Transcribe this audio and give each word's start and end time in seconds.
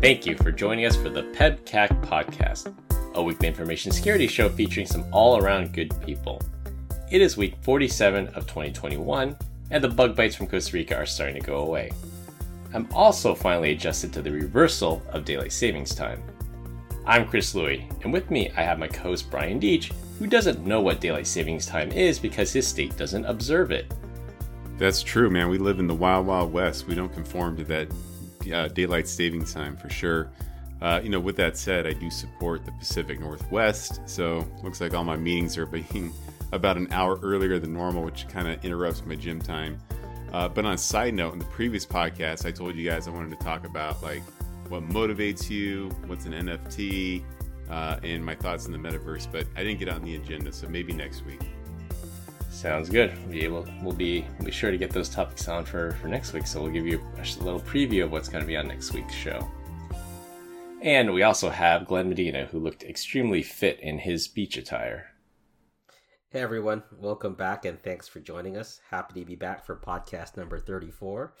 Thank 0.00 0.24
you 0.24 0.34
for 0.34 0.50
joining 0.50 0.86
us 0.86 0.96
for 0.96 1.10
the 1.10 1.24
PEBCAK 1.24 2.06
podcast, 2.06 2.74
a 3.14 3.22
weekly 3.22 3.48
information 3.48 3.92
security 3.92 4.26
show 4.26 4.48
featuring 4.48 4.86
some 4.86 5.04
all 5.12 5.36
around 5.36 5.74
good 5.74 5.92
people. 6.00 6.40
It 7.10 7.20
is 7.20 7.36
week 7.36 7.56
47 7.60 8.28
of 8.28 8.46
2021, 8.46 9.36
and 9.70 9.84
the 9.84 9.88
bug 9.90 10.16
bites 10.16 10.34
from 10.34 10.46
Costa 10.46 10.72
Rica 10.72 10.96
are 10.96 11.04
starting 11.04 11.38
to 11.38 11.46
go 11.46 11.58
away. 11.58 11.90
I'm 12.72 12.88
also 12.94 13.34
finally 13.34 13.72
adjusted 13.72 14.10
to 14.14 14.22
the 14.22 14.32
reversal 14.32 15.02
of 15.10 15.26
daylight 15.26 15.52
savings 15.52 15.94
time. 15.94 16.22
I'm 17.04 17.28
Chris 17.28 17.54
Louie, 17.54 17.86
and 18.02 18.10
with 18.10 18.30
me 18.30 18.50
I 18.56 18.62
have 18.62 18.78
my 18.78 18.88
co 18.88 19.02
host 19.02 19.30
Brian 19.30 19.60
Deach, 19.60 19.92
who 20.18 20.26
doesn't 20.26 20.64
know 20.64 20.80
what 20.80 21.02
daylight 21.02 21.26
savings 21.26 21.66
time 21.66 21.92
is 21.92 22.18
because 22.18 22.54
his 22.54 22.66
state 22.66 22.96
doesn't 22.96 23.26
observe 23.26 23.70
it. 23.70 23.92
That's 24.78 25.02
true, 25.02 25.28
man. 25.28 25.50
We 25.50 25.58
live 25.58 25.78
in 25.78 25.86
the 25.86 25.94
wild, 25.94 26.26
wild 26.26 26.54
west. 26.54 26.86
We 26.86 26.94
don't 26.94 27.12
conform 27.12 27.58
to 27.58 27.64
that 27.64 27.88
uh, 28.52 28.68
daylight 28.68 29.08
savings 29.08 29.52
time 29.52 29.76
for 29.76 29.88
sure. 29.88 30.30
Uh, 30.80 31.00
you 31.02 31.10
know, 31.10 31.20
with 31.20 31.36
that 31.36 31.56
said, 31.56 31.86
I 31.86 31.92
do 31.92 32.10
support 32.10 32.64
the 32.64 32.72
Pacific 32.72 33.20
Northwest, 33.20 34.00
so 34.06 34.46
looks 34.62 34.80
like 34.80 34.94
all 34.94 35.04
my 35.04 35.16
meetings 35.16 35.58
are 35.58 35.66
being 35.66 36.12
about 36.52 36.76
an 36.76 36.88
hour 36.90 37.18
earlier 37.22 37.58
than 37.58 37.72
normal, 37.72 38.02
which 38.02 38.26
kind 38.28 38.48
of 38.48 38.64
interrupts 38.64 39.04
my 39.04 39.14
gym 39.14 39.40
time. 39.40 39.78
Uh, 40.32 40.48
but 40.48 40.64
on 40.64 40.74
a 40.74 40.78
side 40.78 41.14
note, 41.14 41.32
in 41.32 41.38
the 41.38 41.44
previous 41.46 41.84
podcast, 41.84 42.46
I 42.46 42.50
told 42.52 42.76
you 42.76 42.88
guys 42.88 43.08
I 43.08 43.10
wanted 43.10 43.38
to 43.38 43.44
talk 43.44 43.66
about 43.66 44.02
like 44.02 44.22
what 44.68 44.88
motivates 44.88 45.50
you, 45.50 45.90
what's 46.06 46.24
an 46.26 46.32
NFT, 46.32 47.22
uh, 47.68 47.98
and 48.02 48.24
my 48.24 48.34
thoughts 48.34 48.66
on 48.66 48.72
the 48.72 48.78
metaverse. 48.78 49.30
But 49.30 49.46
I 49.56 49.64
didn't 49.64 49.80
get 49.80 49.88
on 49.88 50.02
the 50.02 50.16
agenda, 50.16 50.52
so 50.52 50.68
maybe 50.68 50.92
next 50.92 51.24
week. 51.26 51.40
Sounds 52.60 52.90
good. 52.90 53.16
We'll 53.20 53.32
be 53.32 53.42
able, 53.42 53.66
we'll 53.80 53.94
be, 53.94 54.26
we'll 54.36 54.44
be 54.44 54.52
sure 54.52 54.70
to 54.70 54.76
get 54.76 54.90
those 54.90 55.08
topics 55.08 55.48
on 55.48 55.64
for, 55.64 55.92
for 55.92 56.08
next 56.08 56.34
week. 56.34 56.46
So 56.46 56.60
we'll 56.60 56.70
give 56.70 56.86
you 56.86 57.00
a 57.16 57.42
little 57.42 57.58
preview 57.58 58.04
of 58.04 58.12
what's 58.12 58.28
going 58.28 58.42
to 58.42 58.46
be 58.46 58.54
on 58.54 58.68
next 58.68 58.92
week's 58.92 59.14
show. 59.14 59.50
And 60.82 61.14
we 61.14 61.22
also 61.22 61.48
have 61.48 61.86
Glenn 61.86 62.10
Medina, 62.10 62.44
who 62.44 62.58
looked 62.58 62.82
extremely 62.82 63.42
fit 63.42 63.80
in 63.80 63.98
his 63.98 64.28
beach 64.28 64.58
attire. 64.58 65.06
Hey 66.28 66.40
everyone, 66.40 66.82
welcome 66.98 67.32
back 67.32 67.64
and 67.64 67.80
thanks 67.80 68.08
for 68.08 68.20
joining 68.20 68.58
us. 68.58 68.82
Happy 68.90 69.20
to 69.20 69.26
be 69.26 69.36
back 69.36 69.64
for 69.64 69.74
podcast 69.74 70.36
number 70.36 70.58
34. 70.58 71.32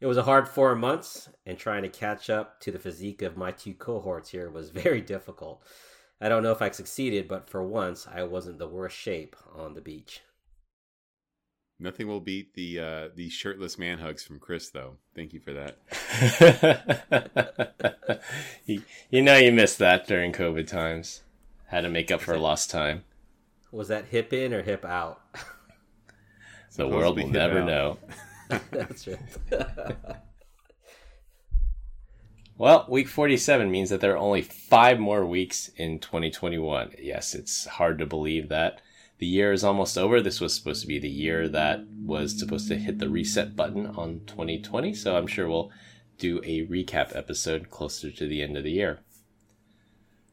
It 0.00 0.06
was 0.06 0.16
a 0.16 0.24
hard 0.24 0.48
four 0.48 0.74
months, 0.74 1.28
and 1.46 1.58
trying 1.58 1.82
to 1.82 1.88
catch 1.88 2.28
up 2.28 2.58
to 2.62 2.72
the 2.72 2.80
physique 2.80 3.22
of 3.22 3.36
my 3.36 3.52
two 3.52 3.74
cohorts 3.74 4.30
here 4.30 4.50
was 4.50 4.70
very 4.70 5.00
difficult. 5.00 5.62
I 6.20 6.28
don't 6.28 6.42
know 6.42 6.50
if 6.50 6.60
I 6.60 6.72
succeeded, 6.72 7.28
but 7.28 7.48
for 7.48 7.62
once, 7.62 8.08
I 8.12 8.24
wasn't 8.24 8.58
the 8.58 8.66
worst 8.66 8.96
shape 8.96 9.36
on 9.54 9.74
the 9.74 9.80
beach. 9.80 10.22
Nothing 11.82 12.08
will 12.08 12.20
beat 12.20 12.52
the 12.52 12.78
uh, 12.78 13.08
the 13.14 13.30
shirtless 13.30 13.78
man 13.78 14.00
hugs 14.00 14.22
from 14.22 14.38
Chris, 14.38 14.68
though. 14.68 14.98
Thank 15.14 15.32
you 15.32 15.40
for 15.40 15.54
that. 15.54 15.78
you, 18.66 18.82
you 19.08 19.22
know 19.22 19.38
you 19.38 19.50
missed 19.50 19.78
that 19.78 20.06
during 20.06 20.32
COVID 20.32 20.66
times. 20.66 21.22
Had 21.68 21.80
to 21.82 21.88
make 21.88 22.10
up 22.10 22.20
for 22.20 22.36
lost 22.36 22.70
time. 22.70 23.04
Was 23.72 23.88
that 23.88 24.04
hip 24.06 24.34
in 24.34 24.52
or 24.52 24.60
hip 24.60 24.84
out? 24.84 25.22
the 26.76 26.86
world 26.86 27.16
will 27.16 27.28
never 27.28 27.60
out. 27.60 27.66
know. 27.66 27.98
That's 28.70 29.08
right. 29.08 29.96
well, 32.58 32.84
week 32.90 33.08
47 33.08 33.70
means 33.70 33.88
that 33.88 34.02
there 34.02 34.12
are 34.12 34.18
only 34.18 34.42
five 34.42 34.98
more 35.00 35.24
weeks 35.24 35.70
in 35.76 35.98
2021. 35.98 36.96
Yes, 37.00 37.34
it's 37.34 37.64
hard 37.64 37.98
to 38.00 38.06
believe 38.06 38.50
that 38.50 38.82
the 39.20 39.26
year 39.26 39.52
is 39.52 39.62
almost 39.62 39.98
over. 39.98 40.22
This 40.22 40.40
was 40.40 40.54
supposed 40.54 40.80
to 40.80 40.88
be 40.88 40.98
the 40.98 41.08
year 41.08 41.46
that 41.48 41.84
was 42.02 42.38
supposed 42.38 42.68
to 42.68 42.76
hit 42.76 42.98
the 42.98 43.10
reset 43.10 43.54
button 43.54 43.86
on 43.86 44.22
2020. 44.26 44.94
So 44.94 45.14
I'm 45.14 45.26
sure 45.26 45.46
we'll 45.46 45.70
do 46.18 46.40
a 46.42 46.66
recap 46.66 47.14
episode 47.14 47.68
closer 47.68 48.10
to 48.10 48.26
the 48.26 48.42
end 48.42 48.56
of 48.56 48.64
the 48.64 48.72
year. 48.72 49.00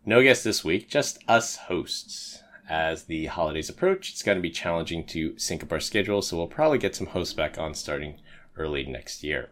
No 0.06 0.24
guests 0.24 0.46
this 0.46 0.64
week, 0.64 0.90
just 0.90 1.20
us 1.28 1.58
hosts. 1.58 2.42
As 2.70 3.04
the 3.04 3.26
holidays 3.26 3.70
approach, 3.70 4.10
it's 4.10 4.24
going 4.24 4.38
to 4.38 4.42
be 4.42 4.50
challenging 4.50 5.06
to 5.08 5.38
sync 5.38 5.64
up 5.64 5.72
our 5.72 5.80
schedule, 5.82 6.22
so 6.22 6.38
we'll 6.38 6.48
probably 6.48 6.78
get 6.78 6.96
some 6.96 7.08
hosts 7.08 7.34
back 7.34 7.58
on 7.58 7.74
starting 7.74 8.20
early 8.58 8.86
next 8.86 9.24
year. 9.24 9.52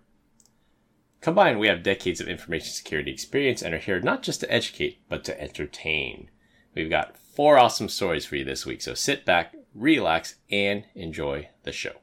Combined, 1.20 1.60
we 1.60 1.68
have 1.68 1.84
decades 1.84 2.22
of 2.22 2.28
information 2.28 2.72
security 2.72 3.12
experience 3.12 3.62
and 3.62 3.74
are 3.74 3.80
here 3.80 4.00
not 4.00 4.22
just 4.22 4.42
to 4.42 4.52
educate, 4.52 5.00
but 5.10 5.24
to 5.26 5.42
entertain. 5.42 6.30
We've 6.74 6.90
got 6.90 7.16
four 7.36 7.58
awesome 7.58 7.90
stories 7.90 8.26
for 8.26 8.38
you 8.38 8.46
this 8.46 8.66
week, 8.66 8.82
so 8.82 8.94
sit 8.94 9.26
back, 9.26 9.54
relax, 9.74 10.36
and 10.50 10.86
enjoy 10.96 11.50
the 11.64 11.72
show. 11.72 11.98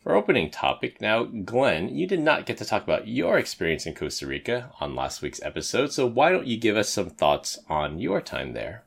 For 0.00 0.14
opening 0.14 0.50
topic, 0.50 1.00
now, 1.00 1.24
Glenn, 1.24 1.88
you 1.88 2.06
did 2.06 2.20
not 2.20 2.46
get 2.46 2.56
to 2.58 2.64
talk 2.64 2.82
about 2.82 3.06
your 3.08 3.38
experience 3.38 3.86
in 3.86 3.94
Costa 3.94 4.26
Rica 4.26 4.72
on 4.80 4.96
last 4.96 5.22
week's 5.22 5.42
episode, 5.42 5.92
so 5.92 6.06
why 6.06 6.30
don't 6.30 6.46
you 6.46 6.56
give 6.56 6.76
us 6.76 6.88
some 6.88 7.10
thoughts 7.10 7.58
on 7.68 7.98
your 7.98 8.20
time 8.20 8.52
there? 8.52 8.84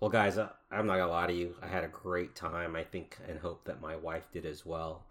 Well, 0.00 0.10
guys, 0.10 0.38
uh, 0.38 0.50
I'm 0.70 0.86
not 0.86 0.98
gonna 0.98 1.10
lie 1.10 1.26
to 1.26 1.32
you. 1.32 1.56
I 1.60 1.66
had 1.66 1.82
a 1.82 1.88
great 1.88 2.36
time. 2.36 2.76
I 2.76 2.84
think 2.84 3.18
and 3.28 3.40
hope 3.40 3.64
that 3.64 3.80
my 3.80 3.96
wife 3.96 4.28
did 4.32 4.46
as 4.46 4.64
well. 4.64 5.06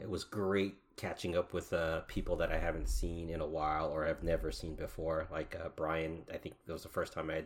It 0.00 0.08
was 0.08 0.22
great 0.24 0.76
catching 0.96 1.36
up 1.36 1.52
with 1.52 1.72
uh, 1.72 2.00
people 2.00 2.36
that 2.36 2.52
I 2.52 2.58
haven't 2.58 2.88
seen 2.88 3.30
in 3.30 3.40
a 3.40 3.46
while 3.46 3.90
or 3.90 4.06
have 4.06 4.22
never 4.22 4.50
seen 4.50 4.74
before. 4.74 5.26
Like 5.30 5.56
uh, 5.62 5.68
Brian, 5.76 6.22
I 6.32 6.36
think 6.36 6.54
it 6.66 6.72
was 6.72 6.82
the 6.82 6.88
first 6.88 7.12
time 7.12 7.30
I 7.30 7.44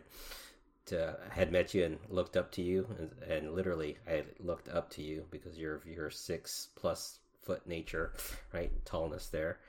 had, 0.89 1.15
had 1.29 1.51
met 1.51 1.73
you 1.73 1.85
and 1.85 1.97
looked 2.09 2.37
up 2.37 2.51
to 2.53 2.61
you, 2.61 2.87
and, 2.97 3.11
and 3.29 3.55
literally 3.55 3.97
I 4.07 4.23
looked 4.39 4.69
up 4.69 4.89
to 4.91 5.01
you 5.01 5.25
because 5.31 5.57
you're 5.57 5.81
your 5.85 6.09
six 6.09 6.69
plus 6.75 7.19
foot 7.41 7.65
nature, 7.67 8.13
right, 8.53 8.71
tallness 8.85 9.29
there. 9.29 9.59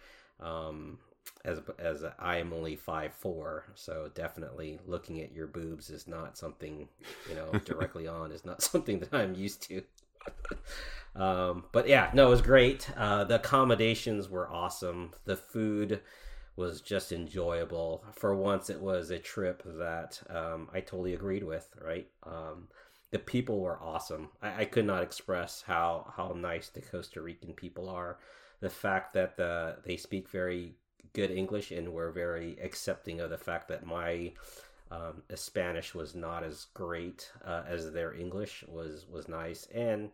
Um, 0.41 0.99
as 1.45 1.61
as 1.79 2.05
I 2.19 2.39
am 2.39 2.53
only 2.53 2.77
five 2.77 3.13
four, 3.15 3.65
so 3.75 4.11
definitely 4.15 4.79
looking 4.87 5.21
at 5.21 5.33
your 5.33 5.47
boobs 5.47 5.91
is 5.91 6.07
not 6.07 6.37
something 6.37 6.89
you 7.29 7.35
know 7.35 7.53
directly 7.65 8.07
on 8.07 8.33
is 8.33 8.45
not 8.45 8.63
something 8.63 8.99
that 9.01 9.15
I'm 9.15 9.35
used 9.35 9.63
to. 9.65 9.83
um, 11.17 11.65
but 11.73 11.89
yeah, 11.89 12.11
no, 12.15 12.27
it 12.27 12.31
was 12.31 12.43
great. 12.43 12.91
Uh, 12.97 13.25
the 13.25 13.37
accommodations 13.37 14.29
were 14.29 14.51
awesome. 14.51 15.13
The 15.25 15.37
food 15.37 16.01
was 16.57 16.81
just 16.81 17.13
enjoyable. 17.13 18.05
For 18.13 18.35
once, 18.35 18.69
it 18.69 18.81
was 18.81 19.11
a 19.11 19.19
trip 19.19 19.63
that 19.65 20.21
um, 20.29 20.69
I 20.75 20.81
totally 20.81 21.15
agreed 21.15 21.45
with. 21.45 21.69
Right, 21.81 22.09
um, 22.25 22.69
the 23.11 23.19
people 23.19 23.61
were 23.61 23.81
awesome. 23.81 24.31
I, 24.43 24.63
I, 24.63 24.65
could 24.65 24.85
not 24.85 25.03
express 25.03 25.63
how 25.67 26.13
how 26.17 26.35
nice 26.37 26.69
the 26.69 26.83
Costa 26.83 27.21
Rican 27.23 27.53
people 27.53 27.89
are. 27.89 28.19
The 28.61 28.71
fact 28.71 29.15
that 29.15 29.37
the 29.37 29.77
they 29.85 29.97
speak 29.97 30.29
very 30.29 30.75
good 31.13 31.31
English 31.31 31.71
and 31.71 31.93
were 31.93 32.11
very 32.11 32.59
accepting 32.63 33.21
of 33.21 33.31
the 33.31 33.39
fact 33.39 33.69
that 33.69 33.87
my 33.87 34.33
um, 34.91 35.23
Spanish 35.35 35.95
was 35.95 36.15
not 36.15 36.43
as 36.43 36.67
great 36.75 37.31
uh, 37.45 37.63
as 37.69 37.93
their 37.93 38.15
English 38.15 38.65
was 38.69 39.07
was 39.11 39.29
nice, 39.29 39.67
and 39.75 40.11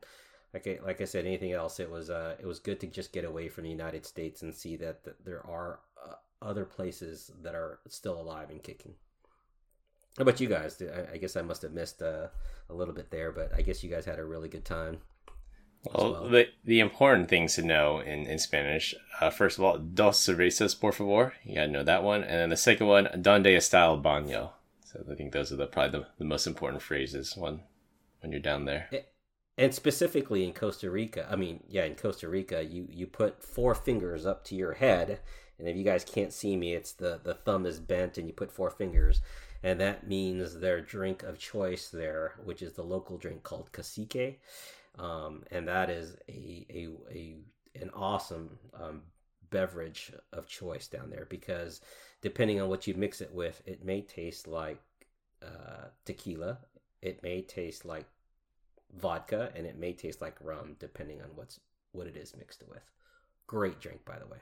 like 0.55 0.67
I, 0.67 0.79
like 0.85 1.01
I 1.01 1.05
said, 1.05 1.27
anything 1.27 1.53
else, 1.53 1.81
it 1.81 1.91
was 1.91 2.11
uh, 2.11 2.37
it 2.39 2.47
was 2.47 2.61
good 2.61 2.81
to 2.81 2.87
just 2.87 3.13
get 3.13 3.25
away 3.25 3.49
from 3.49 3.65
the 3.65 3.71
United 3.71 4.07
States 4.07 4.43
and 4.43 4.55
see 4.55 4.77
that, 4.77 5.05
that 5.05 5.25
there 5.25 5.45
are 5.47 5.81
uh, 6.05 6.15
other 6.41 6.65
places 6.65 7.33
that 7.43 7.55
are 7.55 7.81
still 7.89 8.21
alive 8.21 8.51
and 8.51 8.63
kicking. 8.63 8.95
How 10.17 10.23
about 10.23 10.41
you 10.41 10.49
guys? 10.49 10.81
I, 10.81 11.15
I 11.15 11.17
guess 11.17 11.37
I 11.37 11.43
must 11.43 11.63
have 11.63 11.73
missed 11.73 12.03
uh, 12.03 12.29
a 12.71 12.75
little 12.75 12.95
bit 12.95 13.11
there, 13.11 13.33
but 13.33 13.53
I 13.55 13.63
guess 13.63 13.83
you 13.83 13.91
guys 13.91 14.05
had 14.05 14.21
a 14.21 14.25
really 14.25 14.49
good 14.49 14.65
time. 14.65 14.99
Well, 15.85 16.13
well. 16.13 16.29
the 16.29 16.47
the 16.65 16.81
important 16.81 17.29
things 17.29 17.57
to 17.57 17.63
know 17.63 17.99
in 17.99 18.27
in 18.27 18.39
Spanish. 18.39 18.95
Uh, 19.21 19.31
first 19.31 19.59
of 19.59 19.65
all, 19.65 19.79
dos 19.79 20.19
cervezas, 20.19 20.79
por 20.79 20.93
favor. 20.93 21.35
You 21.45 21.57
gotta 21.57 21.69
know 21.69 21.85
that 21.85 22.05
one, 22.05 22.23
and 22.23 22.41
then 22.41 22.51
the 22.51 22.57
second 22.57 22.87
one, 22.87 23.09
donde 23.21 23.47
está 23.47 23.83
el 23.83 24.01
baño? 24.01 24.51
So 24.95 25.13
I 25.13 25.17
think 25.17 25.33
those 25.33 25.53
are 25.53 25.57
the 25.57 25.67
probably 25.67 26.01
the, 26.01 26.07
the 26.19 26.25
most 26.25 26.47
important 26.47 26.83
phrases 26.83 27.37
when 27.37 27.61
when 28.21 28.31
you're 28.33 28.41
down 28.41 28.65
there. 28.65 28.89
And 29.57 29.75
specifically 29.75 30.45
in 30.45 30.53
Costa 30.53 30.91
Rica, 30.91 31.29
I 31.31 31.37
mean, 31.37 31.63
yeah, 31.69 31.85
in 31.85 31.95
Costa 31.95 32.29
Rica, 32.29 32.63
you 32.63 32.87
you 32.91 33.07
put 33.07 33.43
four 33.43 33.75
fingers 33.75 34.25
up 34.25 34.45
to 34.45 34.55
your 34.55 34.75
head, 34.75 35.21
and 35.59 35.69
if 35.69 35.77
you 35.77 35.85
guys 35.85 36.05
can't 36.05 36.33
see 36.33 36.57
me, 36.57 36.75
it's 36.75 36.93
the 36.93 37.21
the 37.23 37.35
thumb 37.35 37.67
is 37.67 37.81
bent, 37.81 38.19
and 38.19 38.27
you 38.29 38.35
put 38.35 38.53
four 38.53 38.71
fingers, 38.71 39.21
and 39.63 39.81
that 39.81 40.09
means 40.09 40.59
their 40.59 40.81
drink 40.81 41.23
of 41.23 41.39
choice 41.39 41.89
there, 41.89 42.35
which 42.45 42.63
is 42.63 42.73
the 42.73 42.83
local 42.83 43.17
drink 43.17 43.43
called 43.43 43.73
cacique, 43.73 44.41
um, 44.99 45.43
and 45.51 45.69
that 45.69 45.91
is 45.91 46.17
a 46.29 46.67
a, 46.71 46.89
a 47.13 47.37
an 47.81 47.91
awesome 47.95 48.59
um, 48.81 49.03
beverage 49.51 50.13
of 50.33 50.49
choice 50.49 50.89
down 50.89 51.11
there 51.11 51.27
because 51.31 51.81
depending 52.23 52.61
on 52.61 52.69
what 52.69 52.89
you 52.89 52.95
mix 52.95 53.21
it 53.21 53.33
with, 53.33 53.63
it 53.67 53.85
may 53.85 54.01
taste 54.01 54.49
like 54.49 54.81
uh, 55.45 55.89
tequila, 56.05 56.59
it 57.03 57.23
may 57.23 57.43
taste 57.43 57.85
like 57.85 58.07
vodka, 58.97 59.51
and 59.55 59.67
it 59.67 59.79
may 59.79 59.93
taste 59.93 60.21
like 60.21 60.37
rum, 60.41 60.77
depending 60.79 61.21
on 61.21 61.29
what's 61.35 61.61
what 61.93 62.07
it 62.07 62.17
is 62.17 62.37
mixed 62.37 62.63
with. 62.69 62.83
Great 63.47 63.81
drink, 63.81 64.05
by 64.05 64.19
the 64.19 64.27
way. 64.27 64.39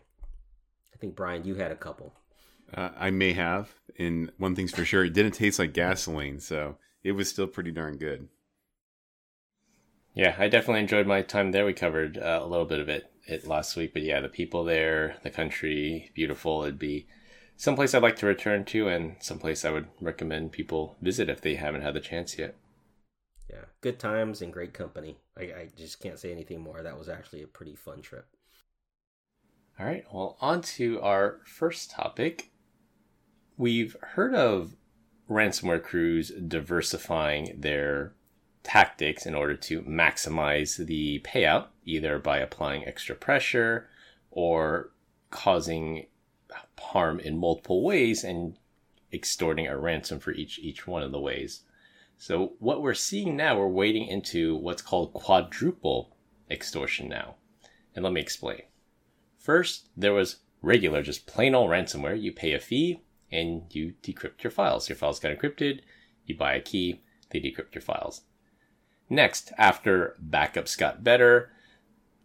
I 0.94 0.96
think 0.98 1.16
Brian, 1.16 1.44
you 1.44 1.56
had 1.56 1.72
a 1.72 1.76
couple. 1.76 2.14
Uh, 2.72 2.90
I 2.96 3.10
may 3.10 3.32
have, 3.32 3.70
and 3.98 4.30
one 4.38 4.54
thing's 4.54 4.72
for 4.72 4.84
sure, 4.84 5.04
it 5.04 5.12
didn't 5.12 5.32
taste 5.32 5.58
like 5.58 5.74
gasoline, 5.74 6.40
so 6.40 6.76
it 7.02 7.12
was 7.12 7.28
still 7.28 7.46
pretty 7.46 7.70
darn 7.70 7.96
good. 7.96 8.28
Yeah, 10.14 10.34
I 10.38 10.48
definitely 10.48 10.80
enjoyed 10.80 11.06
my 11.06 11.22
time 11.22 11.52
there. 11.52 11.64
We 11.64 11.72
covered 11.72 12.18
uh, 12.18 12.40
a 12.42 12.46
little 12.46 12.66
bit 12.66 12.80
of 12.80 12.88
it, 12.88 13.10
it 13.26 13.46
last 13.46 13.76
week, 13.76 13.92
but 13.92 14.02
yeah, 14.02 14.20
the 14.20 14.28
people 14.28 14.64
there, 14.64 15.16
the 15.22 15.30
country, 15.30 16.10
beautiful. 16.14 16.62
It'd 16.62 16.78
be 16.78 17.06
someplace 17.56 17.94
I'd 17.94 18.02
like 18.02 18.16
to 18.16 18.26
return 18.26 18.64
to, 18.66 18.88
and 18.88 19.16
someplace 19.20 19.64
I 19.64 19.70
would 19.70 19.88
recommend 20.00 20.52
people 20.52 20.96
visit 21.00 21.28
if 21.28 21.40
they 21.40 21.54
haven't 21.54 21.82
had 21.82 21.94
the 21.94 22.00
chance 22.00 22.38
yet. 22.38 22.56
Yeah, 23.48 23.64
good 23.80 23.98
times 23.98 24.40
and 24.42 24.52
great 24.52 24.72
company. 24.72 25.18
I, 25.36 25.42
I 25.42 25.68
just 25.76 26.00
can't 26.00 26.18
say 26.18 26.32
anything 26.32 26.60
more. 26.60 26.82
That 26.82 26.98
was 26.98 27.08
actually 27.08 27.42
a 27.42 27.46
pretty 27.46 27.74
fun 27.74 28.00
trip. 28.00 28.26
All 29.78 29.86
right, 29.86 30.04
well, 30.12 30.36
on 30.40 30.62
to 30.62 31.00
our 31.00 31.40
first 31.44 31.90
topic. 31.90 32.50
We've 33.56 33.96
heard 34.00 34.34
of 34.34 34.76
ransomware 35.28 35.82
crews 35.82 36.30
diversifying 36.30 37.60
their 37.60 38.14
tactics 38.62 39.26
in 39.26 39.34
order 39.34 39.56
to 39.56 39.82
maximize 39.82 40.84
the 40.86 41.20
payout, 41.20 41.66
either 41.84 42.18
by 42.18 42.38
applying 42.38 42.86
extra 42.86 43.14
pressure 43.14 43.88
or 44.30 44.90
causing 45.30 46.06
harm 46.78 47.20
in 47.20 47.38
multiple 47.38 47.82
ways 47.82 48.24
and 48.24 48.58
extorting 49.12 49.66
a 49.66 49.76
ransom 49.76 50.18
for 50.18 50.32
each 50.32 50.58
each 50.58 50.86
one 50.86 51.02
of 51.02 51.12
the 51.12 51.20
ways. 51.20 51.62
So 52.16 52.52
what 52.58 52.82
we're 52.82 52.94
seeing 52.94 53.36
now, 53.36 53.58
we're 53.58 53.66
wading 53.66 54.06
into 54.06 54.56
what's 54.56 54.82
called 54.82 55.12
quadruple 55.12 56.16
extortion 56.50 57.08
now. 57.08 57.36
And 57.94 58.04
let 58.04 58.12
me 58.12 58.20
explain. 58.20 58.62
First, 59.38 59.88
there 59.96 60.12
was 60.12 60.36
regular, 60.60 61.02
just 61.02 61.26
plain 61.26 61.54
old 61.54 61.70
ransomware. 61.70 62.20
You 62.20 62.32
pay 62.32 62.52
a 62.52 62.60
fee 62.60 63.02
and 63.30 63.64
you 63.74 63.94
decrypt 64.02 64.42
your 64.44 64.50
files. 64.50 64.88
Your 64.88 64.96
files 64.96 65.18
got 65.18 65.36
encrypted, 65.36 65.80
you 66.24 66.36
buy 66.36 66.54
a 66.54 66.60
key, 66.60 67.02
they 67.30 67.40
decrypt 67.40 67.74
your 67.74 67.82
files. 67.82 68.22
Next, 69.10 69.52
after 69.58 70.16
backups 70.24 70.78
got 70.78 71.02
better, 71.02 71.50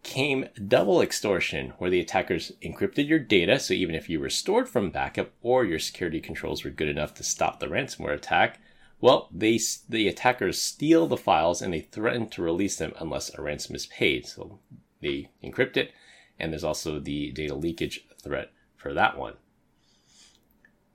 came 0.02 0.48
double 0.66 1.00
extortion, 1.00 1.74
where 1.78 1.90
the 1.90 2.00
attackers 2.00 2.52
encrypted 2.62 3.08
your 3.08 3.18
data, 3.18 3.58
so 3.58 3.74
even 3.74 3.94
if 3.94 4.08
you 4.08 4.20
restored 4.20 4.68
from 4.68 4.90
backup 4.90 5.30
or 5.42 5.64
your 5.64 5.78
security 5.78 6.20
controls 6.20 6.64
were 6.64 6.70
good 6.70 6.88
enough 6.88 7.14
to 7.14 7.22
stop 7.22 7.60
the 7.60 7.66
ransomware 7.66 8.14
attack, 8.14 8.60
well, 9.00 9.28
they 9.32 9.60
the 9.88 10.08
attackers 10.08 10.60
steal 10.60 11.06
the 11.06 11.16
files 11.16 11.62
and 11.62 11.72
they 11.72 11.80
threaten 11.80 12.28
to 12.30 12.42
release 12.42 12.76
them 12.76 12.92
unless 12.98 13.32
a 13.32 13.42
ransom 13.42 13.76
is 13.76 13.86
paid. 13.86 14.26
So 14.26 14.58
they 15.00 15.30
encrypt 15.42 15.76
it, 15.76 15.92
and 16.38 16.52
there's 16.52 16.64
also 16.64 16.98
the 16.98 17.30
data 17.30 17.54
leakage 17.54 18.06
threat 18.20 18.50
for 18.76 18.92
that 18.94 19.16
one. 19.16 19.34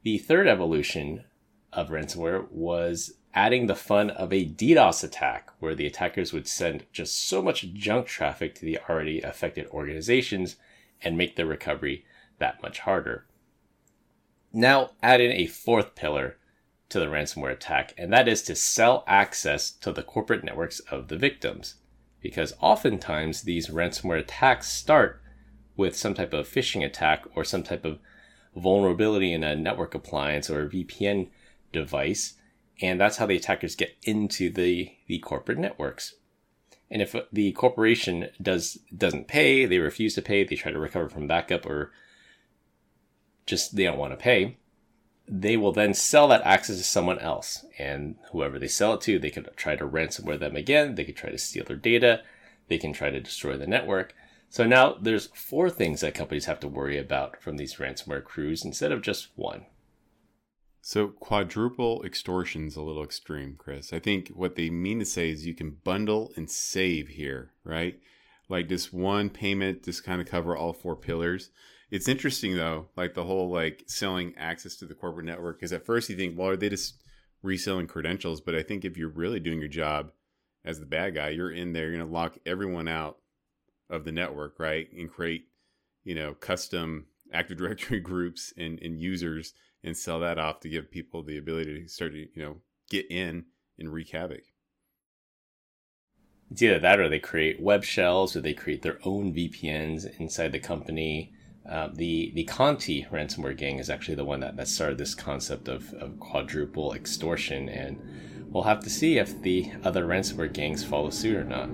The 0.03 0.17
third 0.17 0.47
evolution 0.47 1.23
of 1.71 1.89
ransomware 1.89 2.51
was 2.51 3.13
adding 3.33 3.65
the 3.65 3.75
fun 3.75 4.09
of 4.11 4.31
a 4.31 4.45
DDoS 4.45 5.03
attack, 5.03 5.49
where 5.59 5.75
the 5.75 5.87
attackers 5.87 6.31
would 6.33 6.47
send 6.47 6.85
just 6.91 7.27
so 7.27 7.41
much 7.41 7.73
junk 7.73 8.07
traffic 8.07 8.53
to 8.55 8.65
the 8.65 8.77
already 8.89 9.21
affected 9.21 9.67
organizations 9.67 10.55
and 11.01 11.17
make 11.17 11.35
their 11.35 11.45
recovery 11.45 12.05
that 12.39 12.61
much 12.61 12.79
harder. 12.79 13.25
Now, 14.51 14.91
add 15.01 15.19
in 15.19 15.31
a 15.31 15.47
fourth 15.47 15.95
pillar 15.95 16.37
to 16.89 16.99
the 16.99 17.07
ransomware 17.07 17.51
attack, 17.51 17.93
and 17.97 18.13
that 18.13 18.27
is 18.27 18.43
to 18.43 18.55
sell 18.55 19.03
access 19.07 19.71
to 19.71 19.91
the 19.91 20.03
corporate 20.03 20.43
networks 20.43 20.79
of 20.91 21.07
the 21.07 21.17
victims. 21.17 21.75
Because 22.21 22.53
oftentimes 22.61 23.41
these 23.41 23.67
ransomware 23.67 24.19
attacks 24.19 24.67
start 24.69 25.21
with 25.75 25.97
some 25.97 26.13
type 26.13 26.33
of 26.33 26.47
phishing 26.47 26.85
attack 26.85 27.25
or 27.35 27.43
some 27.43 27.63
type 27.63 27.83
of 27.83 27.99
vulnerability 28.55 29.33
in 29.33 29.43
a 29.43 29.55
network 29.55 29.95
appliance 29.95 30.49
or 30.49 30.61
a 30.61 30.69
VPN 30.69 31.29
device 31.71 32.35
and 32.83 32.99
that's 32.99 33.15
how 33.15 33.25
the 33.25 33.37
attackers 33.37 33.77
get 33.77 33.95
into 34.03 34.49
the 34.49 34.91
the 35.07 35.19
corporate 35.19 35.57
networks. 35.57 36.15
And 36.91 37.01
if 37.01 37.15
the 37.31 37.53
corporation 37.53 38.29
does 38.41 38.77
doesn't 38.95 39.29
pay, 39.29 39.65
they 39.65 39.79
refuse 39.79 40.15
to 40.15 40.21
pay, 40.21 40.43
they 40.43 40.57
try 40.57 40.73
to 40.73 40.77
recover 40.77 41.07
from 41.07 41.25
backup, 41.25 41.65
or 41.65 41.93
just 43.45 43.77
they 43.77 43.85
don't 43.85 43.97
want 43.97 44.11
to 44.11 44.17
pay, 44.17 44.57
they 45.25 45.55
will 45.55 45.71
then 45.71 45.93
sell 45.93 46.27
that 46.27 46.43
access 46.43 46.75
to 46.77 46.83
someone 46.83 47.19
else. 47.19 47.65
And 47.79 48.17
whoever 48.33 48.59
they 48.59 48.67
sell 48.67 48.95
it 48.95 49.01
to, 49.01 49.17
they 49.17 49.31
could 49.31 49.49
try 49.55 49.77
to 49.77 49.87
ransomware 49.87 50.39
them 50.39 50.57
again. 50.57 50.95
They 50.95 51.05
could 51.05 51.15
try 51.15 51.29
to 51.29 51.37
steal 51.37 51.63
their 51.63 51.77
data. 51.77 52.21
They 52.67 52.77
can 52.77 52.91
try 52.91 53.09
to 53.09 53.21
destroy 53.21 53.57
the 53.57 53.65
network. 53.65 54.13
So 54.49 54.65
now 54.65 54.97
there's 55.01 55.27
four 55.33 55.69
things 55.69 56.01
that 56.01 56.13
companies 56.15 56.45
have 56.45 56.59
to 56.59 56.67
worry 56.67 56.97
about 56.97 57.41
from 57.41 57.55
these 57.55 57.75
ransomware 57.75 58.23
crews 58.23 58.65
instead 58.65 58.91
of 58.91 59.01
just 59.01 59.29
one. 59.35 59.67
So 60.85 61.07
quadruple 61.07 62.03
extortion's 62.03 62.75
a 62.75 62.81
little 62.81 63.05
extreme, 63.05 63.55
Chris. 63.57 63.93
I 63.93 63.99
think 63.99 64.27
what 64.35 64.57
they 64.57 64.69
mean 64.69 64.99
to 64.99 65.05
say 65.05 65.29
is 65.29 65.45
you 65.45 65.55
can 65.55 65.77
bundle 65.81 66.33
and 66.35 66.51
save 66.51 67.07
here, 67.07 67.51
right? 67.63 68.01
Like 68.49 68.67
this 68.67 68.91
one 68.91 69.29
payment 69.29 69.83
just 69.83 70.03
kind 70.03 70.19
of 70.19 70.27
cover 70.27 70.57
all 70.57 70.73
four 70.73 70.97
pillars. 70.97 71.51
It's 71.89 72.09
interesting 72.09 72.57
though, 72.57 72.87
like 72.97 73.13
the 73.13 73.23
whole 73.23 73.49
like 73.49 73.85
selling 73.87 74.33
access 74.35 74.75
to 74.75 74.85
the 74.85 74.93
corporate 74.93 75.25
network. 75.25 75.57
Because 75.57 75.71
at 75.71 75.85
first 75.85 76.09
you 76.09 76.17
think, 76.17 76.37
well, 76.37 76.49
are 76.49 76.57
they 76.57 76.67
just 76.67 77.01
reselling 77.41 77.87
credentials? 77.87 78.41
But 78.41 78.53
I 78.53 78.61
think 78.61 78.83
if 78.83 78.97
you're 78.97 79.07
really 79.07 79.39
doing 79.39 79.59
your 79.59 79.69
job 79.69 80.11
as 80.65 80.81
the 80.81 80.85
bad 80.85 81.15
guy, 81.15 81.29
you're 81.29 81.49
in 81.49 81.71
there, 81.71 81.91
you're 81.91 81.99
gonna 81.99 82.11
lock 82.11 82.37
everyone 82.45 82.89
out 82.89 83.19
of 83.89 84.03
the 84.03 84.11
network, 84.11 84.59
right? 84.59 84.91
And 84.91 85.09
create, 85.09 85.45
you 86.03 86.13
know, 86.13 86.33
custom 86.33 87.05
Active 87.31 87.57
Directory 87.59 88.01
groups 88.01 88.53
and, 88.57 88.81
and 88.81 88.99
users 88.99 89.53
and 89.83 89.97
sell 89.97 90.19
that 90.19 90.37
off 90.39 90.59
to 90.61 90.69
give 90.69 90.91
people 90.91 91.23
the 91.23 91.37
ability 91.37 91.83
to 91.83 91.87
start 91.87 92.13
to, 92.13 92.19
you 92.19 92.41
know, 92.41 92.57
get 92.89 93.09
in 93.09 93.45
and 93.77 93.91
wreak 93.91 94.11
havoc. 94.11 94.43
It's 96.51 96.61
either 96.61 96.79
that 96.79 96.99
or 96.99 97.09
they 97.09 97.19
create 97.19 97.61
web 97.61 97.83
shells 97.83 98.35
or 98.35 98.41
they 98.41 98.53
create 98.53 98.83
their 98.83 98.99
own 99.03 99.33
VPNs 99.33 100.19
inside 100.19 100.51
the 100.51 100.59
company. 100.59 101.33
Uh, 101.67 101.89
the 101.93 102.31
the 102.35 102.43
Conti 102.43 103.07
ransomware 103.11 103.57
gang 103.57 103.79
is 103.79 103.89
actually 103.89 104.15
the 104.15 104.25
one 104.25 104.41
that, 104.41 104.55
that 104.57 104.67
started 104.67 104.97
this 104.97 105.15
concept 105.15 105.67
of, 105.67 105.93
of 105.93 106.19
quadruple 106.19 106.93
extortion, 106.93 107.69
and 107.69 107.99
we'll 108.49 108.63
have 108.63 108.81
to 108.81 108.89
see 108.89 109.17
if 109.17 109.41
the 109.41 109.71
other 109.83 110.05
ransomware 110.05 110.51
gangs 110.51 110.83
follow 110.83 111.09
suit 111.09 111.37
or 111.37 111.43
not. 111.43 111.69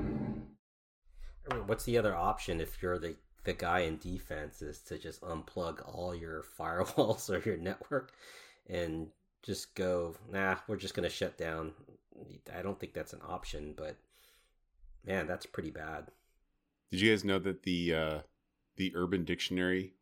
I 1.51 1.55
mean, 1.55 1.67
what's 1.67 1.83
the 1.85 1.97
other 1.97 2.15
option 2.15 2.61
if 2.61 2.81
you're 2.81 2.99
the 2.99 3.15
the 3.49 3.53
guy 3.53 3.79
in 3.79 3.97
defense 3.97 4.61
is 4.61 4.77
to 4.77 4.99
just 4.99 5.21
unplug 5.21 5.81
all 5.91 6.13
your 6.13 6.43
firewalls 6.59 7.31
or 7.31 7.39
your 7.49 7.57
network 7.57 8.11
and 8.69 9.07
just 9.41 9.73
go, 9.73 10.13
nah, 10.31 10.55
we're 10.67 10.75
just 10.75 10.93
going 10.93 11.09
to 11.09 11.13
shut 11.13 11.35
down. 11.35 11.71
I 12.55 12.61
don't 12.61 12.79
think 12.79 12.93
that's 12.93 13.13
an 13.13 13.21
option, 13.27 13.73
but 13.75 13.95
man, 15.03 15.25
that's 15.25 15.47
pretty 15.47 15.71
bad. 15.71 16.11
Did 16.91 17.01
you 17.01 17.11
guys 17.11 17.23
know 17.23 17.39
that 17.39 17.63
the 17.63 17.95
uh, 17.95 18.19
the 18.77 18.93
Urban 18.95 19.23
Dictionary 19.23 19.93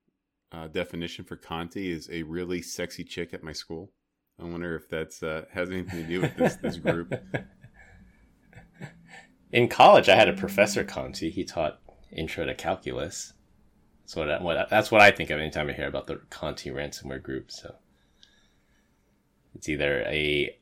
uh, 0.52 0.68
definition 0.68 1.24
for 1.24 1.38
Conti 1.38 1.90
is 1.90 2.10
a 2.12 2.24
really 2.24 2.62
sexy 2.62 3.06
chick 3.06 3.34
at 3.34 3.44
my 3.44 3.54
school? 3.54 3.94
I 4.42 4.44
wonder 4.44 4.76
if 4.76 4.90
that's 4.90 5.24
uh, 5.24 5.46
has 5.54 5.70
anything 5.70 6.02
to 6.02 6.08
do 6.08 6.22
with 6.22 6.36
this 6.36 6.56
this 6.56 6.78
group. 6.78 7.14
In 9.54 9.70
college, 9.70 10.10
I 10.10 10.16
had 10.16 10.28
a 10.28 10.34
professor 10.34 10.84
Conti. 10.84 11.30
He 11.30 11.46
taught 11.46 11.80
intro 12.12 12.46
to 12.46 12.56
calculus. 12.56 13.34
That's 14.08 14.16
what, 14.16 14.42
what 14.42 14.70
that's 14.70 14.90
what 14.90 15.02
I 15.02 15.12
think 15.12 15.30
of 15.30 15.40
anytime 15.40 15.70
I 15.70 15.74
hear 15.74 15.88
about 15.88 16.08
the 16.08 16.22
Conti 16.30 16.70
ransomware 16.70 17.22
group. 17.22 17.52
So 17.52 17.76
it's 19.54 19.68
either 19.68 20.04
a 20.04 20.58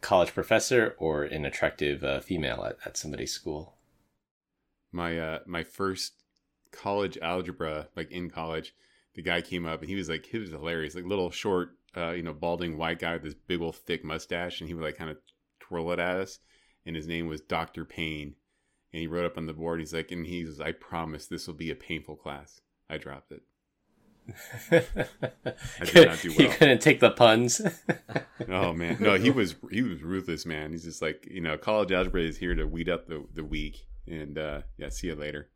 college 0.00 0.34
professor 0.34 0.96
or 0.98 1.22
an 1.22 1.44
attractive 1.44 2.02
uh, 2.02 2.18
female 2.18 2.64
at, 2.64 2.78
at 2.84 2.96
somebody's 2.96 3.32
school. 3.32 3.76
My 4.90 5.16
uh, 5.16 5.38
my 5.46 5.62
first 5.62 6.24
college 6.72 7.16
algebra, 7.22 7.86
like 7.94 8.10
in 8.10 8.28
college, 8.28 8.74
the 9.14 9.22
guy 9.22 9.42
came 9.42 9.64
up 9.64 9.80
and 9.80 9.88
he 9.88 9.94
was 9.94 10.08
like, 10.08 10.26
he 10.26 10.38
was 10.38 10.50
hilarious, 10.50 10.96
like 10.96 11.04
little 11.04 11.30
short, 11.30 11.76
uh, 11.96 12.10
you 12.10 12.24
know, 12.24 12.34
balding 12.34 12.76
white 12.76 12.98
guy 12.98 13.12
with 13.12 13.22
this 13.22 13.34
big 13.34 13.60
old 13.60 13.76
thick 13.76 14.04
mustache, 14.04 14.60
and 14.60 14.66
he 14.66 14.74
would 14.74 14.82
like 14.82 14.96
kind 14.96 15.10
of 15.10 15.18
twirl 15.60 15.92
it 15.92 16.00
at 16.00 16.16
us, 16.16 16.40
and 16.84 16.96
his 16.96 17.06
name 17.06 17.28
was 17.28 17.40
Doctor 17.40 17.84
Payne 17.84 18.34
and 18.92 19.00
he 19.00 19.06
wrote 19.06 19.24
up 19.24 19.38
on 19.38 19.46
the 19.46 19.52
board. 19.52 19.80
He's 19.80 19.94
like, 19.94 20.10
and 20.10 20.26
he 20.26 20.44
says, 20.44 20.60
"I 20.60 20.72
promise 20.72 21.26
this 21.26 21.46
will 21.46 21.54
be 21.54 21.70
a 21.70 21.76
painful 21.76 22.16
class." 22.16 22.60
I 22.92 22.98
dropped 22.98 23.32
it. 23.32 23.42
I 24.70 25.84
did 25.84 26.08
not 26.08 26.20
do 26.20 26.28
well. 26.28 26.38
He 26.38 26.48
couldn't 26.48 26.82
take 26.82 27.00
the 27.00 27.10
puns. 27.10 27.62
oh 28.48 28.74
man, 28.74 28.98
no, 29.00 29.16
he 29.16 29.30
was 29.30 29.54
he 29.70 29.80
was 29.80 30.02
ruthless, 30.02 30.44
man. 30.44 30.72
He's 30.72 30.84
just 30.84 31.00
like 31.00 31.26
you 31.30 31.40
know, 31.40 31.56
college 31.56 31.90
algebra 31.90 32.20
is 32.20 32.36
here 32.36 32.54
to 32.54 32.66
weed 32.66 32.90
out 32.90 33.08
the 33.08 33.24
the 33.32 33.42
weak, 33.42 33.86
and 34.06 34.36
uh, 34.36 34.60
yeah, 34.76 34.90
see 34.90 35.06
you 35.06 35.14
later. 35.14 35.48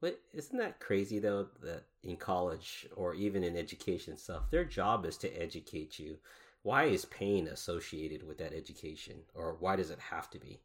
But 0.00 0.20
isn't 0.32 0.56
that 0.56 0.78
crazy 0.78 1.18
though 1.18 1.48
that 1.64 1.82
in 2.04 2.16
college 2.16 2.86
or 2.94 3.14
even 3.14 3.42
in 3.42 3.56
education 3.56 4.16
stuff, 4.16 4.52
their 4.52 4.64
job 4.64 5.04
is 5.04 5.16
to 5.18 5.28
educate 5.30 5.98
you. 5.98 6.18
Why 6.62 6.84
is 6.84 7.06
pain 7.06 7.48
associated 7.48 8.24
with 8.24 8.38
that 8.38 8.54
education, 8.54 9.16
or 9.34 9.56
why 9.58 9.74
does 9.74 9.90
it 9.90 9.98
have 9.98 10.30
to 10.30 10.38
be? 10.38 10.60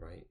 right? 0.00 0.26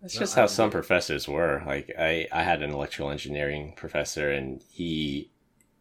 That's 0.00 0.14
just 0.14 0.34
how 0.36 0.46
some 0.46 0.70
professors 0.70 1.26
were. 1.26 1.62
Like 1.66 1.92
I, 1.98 2.28
I 2.32 2.42
had 2.42 2.62
an 2.62 2.70
electrical 2.70 3.10
engineering 3.10 3.74
professor, 3.76 4.30
and 4.30 4.62
he, 4.70 5.30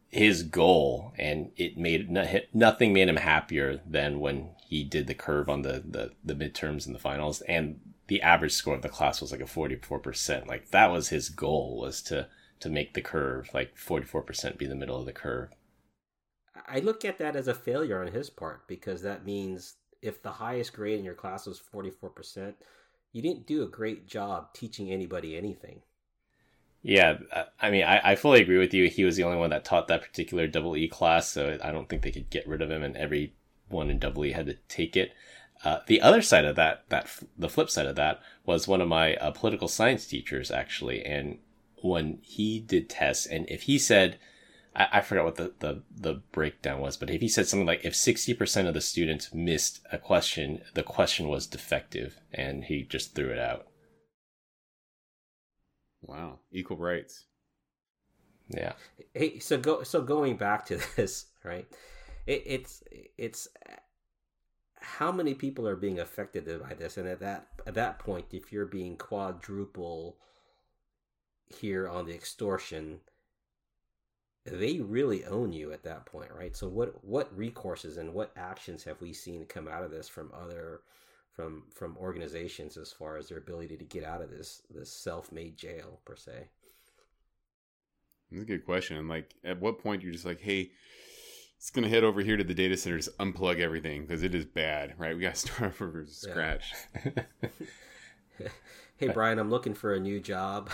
his 0.09 0.43
goal, 0.43 1.13
and 1.17 1.51
it 1.55 1.77
made 1.77 2.09
nothing 2.53 2.93
made 2.93 3.09
him 3.09 3.17
happier 3.17 3.79
than 3.85 4.19
when 4.19 4.49
he 4.65 4.83
did 4.83 5.07
the 5.07 5.13
curve 5.13 5.49
on 5.49 5.61
the 5.61 5.83
the, 5.85 6.11
the 6.23 6.35
midterms 6.35 6.85
and 6.85 6.95
the 6.95 6.99
finals, 6.99 7.41
and 7.41 7.79
the 8.07 8.21
average 8.21 8.53
score 8.53 8.75
of 8.75 8.81
the 8.81 8.89
class 8.89 9.21
was 9.21 9.31
like 9.31 9.41
a 9.41 9.45
44%. 9.45 10.47
Like 10.47 10.71
that 10.71 10.91
was 10.91 11.09
his 11.09 11.29
goal 11.29 11.77
was 11.77 12.01
to 12.03 12.27
to 12.59 12.69
make 12.69 12.93
the 12.93 13.01
curve 13.01 13.49
like 13.53 13.75
44% 13.75 14.57
be 14.57 14.65
the 14.65 14.75
middle 14.75 14.99
of 14.99 15.05
the 15.05 15.13
curve. 15.13 15.49
I 16.67 16.79
look 16.79 17.05
at 17.05 17.19
that 17.19 17.35
as 17.35 17.47
a 17.47 17.53
failure 17.53 18.01
on 18.01 18.11
his 18.11 18.29
part 18.29 18.67
because 18.67 19.03
that 19.03 19.25
means 19.25 19.75
if 20.01 20.21
the 20.21 20.31
highest 20.31 20.73
grade 20.73 20.97
in 20.99 21.05
your 21.05 21.13
class 21.13 21.45
was 21.45 21.61
44%, 21.73 22.55
you 23.17 23.23
didn't 23.23 23.47
do 23.47 23.63
a 23.63 23.67
great 23.67 24.07
job 24.07 24.53
teaching 24.53 24.91
anybody 24.91 25.35
anything. 25.35 25.81
Yeah, 26.83 27.17
I 27.59 27.71
mean, 27.71 27.83
I, 27.83 28.11
I 28.11 28.15
fully 28.15 28.41
agree 28.41 28.59
with 28.59 28.73
you. 28.73 28.87
He 28.87 29.03
was 29.03 29.15
the 29.15 29.23
only 29.23 29.39
one 29.39 29.49
that 29.49 29.65
taught 29.65 29.87
that 29.87 30.03
particular 30.03 30.45
double 30.45 30.77
E 30.77 30.87
class, 30.87 31.27
so 31.27 31.57
I 31.63 31.71
don't 31.71 31.89
think 31.89 32.03
they 32.03 32.11
could 32.11 32.29
get 32.29 32.47
rid 32.47 32.61
of 32.61 32.69
him, 32.69 32.83
and 32.83 32.95
everyone 32.95 33.89
in 33.89 33.97
double 33.97 34.23
E 34.23 34.31
had 34.31 34.45
to 34.45 34.53
take 34.69 34.95
it. 34.95 35.11
Uh, 35.65 35.79
the 35.87 35.99
other 35.99 36.21
side 36.21 36.45
of 36.45 36.55
that, 36.55 36.83
that 36.89 37.09
the 37.35 37.49
flip 37.49 37.71
side 37.71 37.87
of 37.87 37.95
that, 37.95 38.21
was 38.45 38.67
one 38.67 38.79
of 38.79 38.87
my 38.87 39.15
uh, 39.15 39.31
political 39.31 39.67
science 39.67 40.05
teachers 40.05 40.51
actually, 40.51 41.03
and 41.03 41.39
when 41.81 42.19
he 42.21 42.59
did 42.59 42.87
tests, 42.87 43.25
and 43.25 43.49
if 43.49 43.63
he 43.63 43.79
said, 43.79 44.19
I, 44.77 44.87
I 44.93 45.01
forgot 45.01 45.25
what 45.25 45.35
the, 45.35 45.53
the 45.59 45.83
the 45.93 46.21
breakdown 46.31 46.79
was, 46.79 46.95
but 46.95 47.09
if 47.09 47.19
he 47.19 47.27
said 47.27 47.47
something 47.47 47.65
like 47.65 47.83
if 47.83 47.95
sixty 47.95 48.33
percent 48.33 48.67
of 48.67 48.73
the 48.73 48.81
students 48.81 49.33
missed 49.33 49.81
a 49.91 49.97
question, 49.97 50.61
the 50.75 50.83
question 50.83 51.27
was 51.27 51.47
defective, 51.47 52.19
and 52.31 52.65
he 52.65 52.83
just 52.83 53.15
threw 53.15 53.29
it 53.29 53.39
out. 53.39 53.67
Wow, 56.01 56.39
equal 56.51 56.77
rights. 56.77 57.25
Yeah. 58.49 58.73
Hey, 59.13 59.39
so 59.39 59.57
go 59.57 59.83
so 59.83 60.01
going 60.01 60.37
back 60.37 60.65
to 60.67 60.79
this, 60.95 61.25
right? 61.43 61.67
It, 62.27 62.43
it's 62.45 62.83
it's 63.17 63.47
how 64.79 65.11
many 65.11 65.33
people 65.33 65.67
are 65.67 65.75
being 65.75 65.99
affected 65.99 66.45
by 66.61 66.75
this, 66.75 66.97
and 66.97 67.07
at 67.07 67.19
that 67.19 67.47
at 67.65 67.73
that 67.73 67.99
point, 67.99 68.27
if 68.31 68.53
you're 68.53 68.65
being 68.67 68.95
quadruple 68.95 70.17
here 71.47 71.87
on 71.87 72.05
the 72.05 72.13
extortion, 72.13 72.99
they 74.51 74.79
really 74.79 75.25
own 75.25 75.51
you 75.51 75.71
at 75.71 75.83
that 75.83 76.05
point, 76.05 76.31
right? 76.35 76.55
So 76.55 76.67
what 76.67 77.03
what 77.03 77.35
recourses 77.37 77.97
and 77.97 78.13
what 78.13 78.31
actions 78.37 78.83
have 78.83 79.01
we 79.01 79.13
seen 79.13 79.45
come 79.45 79.67
out 79.67 79.83
of 79.83 79.91
this 79.91 80.07
from 80.07 80.31
other 80.33 80.81
from 81.31 81.63
from 81.73 81.97
organizations 81.97 82.77
as 82.77 82.91
far 82.91 83.17
as 83.17 83.29
their 83.29 83.37
ability 83.37 83.77
to 83.77 83.85
get 83.85 84.03
out 84.03 84.21
of 84.21 84.29
this 84.29 84.61
this 84.69 84.91
self-made 84.91 85.57
jail 85.57 85.99
per 86.05 86.15
se? 86.15 86.49
That's 88.31 88.43
a 88.43 88.45
good 88.45 88.65
question 88.65 89.07
like 89.07 89.35
at 89.43 89.59
what 89.61 89.79
point 89.79 90.03
you're 90.03 90.11
just 90.11 90.25
like 90.25 90.41
hey 90.41 90.71
it's 91.57 91.69
gonna 91.69 91.89
head 91.89 92.03
over 92.03 92.21
here 92.21 92.37
to 92.37 92.43
the 92.43 92.53
data 92.53 92.77
center 92.77 92.99
to 92.99 93.11
unplug 93.19 93.59
everything 93.59 94.01
because 94.01 94.23
it 94.23 94.35
is 94.35 94.45
bad 94.45 94.93
right? 94.97 95.15
We 95.15 95.21
gotta 95.23 95.35
start 95.47 95.75
from 95.75 96.07
scratch. 96.07 96.73
Hey 98.97 99.09
brian 99.09 99.37
i'm 99.37 99.51
looking 99.51 99.75
for 99.75 99.93
a 99.93 99.99
new 99.99 100.19
job 100.19 100.71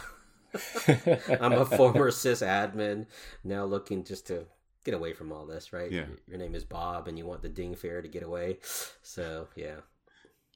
i'm 1.42 1.54
a 1.54 1.66
former 1.78 2.12
sysadmin 2.12 3.06
now 3.44 3.66
looking 3.66 4.04
just 4.04 4.28
to 4.28 4.46
get 4.84 4.94
away 4.94 5.14
from 5.14 5.32
all 5.32 5.46
this 5.46 5.74
right 5.74 5.92
yeah 5.92 6.06
your 6.28 6.38
name 6.38 6.56
is 6.56 6.64
bob 6.64 7.08
and 7.08 7.18
you 7.18 7.26
want 7.26 7.42
the 7.42 7.50
ding 7.50 7.74
fare 7.76 8.02
to 8.02 8.08
get 8.08 8.24
away 8.24 8.58
so 9.02 9.48
yeah 9.56 9.76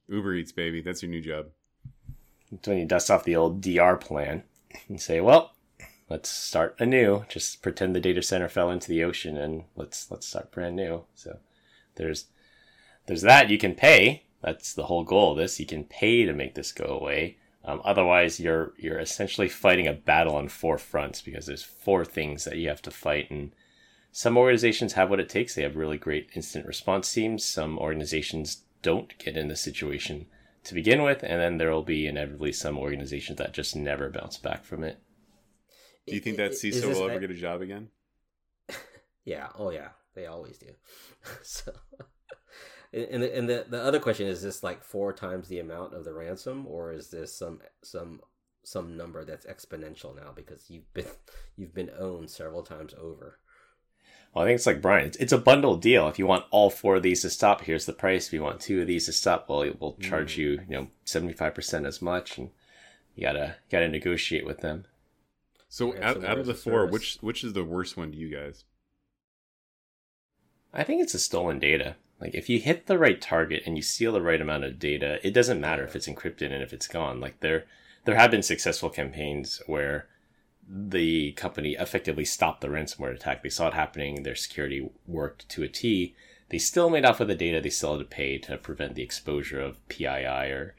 Uber 0.09 0.35
Eats, 0.35 0.51
baby. 0.51 0.81
That's 0.81 1.01
your 1.01 1.11
new 1.11 1.21
job. 1.21 1.47
It's 2.51 2.67
when 2.67 2.77
you 2.77 2.85
dust 2.85 3.11
off 3.11 3.23
the 3.23 3.35
old 3.35 3.61
DR 3.61 3.97
plan 3.97 4.43
and 4.87 5.01
say, 5.01 5.19
well, 5.19 5.53
let's 6.09 6.29
start 6.29 6.75
anew. 6.79 7.25
Just 7.27 7.61
pretend 7.61 7.95
the 7.95 7.99
data 7.99 8.21
center 8.21 8.47
fell 8.47 8.71
into 8.71 8.87
the 8.87 9.03
ocean 9.03 9.37
and 9.37 9.65
let's 9.75 10.09
let's 10.09 10.27
start 10.27 10.51
brand 10.51 10.75
new. 10.75 11.03
So 11.15 11.39
there's 11.95 12.25
there's 13.05 13.21
that 13.23 13.49
you 13.49 13.57
can 13.57 13.75
pay. 13.75 14.23
That's 14.41 14.73
the 14.73 14.85
whole 14.85 15.03
goal 15.03 15.31
of 15.31 15.37
this. 15.37 15.59
You 15.59 15.65
can 15.65 15.83
pay 15.83 16.25
to 16.25 16.33
make 16.33 16.55
this 16.55 16.71
go 16.71 16.85
away. 16.85 17.37
Um, 17.67 17.81
otherwise, 17.83 18.39
you're 18.39 18.73
you're 18.77 18.99
essentially 18.99 19.49
fighting 19.49 19.87
a 19.87 19.93
battle 19.93 20.35
on 20.35 20.47
four 20.47 20.77
fronts 20.77 21.21
because 21.21 21.45
there's 21.45 21.63
four 21.63 22.05
things 22.05 22.45
that 22.45 22.55
you 22.55 22.69
have 22.69 22.81
to 22.83 22.91
fight, 22.91 23.29
and 23.29 23.51
some 24.11 24.37
organizations 24.37 24.93
have 24.93 25.09
what 25.09 25.19
it 25.19 25.27
takes. 25.27 25.53
They 25.53 25.63
have 25.63 25.75
really 25.75 25.97
great 25.97 26.29
instant 26.33 26.65
response 26.65 27.11
teams. 27.11 27.43
Some 27.43 27.77
organizations 27.77 28.63
don't 28.81 29.15
get 29.17 29.35
in 29.35 29.49
the 29.49 29.55
situation 29.55 30.27
to 30.63 30.73
begin 30.73 31.03
with, 31.03 31.23
and 31.23 31.41
then 31.41 31.57
there 31.57 31.71
will 31.71 31.83
be 31.83 32.07
inevitably 32.07 32.53
some 32.53 32.77
organizations 32.77 33.37
that 33.37 33.53
just 33.53 33.75
never 33.75 34.09
bounce 34.09 34.37
back 34.37 34.63
from 34.63 34.83
it. 34.83 34.99
Do 36.07 36.15
you 36.15 36.21
think 36.21 36.37
that 36.37 36.51
CISO 36.51 36.87
will 36.93 37.09
ever 37.09 37.19
get 37.19 37.31
a 37.31 37.35
job 37.35 37.61
again? 37.61 37.89
yeah. 39.25 39.49
Oh, 39.57 39.71
yeah. 39.71 39.89
They 40.15 40.25
always 40.25 40.57
do. 40.57 40.71
so, 41.43 41.73
and 42.93 43.21
the, 43.21 43.37
and 43.37 43.49
the 43.49 43.65
the 43.69 43.81
other 43.81 43.99
question 43.99 44.27
is 44.27 44.41
this 44.41 44.63
like 44.63 44.83
four 44.83 45.13
times 45.13 45.47
the 45.47 45.59
amount 45.59 45.93
of 45.93 46.05
the 46.05 46.13
ransom, 46.13 46.65
or 46.67 46.93
is 46.93 47.09
this 47.09 47.33
some 47.35 47.61
some 47.83 48.21
some 48.63 48.97
number 48.97 49.23
that's 49.23 49.45
exponential 49.45 50.15
now 50.15 50.31
because 50.35 50.69
you've 50.69 50.93
been 50.93 51.07
you've 51.57 51.73
been 51.73 51.91
owned 51.97 52.29
several 52.29 52.63
times 52.63 52.93
over? 52.99 53.39
Well, 54.33 54.43
I 54.43 54.47
think 54.47 54.57
it's 54.57 54.65
like 54.65 54.81
Brian. 54.81 55.07
It's, 55.07 55.17
it's 55.17 55.31
a 55.31 55.37
bundle 55.37 55.77
deal. 55.77 56.07
If 56.07 56.19
you 56.19 56.27
want 56.27 56.45
all 56.51 56.69
four 56.69 56.97
of 56.97 57.03
these 57.03 57.21
to 57.21 57.29
stop, 57.29 57.61
here's 57.61 57.85
the 57.85 57.93
price. 57.93 58.27
If 58.27 58.33
you 58.33 58.43
want 58.43 58.59
two 58.59 58.81
of 58.81 58.87
these 58.87 59.05
to 59.05 59.13
stop, 59.13 59.49
well, 59.49 59.71
we'll 59.79 59.95
charge 59.95 60.35
mm. 60.35 60.37
you, 60.37 60.49
you 60.69 60.75
know, 60.75 60.87
seventy 61.05 61.33
five 61.33 61.55
percent 61.55 61.85
as 61.85 62.01
much, 62.01 62.37
and 62.37 62.49
you 63.15 63.23
gotta 63.23 63.55
gotta 63.71 63.87
negotiate 63.87 64.45
with 64.45 64.59
them. 64.59 64.85
So, 65.69 65.93
out, 66.01 66.23
out 66.23 66.37
of 66.37 66.45
the 66.45 66.53
four, 66.53 66.81
service. 66.81 66.93
which 66.93 67.17
which 67.21 67.43
is 67.43 67.53
the 67.53 67.63
worst 67.63 67.97
one 67.97 68.11
to 68.11 68.17
you 68.17 68.29
guys? 68.29 68.63
I 70.73 70.83
think 70.83 71.01
it's 71.01 71.13
a 71.13 71.19
stolen 71.19 71.59
data. 71.59 71.95
Like 72.19 72.33
if 72.33 72.49
you 72.49 72.59
hit 72.59 72.87
the 72.87 72.97
right 72.97 73.21
target 73.21 73.63
and 73.65 73.75
you 73.75 73.83
steal 73.83 74.11
the 74.11 74.21
right 74.21 74.41
amount 74.41 74.63
of 74.63 74.79
data, 74.79 75.19
it 75.25 75.31
doesn't 75.31 75.61
matter 75.61 75.83
if 75.83 75.95
it's 75.95 76.07
encrypted 76.07 76.51
and 76.51 76.63
if 76.63 76.73
it's 76.73 76.87
gone. 76.87 77.19
Like 77.19 77.39
there 77.41 77.65
there 78.05 78.15
have 78.15 78.31
been 78.31 78.43
successful 78.43 78.89
campaigns 78.89 79.61
where 79.67 80.07
the 80.69 81.31
company 81.33 81.73
effectively 81.73 82.25
stopped 82.25 82.61
the 82.61 82.67
ransomware 82.67 83.13
attack. 83.13 83.43
They 83.43 83.49
saw 83.49 83.67
it 83.67 83.73
happening. 83.73 84.23
Their 84.23 84.35
security 84.35 84.89
worked 85.05 85.47
to 85.49 85.63
a 85.63 85.67
T. 85.67 86.15
They 86.49 86.57
still 86.57 86.89
made 86.89 87.05
off 87.05 87.19
with 87.19 87.27
the 87.27 87.35
data. 87.35 87.61
They 87.61 87.69
still 87.69 87.93
had 87.93 87.99
to 87.99 88.05
pay 88.05 88.37
to 88.39 88.57
prevent 88.57 88.95
the 88.95 89.03
exposure 89.03 89.61
of 89.61 89.85
PII 89.89 90.25
or 90.25 90.75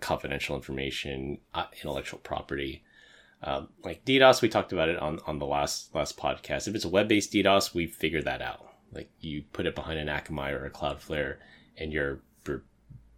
confidential 0.00 0.56
information, 0.56 1.38
uh, 1.54 1.66
intellectual 1.72 2.20
property. 2.20 2.82
Um, 3.42 3.68
like 3.84 4.04
DDoS, 4.04 4.42
we 4.42 4.48
talked 4.48 4.72
about 4.72 4.88
it 4.88 4.98
on, 4.98 5.20
on 5.26 5.38
the 5.38 5.46
last 5.46 5.94
last 5.94 6.18
podcast. 6.18 6.68
If 6.68 6.74
it's 6.74 6.84
a 6.84 6.90
web 6.90 7.08
based 7.08 7.32
DDoS, 7.32 7.74
we 7.74 7.86
figured 7.86 8.24
that 8.24 8.42
out. 8.42 8.69
Like 8.92 9.10
you 9.20 9.42
put 9.52 9.66
it 9.66 9.74
behind 9.74 9.98
an 9.98 10.08
Akamai 10.08 10.52
or 10.52 10.64
a 10.64 10.70
Cloudflare, 10.70 11.36
and 11.76 11.92
you're 11.92 12.20
you're, 12.46 12.62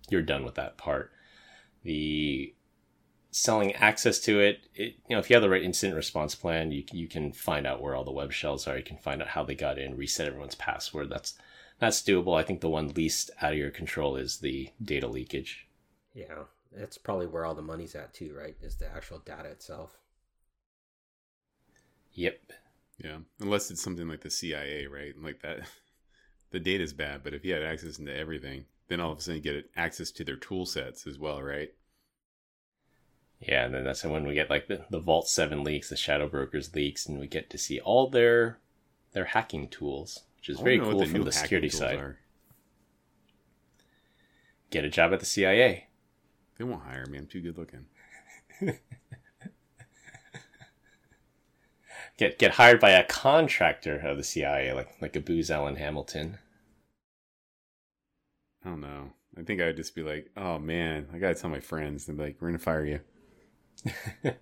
you're 0.08 0.22
done 0.22 0.44
with 0.44 0.54
that 0.56 0.76
part. 0.76 1.10
The 1.84 2.54
selling 3.30 3.72
access 3.74 4.18
to 4.20 4.40
it, 4.40 4.60
it, 4.74 4.96
you 5.08 5.16
know, 5.16 5.18
if 5.18 5.30
you 5.30 5.34
have 5.34 5.42
the 5.42 5.48
right 5.48 5.62
incident 5.62 5.96
response 5.96 6.34
plan, 6.34 6.70
you 6.70 6.84
you 6.92 7.08
can 7.08 7.32
find 7.32 7.66
out 7.66 7.80
where 7.80 7.94
all 7.94 8.04
the 8.04 8.12
web 8.12 8.32
shells 8.32 8.68
are. 8.68 8.76
You 8.76 8.84
can 8.84 8.98
find 8.98 9.20
out 9.22 9.28
how 9.28 9.42
they 9.42 9.54
got 9.54 9.78
in, 9.78 9.96
reset 9.96 10.26
everyone's 10.26 10.54
password. 10.54 11.10
That's 11.10 11.34
that's 11.78 12.02
doable. 12.02 12.38
I 12.38 12.44
think 12.44 12.60
the 12.60 12.68
one 12.68 12.88
least 12.90 13.30
out 13.40 13.52
of 13.52 13.58
your 13.58 13.70
control 13.70 14.16
is 14.16 14.38
the 14.38 14.70
data 14.82 15.08
leakage. 15.08 15.66
Yeah, 16.14 16.44
that's 16.70 16.98
probably 16.98 17.26
where 17.26 17.44
all 17.44 17.54
the 17.54 17.62
money's 17.62 17.94
at 17.94 18.14
too, 18.14 18.34
right? 18.38 18.56
Is 18.60 18.76
the 18.76 18.86
actual 18.86 19.18
data 19.18 19.48
itself. 19.48 19.98
Yep. 22.12 22.52
Yeah, 23.02 23.18
unless 23.40 23.70
it's 23.70 23.82
something 23.82 24.08
like 24.08 24.20
the 24.20 24.30
CIA, 24.30 24.86
right? 24.86 25.14
Like 25.20 25.42
that, 25.42 25.60
the 26.50 26.60
data 26.60 26.84
is 26.84 26.92
bad, 26.92 27.22
but 27.24 27.34
if 27.34 27.44
you 27.44 27.52
had 27.54 27.62
access 27.62 27.98
into 27.98 28.16
everything, 28.16 28.66
then 28.88 29.00
all 29.00 29.12
of 29.12 29.18
a 29.18 29.20
sudden 29.20 29.42
you 29.42 29.52
get 29.52 29.70
access 29.76 30.10
to 30.12 30.24
their 30.24 30.36
tool 30.36 30.66
sets 30.66 31.06
as 31.06 31.18
well, 31.18 31.42
right? 31.42 31.72
Yeah, 33.40 33.64
and 33.64 33.74
then 33.74 33.84
that's 33.84 34.04
when 34.04 34.26
we 34.26 34.34
get 34.34 34.50
like 34.50 34.68
the, 34.68 34.84
the 34.90 35.00
Vault 35.00 35.28
7 35.28 35.64
leaks, 35.64 35.88
the 35.88 35.96
Shadow 35.96 36.28
Brokers 36.28 36.74
leaks, 36.74 37.06
and 37.06 37.18
we 37.18 37.26
get 37.26 37.50
to 37.50 37.58
see 37.58 37.80
all 37.80 38.08
their 38.08 38.58
their 39.12 39.24
hacking 39.26 39.68
tools, 39.68 40.20
which 40.36 40.48
is 40.48 40.60
very 40.60 40.78
cool 40.78 41.04
from 41.04 41.24
the 41.24 41.32
security 41.32 41.68
side. 41.68 41.98
Are. 41.98 42.18
Get 44.70 44.84
a 44.84 44.88
job 44.88 45.12
at 45.12 45.20
the 45.20 45.26
CIA. 45.26 45.88
They 46.56 46.64
won't 46.64 46.84
hire 46.84 47.04
me. 47.06 47.18
I'm 47.18 47.26
too 47.26 47.40
good 47.40 47.58
looking. 47.58 47.86
get 52.22 52.38
get 52.38 52.52
hired 52.52 52.78
by 52.80 52.90
a 52.90 53.04
contractor 53.04 53.98
of 53.98 54.16
the 54.16 54.22
CIA, 54.22 54.72
like 54.72 54.88
like 55.00 55.16
a 55.16 55.20
Booz 55.20 55.50
Allen 55.50 55.76
Hamilton. 55.76 56.38
I 58.64 58.68
don't 58.68 58.80
know. 58.80 59.12
I 59.36 59.42
think 59.42 59.60
I'd 59.60 59.76
just 59.76 59.94
be 59.94 60.02
like, 60.02 60.30
"Oh 60.36 60.58
man, 60.58 61.08
I 61.12 61.18
gotta 61.18 61.34
tell 61.34 61.50
my 61.50 61.60
friends." 61.60 62.06
They're 62.06 62.14
like, 62.14 62.36
"We're 62.40 62.48
gonna 62.48 62.58
fire 62.58 62.84
you." 62.86 63.00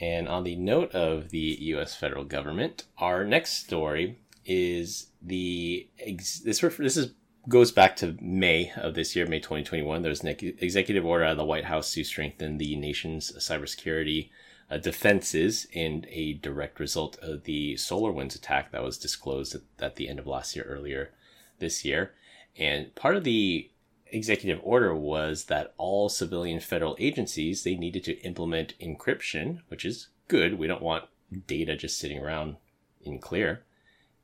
and 0.00 0.28
on 0.28 0.44
the 0.44 0.56
note 0.56 0.92
of 0.92 1.30
the 1.30 1.56
U.S. 1.60 1.96
federal 1.96 2.24
government, 2.24 2.84
our 2.98 3.24
next 3.24 3.64
story 3.64 4.18
is 4.44 5.06
the 5.22 5.88
ex- 5.98 6.40
this 6.40 6.60
this 6.60 6.98
is 6.98 7.14
goes 7.48 7.72
back 7.72 7.96
to 7.96 8.16
May 8.20 8.72
of 8.76 8.94
this 8.94 9.14
year, 9.14 9.26
May 9.26 9.40
2021. 9.40 10.02
There's 10.02 10.22
an 10.22 10.36
executive 10.58 11.04
order 11.04 11.24
out 11.24 11.32
of 11.32 11.36
the 11.36 11.44
White 11.44 11.66
House 11.66 11.92
to 11.92 12.04
strengthen 12.04 12.58
the 12.58 12.76
nation's 12.76 13.32
cybersecurity 13.32 14.30
uh, 14.70 14.78
defenses 14.78 15.66
in 15.72 16.06
a 16.08 16.34
direct 16.34 16.80
result 16.80 17.18
of 17.18 17.44
the 17.44 17.74
SolarWinds 17.74 18.34
attack 18.34 18.72
that 18.72 18.82
was 18.82 18.98
disclosed 18.98 19.54
at, 19.54 19.62
at 19.78 19.96
the 19.96 20.08
end 20.08 20.18
of 20.18 20.26
last 20.26 20.56
year, 20.56 20.64
earlier 20.64 21.10
this 21.58 21.84
year. 21.84 22.14
And 22.56 22.94
part 22.94 23.16
of 23.16 23.24
the 23.24 23.70
executive 24.06 24.60
order 24.62 24.94
was 24.94 25.44
that 25.44 25.74
all 25.76 26.08
civilian 26.08 26.60
federal 26.60 26.96
agencies 26.98 27.62
they 27.62 27.74
needed 27.74 28.04
to 28.04 28.18
implement 28.20 28.78
encryption, 28.78 29.60
which 29.68 29.84
is 29.84 30.08
good. 30.28 30.58
We 30.58 30.66
don't 30.66 30.82
want 30.82 31.04
data 31.46 31.76
just 31.76 31.98
sitting 31.98 32.18
around 32.18 32.56
in 33.02 33.18
clear. 33.18 33.64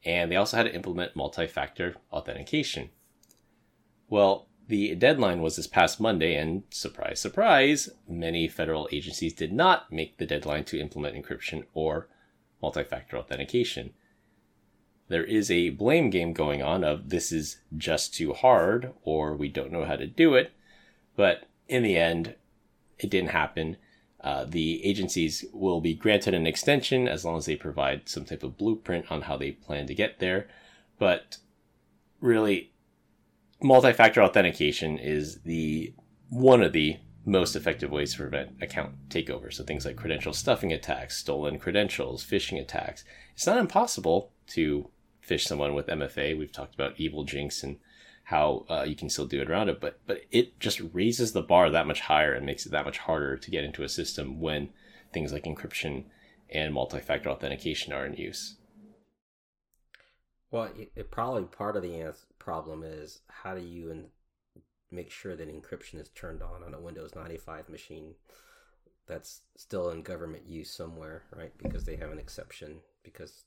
And 0.04 0.30
they 0.30 0.36
also 0.36 0.56
had 0.56 0.62
to 0.64 0.74
implement 0.74 1.16
multi-factor 1.16 1.96
authentication. 2.10 2.90
Well, 4.10 4.48
the 4.66 4.94
deadline 4.96 5.40
was 5.40 5.56
this 5.56 5.68
past 5.68 6.00
Monday, 6.00 6.34
and 6.34 6.64
surprise, 6.70 7.20
surprise, 7.20 7.88
many 8.08 8.48
federal 8.48 8.88
agencies 8.92 9.32
did 9.32 9.52
not 9.52 9.90
make 9.92 10.18
the 10.18 10.26
deadline 10.26 10.64
to 10.64 10.80
implement 10.80 11.16
encryption 11.16 11.64
or 11.74 12.08
multi 12.60 12.82
factor 12.82 13.16
authentication. 13.16 13.94
There 15.08 15.24
is 15.24 15.50
a 15.50 15.70
blame 15.70 16.10
game 16.10 16.32
going 16.32 16.62
on 16.62 16.84
of 16.84 17.08
this 17.08 17.32
is 17.32 17.58
just 17.76 18.14
too 18.14 18.32
hard 18.32 18.92
or 19.02 19.34
we 19.34 19.48
don't 19.48 19.72
know 19.72 19.84
how 19.84 19.96
to 19.96 20.06
do 20.06 20.34
it, 20.34 20.52
but 21.16 21.44
in 21.68 21.82
the 21.82 21.96
end, 21.96 22.34
it 22.98 23.10
didn't 23.10 23.30
happen. 23.30 23.76
Uh, 24.20 24.44
the 24.44 24.84
agencies 24.84 25.44
will 25.52 25.80
be 25.80 25.94
granted 25.94 26.34
an 26.34 26.46
extension 26.46 27.08
as 27.08 27.24
long 27.24 27.38
as 27.38 27.46
they 27.46 27.56
provide 27.56 28.08
some 28.08 28.24
type 28.24 28.42
of 28.42 28.58
blueprint 28.58 29.10
on 29.10 29.22
how 29.22 29.36
they 29.36 29.52
plan 29.52 29.86
to 29.86 29.94
get 29.94 30.18
there. 30.18 30.48
But 30.98 31.38
really, 32.20 32.69
multi-factor 33.62 34.22
authentication 34.22 34.98
is 34.98 35.40
the 35.42 35.94
one 36.28 36.62
of 36.62 36.72
the 36.72 36.98
most 37.24 37.54
effective 37.54 37.90
ways 37.90 38.12
to 38.12 38.18
prevent 38.18 38.62
account 38.62 39.08
takeover. 39.08 39.52
So 39.52 39.64
things 39.64 39.84
like 39.84 39.96
credential 39.96 40.32
stuffing 40.32 40.72
attacks, 40.72 41.16
stolen 41.18 41.58
credentials, 41.58 42.24
phishing 42.24 42.60
attacks. 42.60 43.04
It's 43.34 43.46
not 43.46 43.58
impossible 43.58 44.32
to 44.48 44.88
phish 45.26 45.42
someone 45.42 45.74
with 45.74 45.86
MFA. 45.86 46.38
We've 46.38 46.52
talked 46.52 46.74
about 46.74 46.96
Evilginx 46.96 47.62
and 47.62 47.78
how 48.24 48.64
uh, 48.70 48.84
you 48.86 48.94
can 48.94 49.10
still 49.10 49.26
do 49.26 49.40
it 49.40 49.50
around 49.50 49.68
it, 49.68 49.80
but 49.80 49.98
but 50.06 50.22
it 50.30 50.58
just 50.60 50.80
raises 50.92 51.32
the 51.32 51.42
bar 51.42 51.68
that 51.70 51.86
much 51.86 52.00
higher 52.00 52.32
and 52.32 52.46
makes 52.46 52.64
it 52.64 52.72
that 52.72 52.84
much 52.84 52.98
harder 52.98 53.36
to 53.36 53.50
get 53.50 53.64
into 53.64 53.82
a 53.82 53.88
system 53.88 54.40
when 54.40 54.70
things 55.12 55.32
like 55.32 55.44
encryption 55.44 56.04
and 56.48 56.72
multi-factor 56.72 57.28
authentication 57.28 57.92
are 57.92 58.06
in 58.06 58.14
use. 58.14 58.56
Well, 60.50 60.70
it, 60.76 60.92
it 60.94 61.10
probably 61.10 61.44
part 61.44 61.76
of 61.76 61.82
the 61.82 61.94
problem 62.40 62.82
is 62.82 63.20
how 63.28 63.54
do 63.54 63.60
you 63.60 63.90
in, 63.90 64.06
make 64.90 65.12
sure 65.12 65.36
that 65.36 65.48
encryption 65.48 66.00
is 66.00 66.08
turned 66.08 66.42
on 66.42 66.64
on 66.64 66.74
a 66.74 66.80
Windows 66.80 67.14
95 67.14 67.68
machine 67.68 68.14
that's 69.06 69.42
still 69.56 69.90
in 69.90 70.02
government 70.02 70.48
use 70.48 70.70
somewhere, 70.70 71.22
right? 71.36 71.52
Because 71.58 71.84
they 71.84 71.96
have 71.96 72.10
an 72.10 72.18
exception 72.18 72.78
because 73.04 73.44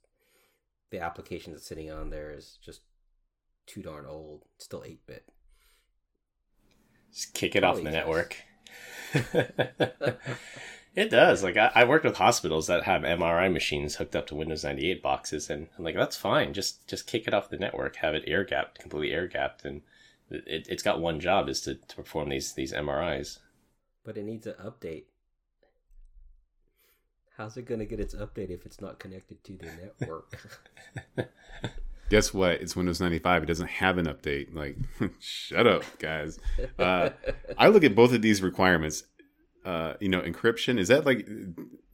the 0.91 0.99
application 0.99 1.51
that's 1.51 1.65
sitting 1.65 1.91
on 1.91 2.09
there 2.09 2.31
is 2.31 2.57
just 2.63 2.81
too 3.65 3.81
darn 3.81 4.05
old, 4.05 4.43
still 4.57 4.83
8 4.85 5.05
bit. 5.05 5.25
Just 7.11 7.33
kick 7.33 7.55
it 7.55 7.63
off 7.63 7.77
the 7.77 7.91
network. 7.91 8.37
It 10.95 11.09
does. 11.09 11.43
Like 11.43 11.57
I, 11.57 11.71
I 11.73 11.83
worked 11.85 12.05
with 12.05 12.17
hospitals 12.17 12.67
that 12.67 12.83
have 12.83 13.01
MRI 13.01 13.51
machines 13.51 13.95
hooked 13.95 14.15
up 14.15 14.27
to 14.27 14.35
Windows 14.35 14.63
98 14.63 15.01
boxes, 15.01 15.49
and 15.49 15.67
I'm 15.77 15.83
like, 15.83 15.95
that's 15.95 16.17
fine. 16.17 16.53
Just 16.53 16.87
just 16.87 17.07
kick 17.07 17.27
it 17.27 17.33
off 17.33 17.49
the 17.49 17.57
network, 17.57 17.95
have 17.97 18.13
it 18.13 18.23
air 18.27 18.43
gapped, 18.43 18.79
completely 18.79 19.11
air 19.11 19.27
gapped, 19.27 19.65
and 19.65 19.81
it, 20.29 20.67
it's 20.69 20.83
got 20.83 21.01
one 21.01 21.19
job 21.19 21.49
is 21.49 21.61
to, 21.61 21.75
to 21.75 21.95
perform 21.95 22.29
these 22.29 22.53
these 22.53 22.73
MRIs. 22.73 23.39
But 24.03 24.17
it 24.17 24.23
needs 24.23 24.45
an 24.45 24.55
update. 24.63 25.05
How's 27.37 27.57
it 27.57 27.65
going 27.65 27.79
to 27.79 27.85
get 27.85 27.99
its 27.99 28.13
update 28.13 28.51
if 28.51 28.65
it's 28.65 28.79
not 28.79 28.99
connected 28.99 29.43
to 29.43 29.53
the 29.53 29.65
network? 29.65 30.37
Guess 32.09 32.31
what? 32.31 32.61
It's 32.61 32.75
Windows 32.75 33.01
95. 33.01 33.41
It 33.41 33.45
doesn't 33.47 33.69
have 33.69 33.97
an 33.97 34.05
update. 34.05 34.53
Like, 34.53 34.77
shut 35.19 35.65
up, 35.65 35.83
guys. 35.97 36.37
Uh, 36.77 37.09
I 37.57 37.69
look 37.69 37.83
at 37.83 37.95
both 37.95 38.13
of 38.13 38.21
these 38.21 38.43
requirements 38.43 39.05
uh, 39.65 39.93
you 39.99 40.09
know, 40.09 40.21
encryption 40.21 40.77
is 40.77 40.89
that 40.89 41.05
like 41.05 41.27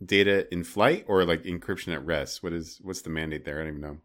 data 0.03 0.51
in 0.53 0.63
flight 0.63 1.05
or 1.07 1.25
like 1.25 1.43
encryption 1.43 1.93
at 1.93 2.05
rest? 2.05 2.43
What 2.43 2.53
is 2.53 2.79
what's 2.83 3.01
the 3.01 3.09
mandate 3.09 3.45
there? 3.45 3.57
I 3.57 3.63
don't 3.63 3.69
even 3.69 3.81
know. 3.81 3.97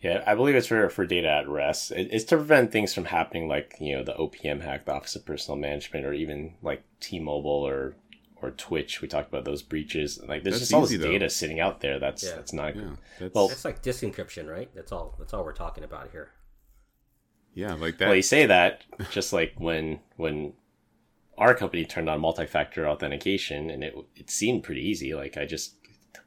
Yeah, 0.00 0.22
I 0.26 0.34
believe 0.34 0.54
it's 0.54 0.68
for 0.68 0.88
for 0.90 1.06
data 1.06 1.28
at 1.28 1.48
rest. 1.48 1.90
it's 1.90 2.24
to 2.26 2.36
prevent 2.36 2.70
things 2.70 2.94
from 2.94 3.06
happening, 3.06 3.48
like 3.48 3.74
you 3.80 3.96
know 3.96 4.04
the 4.04 4.14
OPM 4.14 4.62
hack, 4.62 4.84
the 4.84 4.92
Office 4.92 5.16
of 5.16 5.26
Personal 5.26 5.58
Management, 5.58 6.06
or 6.06 6.12
even 6.12 6.54
like 6.62 6.84
T-Mobile 7.00 7.50
or 7.50 7.96
or 8.40 8.52
Twitch. 8.52 9.02
We 9.02 9.08
talked 9.08 9.28
about 9.28 9.44
those 9.44 9.62
breaches. 9.62 10.20
Like 10.20 10.44
there's 10.44 10.54
that's 10.54 10.60
just 10.60 10.74
all 10.74 10.82
this 10.82 10.96
though. 10.98 11.10
data 11.10 11.28
sitting 11.28 11.58
out 11.58 11.80
there. 11.80 11.98
That's 11.98 12.22
yeah. 12.24 12.36
that's 12.36 12.52
not. 12.52 12.76
Yeah, 12.76 12.90
that's... 13.18 13.34
Well, 13.34 13.50
it's 13.50 13.64
like 13.64 13.82
disk 13.82 14.04
encryption, 14.04 14.48
right? 14.48 14.70
That's 14.74 14.92
all. 14.92 15.16
That's 15.18 15.34
all 15.34 15.44
we're 15.44 15.52
talking 15.52 15.82
about 15.82 16.10
here. 16.12 16.30
Yeah, 17.54 17.74
like 17.74 17.98
that. 17.98 18.06
Well, 18.06 18.16
you 18.16 18.22
say 18.22 18.46
that 18.46 18.84
just 19.10 19.32
like 19.32 19.54
when 19.58 19.98
when 20.16 20.52
our 21.38 21.54
company 21.54 21.84
turned 21.84 22.10
on 22.10 22.20
multi-factor 22.20 22.86
authentication 22.86 23.70
and 23.70 23.82
it 23.82 23.94
it 24.14 24.30
seemed 24.30 24.64
pretty 24.64 24.82
easy. 24.82 25.14
Like 25.14 25.36
I 25.36 25.46
just 25.46 25.76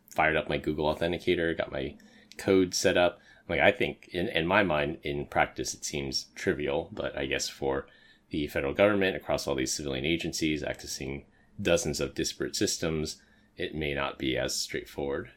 fired 0.10 0.36
up 0.36 0.50
my 0.50 0.58
Google 0.58 0.94
Authenticator, 0.94 1.58
got 1.58 1.72
my 1.72 1.96
code 2.38 2.74
set 2.74 2.98
up. 2.98 3.20
Like 3.48 3.60
I 3.60 3.72
think 3.72 4.10
in, 4.12 4.28
in 4.30 4.48
my 4.48 4.64
mind, 4.64 4.98
in 5.04 5.26
practice, 5.26 5.74
it 5.74 5.86
seems 5.86 6.28
trivial, 6.36 6.90
but 6.92 7.18
I 7.18 7.26
guess 7.26 7.50
for 7.50 7.88
the 8.30 8.48
federal 8.48 8.74
government 8.74 9.16
across 9.16 9.46
all 9.46 9.56
these 9.56 9.74
civilian 9.74 10.06
agencies 10.06 10.64
accessing 10.64 11.26
dozens 11.62 12.00
of 12.00 12.16
disparate 12.16 12.56
systems, 12.56 13.22
it 13.58 13.76
may 13.76 13.94
not 13.94 14.18
be 14.18 14.38
as 14.38 14.56
straightforward. 14.56 15.32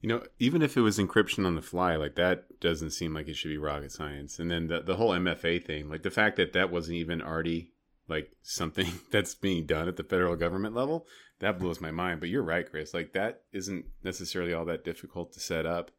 You 0.00 0.08
know, 0.08 0.22
even 0.38 0.62
if 0.62 0.76
it 0.76 0.80
was 0.80 0.98
encryption 0.98 1.46
on 1.46 1.54
the 1.54 1.62
fly, 1.62 1.94
like 1.96 2.16
that 2.16 2.58
doesn't 2.60 2.90
seem 2.90 3.14
like 3.14 3.28
it 3.28 3.36
should 3.36 3.50
be 3.50 3.58
rocket 3.58 3.92
science. 3.92 4.38
And 4.38 4.50
then 4.50 4.68
the 4.68 4.80
the 4.80 4.96
whole 4.96 5.10
MFA 5.10 5.62
thing, 5.64 5.88
like 5.88 6.02
the 6.02 6.10
fact 6.10 6.36
that 6.36 6.54
that 6.54 6.72
wasn't 6.72 6.96
even 6.96 7.22
already 7.22 7.71
like 8.12 8.30
something 8.42 8.86
that's 9.10 9.34
being 9.34 9.66
done 9.66 9.88
at 9.88 9.96
the 9.96 10.04
federal 10.04 10.36
government 10.36 10.74
level, 10.74 11.06
that 11.40 11.58
blows 11.58 11.80
my 11.80 11.90
mind. 11.90 12.20
But 12.20 12.28
you're 12.28 12.42
right, 12.42 12.68
Chris. 12.68 12.94
Like 12.94 13.12
that 13.14 13.42
isn't 13.52 13.86
necessarily 14.04 14.52
all 14.52 14.64
that 14.66 14.84
difficult 14.84 15.32
to 15.32 15.40
set 15.40 15.66
up. 15.66 15.90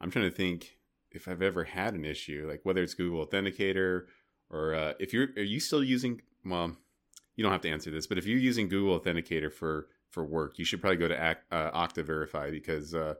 I'm 0.00 0.10
trying 0.10 0.28
to 0.28 0.36
think 0.36 0.78
if 1.10 1.28
I've 1.28 1.42
ever 1.42 1.64
had 1.64 1.94
an 1.94 2.04
issue, 2.04 2.46
like 2.48 2.60
whether 2.64 2.82
it's 2.82 2.94
Google 2.94 3.26
Authenticator 3.26 4.02
or 4.50 4.74
uh, 4.74 4.92
if 4.98 5.12
you're 5.12 5.28
are 5.36 5.42
you 5.42 5.60
still 5.60 5.82
using 5.82 6.20
well, 6.44 6.76
you 7.36 7.42
don't 7.42 7.52
have 7.52 7.62
to 7.62 7.70
answer 7.70 7.90
this, 7.90 8.06
but 8.06 8.18
if 8.18 8.26
you're 8.26 8.38
using 8.38 8.68
Google 8.68 8.98
Authenticator 8.98 9.52
for 9.52 9.88
for 10.10 10.24
work, 10.24 10.58
you 10.58 10.64
should 10.64 10.80
probably 10.80 10.98
go 10.98 11.08
to 11.08 11.36
uh, 11.50 11.86
Okta 11.86 12.04
Verify 12.04 12.50
because 12.50 12.94
uh, 12.94 13.14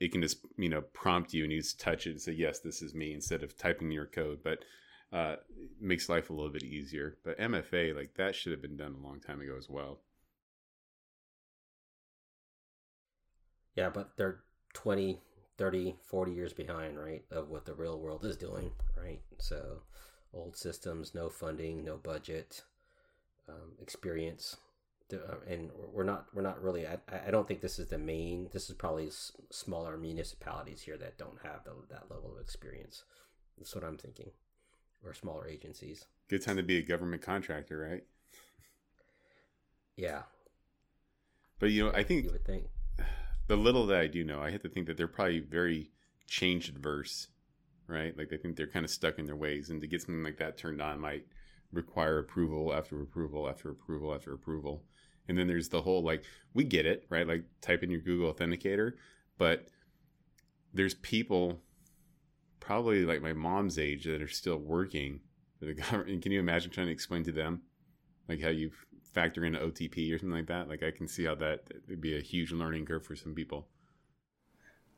it 0.00 0.12
can 0.12 0.22
just 0.22 0.38
you 0.56 0.68
know 0.68 0.80
prompt 0.80 1.34
you 1.34 1.44
and 1.44 1.52
you 1.52 1.60
just 1.60 1.80
touch 1.80 2.06
it 2.06 2.10
and 2.10 2.20
say 2.20 2.32
yes, 2.32 2.60
this 2.60 2.82
is 2.82 2.94
me 2.94 3.12
instead 3.12 3.42
of 3.42 3.56
typing 3.56 3.90
your 3.90 4.06
code. 4.06 4.40
But 4.42 4.64
uh, 5.14 5.36
makes 5.80 6.08
life 6.08 6.28
a 6.28 6.32
little 6.32 6.50
bit 6.50 6.64
easier. 6.64 7.16
But 7.24 7.38
MFA, 7.38 7.94
like 7.94 8.14
that 8.16 8.34
should 8.34 8.52
have 8.52 8.60
been 8.60 8.76
done 8.76 8.96
a 9.00 9.06
long 9.06 9.20
time 9.20 9.40
ago 9.40 9.54
as 9.56 9.70
well. 9.70 10.00
Yeah, 13.76 13.90
but 13.90 14.16
they're 14.16 14.40
20, 14.74 15.20
30, 15.56 15.96
40 16.02 16.32
years 16.32 16.52
behind, 16.52 16.98
right, 16.98 17.22
of 17.30 17.48
what 17.48 17.64
the 17.64 17.74
real 17.74 17.98
world 17.98 18.24
is 18.24 18.36
doing, 18.36 18.72
right? 19.00 19.20
So 19.38 19.82
old 20.32 20.56
systems, 20.56 21.14
no 21.14 21.28
funding, 21.28 21.84
no 21.84 21.96
budget, 21.96 22.62
um, 23.48 23.72
experience. 23.80 24.56
Uh, 25.12 25.36
and 25.46 25.70
we're 25.92 26.02
not 26.02 26.26
we're 26.34 26.42
not 26.42 26.60
really 26.62 26.86
I, 26.86 26.96
I 27.26 27.30
don't 27.30 27.46
think 27.46 27.60
this 27.60 27.78
is 27.78 27.88
the 27.88 27.98
main 27.98 28.48
this 28.52 28.70
is 28.70 28.74
probably 28.74 29.10
smaller 29.50 29.98
municipalities 29.98 30.80
here 30.80 30.96
that 30.96 31.18
don't 31.18 31.38
have 31.42 31.62
the, 31.62 31.72
that 31.90 32.10
level 32.10 32.32
of 32.34 32.40
experience 32.40 33.04
that's 33.58 33.74
what 33.74 33.84
i'm 33.84 33.98
thinking 33.98 34.30
or 35.04 35.14
smaller 35.14 35.46
agencies. 35.46 36.06
Good 36.28 36.42
time 36.42 36.56
to 36.56 36.62
be 36.62 36.78
a 36.78 36.82
government 36.82 37.22
contractor, 37.22 37.78
right? 37.78 38.04
Yeah. 39.96 40.22
But 41.58 41.70
you 41.70 41.84
know, 41.84 41.92
I 41.92 42.02
think, 42.02 42.24
you 42.24 42.30
would 42.30 42.44
think 42.44 42.64
the 43.46 43.56
little 43.56 43.86
that 43.86 44.00
I 44.00 44.06
do 44.06 44.24
know, 44.24 44.40
I 44.40 44.50
have 44.50 44.62
to 44.62 44.68
think 44.68 44.86
that 44.86 44.96
they're 44.96 45.06
probably 45.06 45.40
very 45.40 45.90
change 46.26 46.68
adverse, 46.68 47.28
right? 47.86 48.16
Like 48.16 48.28
they 48.28 48.36
think 48.36 48.56
they're 48.56 48.66
kind 48.66 48.84
of 48.84 48.90
stuck 48.90 49.18
in 49.18 49.26
their 49.26 49.36
ways, 49.36 49.70
and 49.70 49.80
to 49.80 49.86
get 49.86 50.02
something 50.02 50.24
like 50.24 50.38
that 50.38 50.56
turned 50.56 50.80
on 50.80 51.00
might 51.00 51.26
require 51.72 52.18
approval 52.18 52.72
after 52.72 53.00
approval 53.00 53.48
after 53.48 53.70
approval 53.70 54.14
after 54.14 54.32
approval. 54.32 54.82
And 55.28 55.38
then 55.38 55.46
there's 55.46 55.68
the 55.68 55.82
whole 55.82 56.02
like 56.02 56.24
we 56.54 56.64
get 56.64 56.86
it, 56.86 57.06
right? 57.08 57.26
Like 57.26 57.44
type 57.60 57.82
in 57.82 57.90
your 57.90 58.00
Google 58.00 58.32
Authenticator, 58.32 58.92
but 59.38 59.68
there's 60.72 60.94
people 60.94 61.60
probably 62.64 63.04
like 63.04 63.22
my 63.22 63.32
mom's 63.32 63.78
age 63.78 64.04
that 64.04 64.22
are 64.22 64.28
still 64.28 64.56
working 64.56 65.20
for 65.58 65.66
the 65.66 65.74
government. 65.82 66.22
Can 66.22 66.32
you 66.32 66.40
imagine 66.40 66.70
trying 66.70 66.86
to 66.86 66.92
explain 66.92 67.24
to 67.24 67.32
them 67.32 67.62
like 68.28 68.40
how 68.40 68.48
you 68.48 68.70
factor 69.12 69.44
in 69.44 69.54
OTP 69.54 70.12
or 70.14 70.18
something 70.18 70.36
like 70.36 70.48
that? 70.48 70.68
Like 70.68 70.82
I 70.82 70.90
can 70.90 71.06
see 71.06 71.24
how 71.24 71.34
that 71.36 71.64
would 71.88 72.00
be 72.00 72.16
a 72.16 72.22
huge 72.22 72.52
learning 72.52 72.86
curve 72.86 73.04
for 73.04 73.16
some 73.16 73.34
people. 73.34 73.68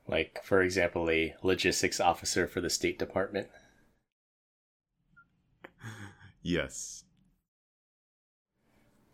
Like 0.08 0.40
for 0.44 0.62
example, 0.62 1.10
a 1.10 1.34
logistics 1.42 2.00
officer 2.00 2.46
for 2.46 2.60
the 2.60 2.70
State 2.70 2.98
Department. 2.98 3.48
yes. 6.42 7.02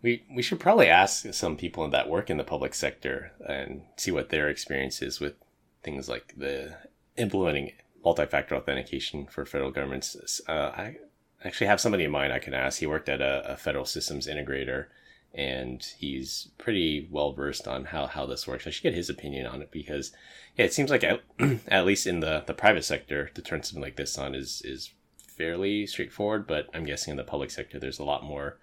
We 0.03 0.25
we 0.35 0.43
should 0.43 0.61
probably 0.61 0.89
ask 0.89 1.33
some 1.33 1.57
people 1.57 1.89
that 1.89 2.11
work 2.11 2.29
in 2.29 2.37
the 2.37 2.45
public 2.45 2.75
sector 2.75 3.33
and 3.49 3.83
see 3.97 4.11
what 4.11 4.29
their 4.29 4.49
experience 4.49 5.01
is 5.01 5.21
with 5.21 5.35
things 5.83 6.09
like 6.09 6.35
the 6.37 6.77
implementing 7.17 7.73
multi-factor 8.05 8.55
authentication 8.55 9.27
for 9.27 9.45
federal 9.45 9.71
governments. 9.71 10.41
Uh, 10.49 10.53
I 10.53 10.97
actually 11.45 11.67
have 11.69 11.81
somebody 11.81 12.05
in 12.05 12.11
mind 12.11 12.33
I 12.33 12.39
can 12.39 12.55
ask. 12.55 12.79
He 12.79 12.87
worked 12.87 13.09
at 13.09 13.21
a, 13.21 13.53
a 13.53 13.57
federal 13.57 13.85
systems 13.85 14.27
integrator, 14.27 14.87
and 15.35 15.85
he's 15.99 16.49
pretty 16.59 17.09
well 17.11 17.33
versed 17.33 17.67
on 17.67 17.87
how, 17.87 18.07
how 18.07 18.27
this 18.27 18.47
works. 18.47 18.67
I 18.67 18.71
should 18.71 18.83
get 18.83 18.95
his 18.95 19.11
opinion 19.11 19.47
on 19.47 19.63
it 19.63 19.71
because, 19.71 20.13
yeah, 20.57 20.65
it 20.65 20.73
seems 20.73 20.91
like 20.91 21.05
at, 21.05 21.23
at 21.69 21.87
least 21.87 22.07
in 22.07 22.21
the, 22.21 22.45
the 22.47 22.55
private 22.55 22.85
sector 22.85 23.29
to 23.29 23.43
turn 23.43 23.63
something 23.63 23.83
like 23.83 23.97
this 23.97 24.19
on 24.19 24.35
is 24.35 24.63
is 24.65 24.93
fairly 25.19 25.87
straightforward. 25.87 26.47
But 26.47 26.69
I'm 26.75 26.85
guessing 26.85 27.13
in 27.13 27.17
the 27.17 27.25
public 27.25 27.51
sector 27.51 27.79
there's 27.79 27.99
a 27.99 28.05
lot 28.05 28.25
more, 28.25 28.59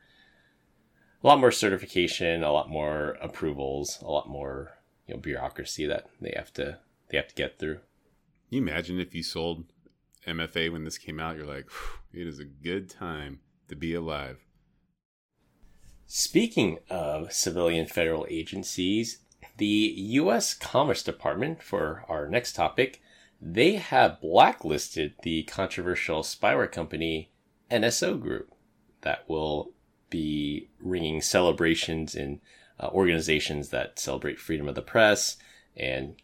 a 1.23 1.27
lot 1.27 1.39
more 1.39 1.51
certification, 1.51 2.43
a 2.43 2.51
lot 2.51 2.69
more 2.69 3.17
approvals, 3.21 3.99
a 4.01 4.11
lot 4.11 4.29
more 4.29 4.73
you 5.07 5.15
know 5.15 5.19
bureaucracy 5.19 5.85
that 5.87 6.07
they 6.21 6.33
have 6.35 6.53
to 6.53 6.77
they 7.09 7.17
have 7.17 7.29
to 7.29 7.35
get 7.35 7.57
through. 7.57 7.79
You 8.49 8.61
imagine 8.61 8.99
if 8.99 9.13
you 9.13 9.21
sold 9.21 9.65
MFA 10.27 10.71
when 10.71 10.83
this 10.83 10.97
came 10.97 11.19
out? 11.19 11.37
You're 11.37 11.45
like, 11.45 11.69
it 12.11 12.25
is 12.25 12.39
a 12.39 12.45
good 12.45 12.89
time 12.89 13.39
to 13.67 13.75
be 13.75 13.93
alive. 13.93 14.39
Speaking 16.07 16.79
of 16.89 17.31
civilian 17.31 17.85
federal 17.85 18.25
agencies, 18.27 19.19
the 19.57 19.93
U.S. 19.95 20.55
Commerce 20.55 21.03
Department, 21.03 21.61
for 21.61 22.03
our 22.09 22.27
next 22.27 22.53
topic, 22.53 23.01
they 23.39 23.73
have 23.73 24.19
blacklisted 24.19 25.13
the 25.21 25.43
controversial 25.43 26.23
spyware 26.23 26.71
company 26.71 27.29
NSO 27.69 28.19
Group 28.19 28.51
that 29.01 29.29
will 29.29 29.73
be 30.09 30.69
ringing 30.81 31.21
celebrations 31.21 32.15
in 32.15 32.41
uh, 32.79 32.87
organizations 32.87 33.69
that 33.69 33.99
celebrate 33.99 34.39
freedom 34.39 34.67
of 34.67 34.73
the 34.73 34.81
press 34.81 35.37
and 35.77 36.15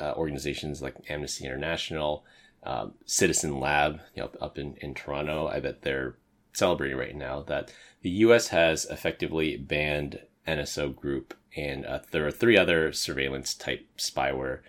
uh, 0.00 0.12
organizations 0.16 0.82
like 0.82 0.96
Amnesty 1.08 1.44
International, 1.44 2.24
um, 2.64 2.94
Citizen 3.04 3.60
Lab, 3.60 4.00
you 4.14 4.22
know, 4.22 4.30
up 4.40 4.58
in, 4.58 4.76
in 4.76 4.94
Toronto. 4.94 5.46
I 5.48 5.60
bet 5.60 5.82
they're 5.82 6.16
celebrating 6.52 6.96
right 6.96 7.14
now 7.14 7.42
that 7.42 7.72
the 8.02 8.10
U.S. 8.10 8.48
has 8.48 8.84
effectively 8.86 9.56
banned 9.56 10.20
NSO 10.46 10.94
Group, 10.94 11.34
and 11.56 11.84
uh, 11.86 12.00
there 12.10 12.26
are 12.26 12.30
three 12.30 12.56
other 12.56 12.92
surveillance 12.92 13.54
type 13.54 13.86
spyware 13.98 14.60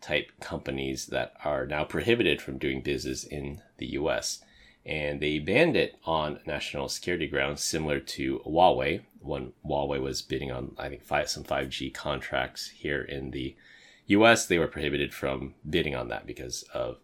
type 0.00 0.32
companies 0.40 1.06
that 1.06 1.32
are 1.44 1.64
now 1.64 1.84
prohibited 1.84 2.42
from 2.42 2.58
doing 2.58 2.82
business 2.82 3.24
in 3.24 3.62
the 3.78 3.86
U.S. 3.92 4.42
And 4.84 5.20
they 5.20 5.38
banned 5.38 5.76
it 5.76 5.96
on 6.04 6.40
national 6.44 6.88
security 6.88 7.28
grounds, 7.28 7.62
similar 7.62 8.00
to 8.00 8.40
Huawei. 8.40 9.02
When 9.20 9.52
Huawei 9.64 10.00
was 10.00 10.22
bidding 10.22 10.50
on, 10.50 10.74
I 10.76 10.88
think, 10.88 11.04
five, 11.04 11.30
some 11.30 11.44
5G 11.44 11.94
contracts 11.94 12.68
here 12.70 13.02
in 13.02 13.30
the 13.30 13.54
U.S., 14.12 14.46
they 14.46 14.58
were 14.58 14.66
prohibited 14.66 15.12
from 15.12 15.54
bidding 15.68 15.94
on 15.94 16.08
that 16.08 16.26
because 16.26 16.62
of 16.74 16.98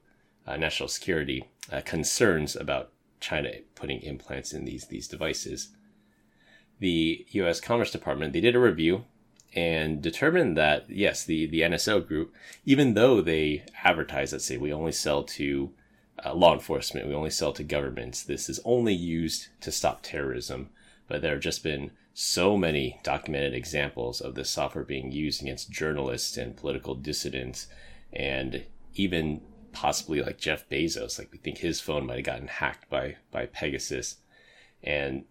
uh, 0.46 0.56
national 0.56 0.88
security 0.88 1.48
uh, 1.72 1.80
concerns 1.84 2.56
about 2.56 2.90
China 3.20 3.50
putting 3.74 4.00
implants 4.00 4.52
in 4.52 4.64
these 4.64 4.86
these 4.86 5.08
devices. 5.08 5.68
The 6.78 7.26
U.S. 7.30 7.60
Commerce 7.60 7.90
Department 7.90 8.32
they 8.32 8.40
did 8.40 8.56
a 8.56 8.60
review 8.60 9.04
and 9.54 10.02
determined 10.02 10.56
that 10.56 10.88
yes, 10.88 11.24
the 11.24 11.46
the 11.46 11.62
NSO 11.62 12.06
group, 12.06 12.34
even 12.64 12.94
though 12.94 13.20
they 13.20 13.64
advertise 13.84 14.30
that 14.30 14.42
say 14.42 14.56
we 14.56 14.72
only 14.72 14.92
sell 14.92 15.22
to 15.24 15.72
uh, 16.24 16.34
law 16.34 16.54
enforcement, 16.54 17.06
we 17.06 17.14
only 17.14 17.30
sell 17.30 17.52
to 17.52 17.62
governments, 17.62 18.22
this 18.22 18.48
is 18.48 18.60
only 18.64 18.94
used 18.94 19.48
to 19.60 19.72
stop 19.72 20.00
terrorism. 20.02 20.70
But 21.06 21.22
there 21.22 21.32
have 21.32 21.40
just 21.40 21.62
been 21.62 21.92
so 22.20 22.56
many 22.56 22.98
documented 23.04 23.54
examples 23.54 24.20
of 24.20 24.34
this 24.34 24.50
software 24.50 24.82
being 24.82 25.12
used 25.12 25.40
against 25.40 25.70
journalists 25.70 26.36
and 26.36 26.56
political 26.56 26.96
dissidents, 26.96 27.68
and 28.12 28.64
even 28.94 29.40
possibly 29.70 30.20
like 30.20 30.36
Jeff 30.36 30.68
Bezos. 30.68 31.16
Like 31.16 31.30
we 31.30 31.38
think 31.38 31.58
his 31.58 31.80
phone 31.80 32.06
might 32.06 32.16
have 32.16 32.24
gotten 32.24 32.48
hacked 32.48 32.90
by 32.90 33.18
by 33.30 33.46
Pegasus, 33.46 34.16
and 34.82 35.26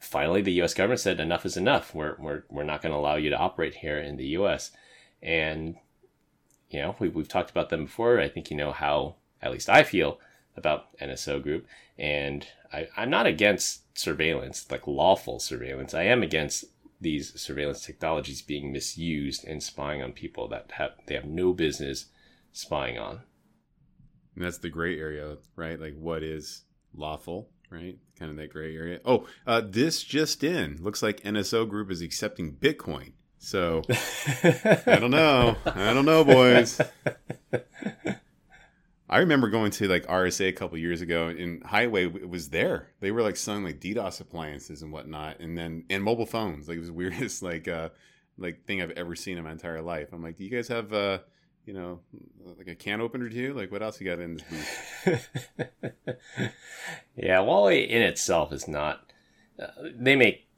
finally 0.00 0.42
the 0.42 0.54
U.S. 0.54 0.74
government 0.74 0.98
said 0.98 1.20
enough 1.20 1.46
is 1.46 1.56
enough. 1.56 1.94
We're 1.94 2.16
we're 2.18 2.42
we're 2.50 2.64
not 2.64 2.82
going 2.82 2.92
to 2.92 2.98
allow 2.98 3.14
you 3.14 3.30
to 3.30 3.38
operate 3.38 3.76
here 3.76 4.00
in 4.00 4.16
the 4.16 4.26
U.S. 4.38 4.72
And 5.22 5.76
you 6.68 6.80
know 6.80 6.96
we 6.98 7.10
we've 7.10 7.28
talked 7.28 7.52
about 7.52 7.70
them 7.70 7.84
before. 7.84 8.18
I 8.18 8.28
think 8.28 8.50
you 8.50 8.56
know 8.56 8.72
how 8.72 9.14
at 9.40 9.52
least 9.52 9.68
I 9.68 9.84
feel 9.84 10.18
about 10.58 10.96
NSO 10.98 11.42
Group, 11.42 11.66
and 11.96 12.46
I, 12.72 12.88
I'm 12.96 13.08
not 13.08 13.26
against 13.26 13.96
surveillance, 13.96 14.66
like 14.70 14.86
lawful 14.86 15.40
surveillance. 15.40 15.94
I 15.94 16.02
am 16.02 16.22
against 16.22 16.66
these 17.00 17.40
surveillance 17.40 17.84
technologies 17.84 18.42
being 18.42 18.72
misused 18.72 19.44
and 19.46 19.62
spying 19.62 20.02
on 20.02 20.12
people 20.12 20.48
that 20.48 20.72
have 20.72 20.92
they 21.06 21.14
have 21.14 21.24
no 21.24 21.52
business 21.52 22.06
spying 22.52 22.98
on. 22.98 23.20
And 24.34 24.44
that's 24.44 24.58
the 24.58 24.68
gray 24.68 24.98
area, 24.98 25.38
right? 25.56 25.80
Like 25.80 25.96
what 25.96 26.22
is 26.22 26.62
lawful, 26.94 27.48
right? 27.70 27.96
Kind 28.18 28.30
of 28.30 28.36
that 28.36 28.50
gray 28.50 28.74
area. 28.74 29.00
Oh, 29.04 29.26
uh, 29.46 29.62
this 29.64 30.02
just 30.02 30.42
in 30.44 30.78
looks 30.80 31.02
like 31.02 31.22
NSO 31.22 31.68
Group 31.68 31.90
is 31.90 32.02
accepting 32.02 32.54
Bitcoin. 32.54 33.12
So 33.38 33.82
I 34.42 34.98
don't 35.00 35.12
know. 35.12 35.56
I 35.64 35.94
don't 35.94 36.04
know, 36.04 36.24
boys. 36.24 36.80
I 39.10 39.18
remember 39.18 39.48
going 39.48 39.70
to 39.72 39.88
like 39.88 40.06
RSA 40.06 40.48
a 40.48 40.52
couple 40.52 40.76
years 40.76 41.00
ago, 41.00 41.28
and 41.28 41.62
Huawei 41.64 42.28
was 42.28 42.50
there. 42.50 42.90
They 43.00 43.10
were 43.10 43.22
like 43.22 43.36
selling 43.36 43.64
like 43.64 43.80
DDoS 43.80 44.20
appliances 44.20 44.82
and 44.82 44.92
whatnot, 44.92 45.40
and 45.40 45.56
then 45.56 45.84
and 45.88 46.02
mobile 46.02 46.26
phones. 46.26 46.68
Like 46.68 46.76
it 46.76 46.80
was 46.80 46.88
the 46.88 46.92
weirdest 46.94 47.42
like 47.42 47.68
uh 47.68 47.88
like 48.36 48.64
thing 48.66 48.82
I've 48.82 48.90
ever 48.92 49.16
seen 49.16 49.38
in 49.38 49.44
my 49.44 49.52
entire 49.52 49.80
life. 49.80 50.08
I'm 50.12 50.22
like, 50.22 50.36
do 50.36 50.44
you 50.44 50.50
guys 50.50 50.68
have 50.68 50.92
uh 50.92 51.18
you 51.64 51.74
know, 51.74 52.00
like 52.56 52.66
a 52.66 52.74
can 52.74 53.02
opener 53.02 53.28
too? 53.28 53.52
Like, 53.52 53.70
what 53.70 53.82
else 53.82 54.00
you 54.00 54.06
got 54.06 54.20
in 54.20 54.38
this 54.38 54.44
booth? 55.04 55.28
yeah, 57.14 57.40
Huawei 57.40 57.86
in 57.86 58.00
itself 58.00 58.54
is 58.54 58.66
not. 58.66 59.12
Uh, 59.60 59.66
they 59.94 60.16
make 60.16 60.48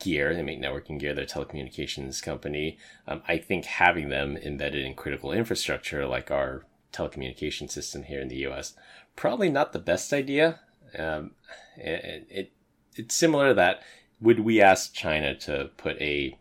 gear, 0.00 0.34
they 0.34 0.42
make 0.42 0.60
networking 0.60 0.98
gear. 0.98 1.14
They're 1.14 1.24
a 1.24 1.26
telecommunications 1.26 2.22
company. 2.22 2.78
Um, 3.06 3.22
I 3.28 3.36
think 3.36 3.66
having 3.66 4.08
them 4.08 4.38
embedded 4.38 4.86
in 4.86 4.94
critical 4.94 5.32
infrastructure, 5.32 6.06
like 6.06 6.30
our 6.30 6.64
telecommunication 6.94 7.70
system 7.70 8.04
here 8.04 8.20
in 8.20 8.28
the 8.28 8.36
U.S., 8.36 8.74
probably 9.16 9.48
not 9.48 9.72
the 9.72 9.78
best 9.78 10.12
idea. 10.12 10.60
Um, 10.98 11.32
it, 11.76 12.26
it 12.30 12.52
it's 12.96 13.14
similar 13.14 13.48
to 13.48 13.54
that 13.54 13.82
would 14.20 14.40
we 14.40 14.60
ask 14.60 14.94
China 14.94 15.34
to 15.34 15.70
put 15.76 16.00
a 16.00 16.38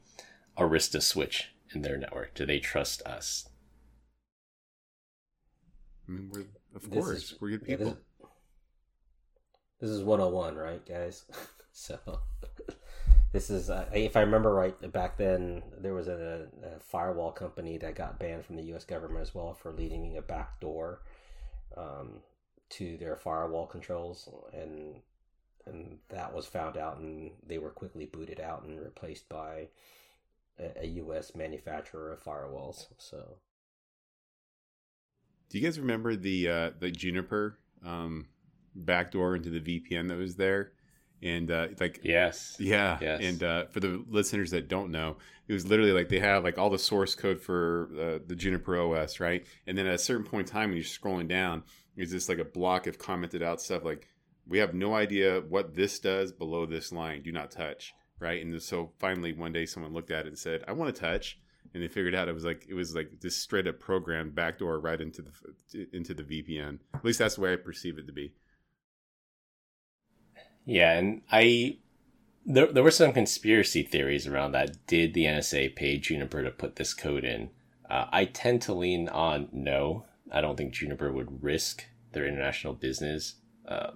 Arista 0.57 1.01
switch 1.01 1.49
in 1.73 1.81
their 1.81 1.97
network? 1.97 2.33
Do 2.33 2.45
they 2.45 2.59
trust 2.59 3.01
us? 3.03 3.49
I 6.07 6.11
mean, 6.11 6.29
we're 6.31 6.45
of 6.75 6.89
this 6.89 7.03
course 7.03 7.17
is, 7.17 7.35
we're 7.39 7.49
good 7.49 7.65
people. 7.65 7.85
Yeah, 7.87 7.93
this, 9.79 9.89
this, 9.89 9.89
is 9.89 10.03
101, 10.03 10.55
right, 10.55 10.85
guys? 10.85 11.25
so 11.71 11.97
this 13.33 13.49
is, 13.49 13.71
uh, 13.71 13.85
if 13.93 14.15
I 14.15 14.21
remember 14.21 14.53
right, 14.53 14.91
back 14.93 15.17
then 15.17 15.63
there 15.79 15.95
was 15.95 16.07
a, 16.07 16.47
a, 16.63 16.79
firewall 16.79 17.31
company 17.31 17.77
that 17.79 17.95
got 17.95 18.19
banned 18.19 18.45
from 18.45 18.55
the 18.55 18.63
U.S. 18.65 18.85
government 18.85 19.23
as 19.23 19.33
well 19.33 19.55
for 19.55 19.73
leading 19.73 20.15
a 20.17 20.21
backdoor 20.21 21.01
um, 21.75 22.21
to 22.69 22.95
their 22.97 23.15
firewall 23.15 23.65
controls, 23.65 24.29
and 24.53 25.01
and 25.65 25.97
that 26.09 26.33
was 26.33 26.45
found 26.45 26.77
out, 26.77 26.97
and 26.97 27.31
they 27.45 27.57
were 27.57 27.71
quickly 27.71 28.05
booted 28.05 28.39
out 28.39 28.63
and 28.63 28.79
replaced 28.79 29.27
by 29.29 29.69
a, 30.59 30.83
a 30.83 30.85
U.S. 30.85 31.33
manufacturer 31.35 32.13
of 32.13 32.23
firewalls. 32.23 32.85
So 32.99 33.37
do 35.49 35.57
you 35.57 35.63
guys 35.63 35.79
remember 35.79 36.15
the 36.15 36.49
uh, 36.49 36.69
the 36.79 36.91
Juniper 36.91 37.57
um, 37.83 38.27
backdoor 38.75 39.35
into 39.35 39.49
the 39.49 39.59
VPN 39.59 40.09
that 40.09 40.17
was 40.17 40.35
there? 40.35 40.73
And 41.23 41.49
uh, 41.49 41.67
like 41.79 42.01
yes, 42.03 42.57
yeah, 42.59 42.97
yes. 43.01 43.21
And 43.23 43.43
uh, 43.43 43.65
for 43.67 43.79
the 43.79 44.03
listeners 44.09 44.51
that 44.51 44.67
don't 44.67 44.91
know, 44.91 45.17
it 45.47 45.53
was 45.53 45.65
literally 45.65 45.93
like 45.93 46.09
they 46.09 46.19
have 46.19 46.43
like 46.43 46.57
all 46.57 46.69
the 46.69 46.77
source 46.79 47.15
code 47.15 47.39
for 47.39 47.89
uh, 47.99 48.19
the 48.27 48.35
Juniper 48.35 48.77
OS, 48.77 49.19
right? 49.19 49.45
And 49.65 49.77
then 49.77 49.87
at 49.87 49.95
a 49.95 49.99
certain 49.99 50.25
point 50.25 50.49
in 50.49 50.53
time, 50.53 50.69
when 50.69 50.77
you're 50.77 50.85
scrolling 50.85 51.29
down, 51.29 51.63
there's 51.95 52.11
just 52.11 52.27
like 52.29 52.39
a 52.39 52.45
block 52.45 52.87
of 52.87 52.97
commented 52.97 53.41
out 53.41 53.61
stuff 53.61 53.85
like, 53.85 54.09
"We 54.47 54.57
have 54.57 54.73
no 54.73 54.93
idea 54.93 55.41
what 55.47 55.75
this 55.75 55.99
does 55.99 56.33
below 56.33 56.65
this 56.65 56.91
line. 56.91 57.23
Do 57.23 57.31
not 57.31 57.51
touch." 57.51 57.93
Right? 58.19 58.43
And 58.43 58.61
so 58.61 58.91
finally, 58.99 59.33
one 59.33 59.53
day, 59.53 59.65
someone 59.65 59.93
looked 59.93 60.11
at 60.11 60.25
it 60.25 60.29
and 60.29 60.37
said, 60.37 60.63
"I 60.67 60.73
want 60.73 60.93
to 60.93 61.01
touch." 61.01 61.39
and 61.73 61.81
they 61.81 61.87
figured 61.87 62.13
out 62.13 62.27
it 62.27 62.33
was 62.33 62.45
like 62.45 62.65
it 62.69 62.73
was 62.73 62.95
like 62.95 63.19
this 63.19 63.35
straight 63.35 63.67
up 63.67 63.79
program 63.79 64.29
backdoor 64.29 64.79
right 64.79 65.01
into 65.01 65.21
the 65.23 65.87
into 65.93 66.13
the 66.13 66.23
VPN. 66.23 66.79
At 66.93 67.03
least 67.03 67.19
that's 67.19 67.35
the 67.35 67.41
way 67.41 67.53
I 67.53 67.55
perceive 67.55 67.97
it 67.97 68.05
to 68.07 68.13
be. 68.13 68.33
Yeah, 70.65 70.93
and 70.93 71.21
I 71.31 71.77
there 72.45 72.71
there 72.71 72.83
were 72.83 72.91
some 72.91 73.13
conspiracy 73.13 73.83
theories 73.83 74.27
around 74.27 74.51
that. 74.53 74.85
Did 74.87 75.13
the 75.13 75.25
NSA 75.25 75.75
pay 75.75 75.97
Juniper 75.97 76.43
to 76.43 76.51
put 76.51 76.75
this 76.75 76.93
code 76.93 77.23
in? 77.23 77.49
Uh, 77.89 78.07
I 78.11 78.25
tend 78.25 78.61
to 78.63 78.73
lean 78.73 79.09
on 79.09 79.49
no. 79.51 80.05
I 80.31 80.41
don't 80.41 80.57
think 80.57 80.73
Juniper 80.73 81.11
would 81.11 81.43
risk 81.43 81.85
their 82.11 82.25
international 82.25 82.73
business 82.73 83.35
uh, 83.67 83.91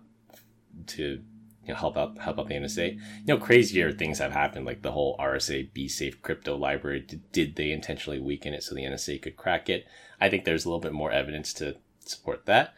to 0.88 1.04
you 1.04 1.74
know, 1.74 1.76
help 1.76 1.98
out 1.98 2.18
help 2.20 2.40
out 2.40 2.48
the 2.48 2.56
NSA. 2.56 2.96
You 2.96 3.02
know, 3.26 3.38
crazier 3.38 3.92
things 3.92 4.20
have 4.20 4.32
happened, 4.32 4.66
like 4.66 4.82
the 4.82 4.92
whole 4.92 5.18
RSA 5.18 5.72
BSAFE 5.74 6.22
crypto 6.22 6.56
library. 6.56 7.02
Did, 7.02 7.32
did 7.32 7.56
they 7.56 7.72
intentionally 7.72 8.20
weaken 8.20 8.54
it 8.54 8.64
so 8.64 8.74
the 8.74 8.84
NSA 8.84 9.22
could 9.22 9.36
crack 9.36 9.70
it? 9.70 9.86
I 10.20 10.30
think 10.30 10.46
there's 10.46 10.66
a 10.66 10.70
little 10.70 10.82
bit 10.82 10.94
more 10.94 11.12
evidence 11.12 11.54
to 11.56 11.78
support 12.00 12.46
that. 12.46 12.74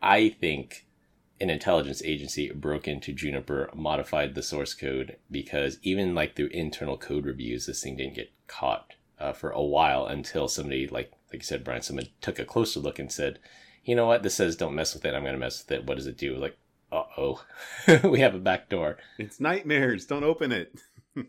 I 0.00 0.30
think 0.30 0.86
an 1.40 1.50
intelligence 1.50 2.02
agency 2.04 2.50
broke 2.50 2.88
into 2.88 3.12
Juniper, 3.12 3.70
modified 3.74 4.34
the 4.34 4.42
source 4.42 4.74
code 4.74 5.16
because 5.30 5.78
even 5.82 6.14
like 6.14 6.34
through 6.34 6.48
internal 6.48 6.96
code 6.96 7.26
reviews, 7.26 7.66
this 7.66 7.82
thing 7.82 7.96
didn't 7.96 8.14
get 8.14 8.32
caught 8.46 8.94
uh, 9.18 9.32
for 9.32 9.50
a 9.50 9.62
while 9.62 10.06
until 10.06 10.48
somebody, 10.48 10.86
like 10.86 11.12
like 11.32 11.42
you 11.42 11.46
said, 11.46 11.64
Brian, 11.64 11.82
someone 11.82 12.08
took 12.20 12.38
a 12.38 12.44
closer 12.44 12.80
look 12.80 12.98
and 12.98 13.12
said, 13.12 13.38
you 13.84 13.94
know 13.94 14.06
what, 14.06 14.22
this 14.22 14.34
says 14.34 14.56
don't 14.56 14.74
mess 14.74 14.94
with 14.94 15.04
it. 15.04 15.14
I'm 15.14 15.22
going 15.22 15.34
to 15.34 15.38
mess 15.38 15.62
with 15.62 15.78
it. 15.78 15.86
What 15.86 15.96
does 15.96 16.06
it 16.06 16.18
do? 16.18 16.36
Like, 16.36 16.56
uh 16.90 17.04
oh, 17.16 17.44
we 18.04 18.20
have 18.20 18.34
a 18.34 18.40
back 18.40 18.68
door. 18.68 18.98
It's 19.18 19.40
nightmares. 19.40 20.06
Don't 20.06 20.24
open 20.24 20.52
it. 20.52 20.80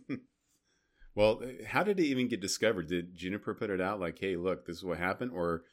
well, 1.16 1.42
how 1.68 1.84
did 1.84 2.00
it 2.00 2.06
even 2.06 2.28
get 2.28 2.42
discovered? 2.42 2.88
Did 2.88 3.16
Juniper 3.16 3.54
put 3.54 3.70
it 3.70 3.82
out 3.82 4.00
like, 4.00 4.20
hey, 4.20 4.36
look, 4.36 4.66
this 4.66 4.78
is 4.78 4.84
what 4.84 4.98
happened? 4.98 5.32
Or 5.34 5.64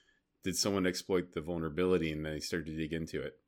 did 0.44 0.56
someone 0.56 0.86
exploit 0.86 1.32
the 1.32 1.40
vulnerability 1.40 2.12
and 2.12 2.24
they 2.24 2.40
started 2.40 2.66
to 2.66 2.76
dig 2.76 2.92
into 2.92 3.22
it? 3.22 3.38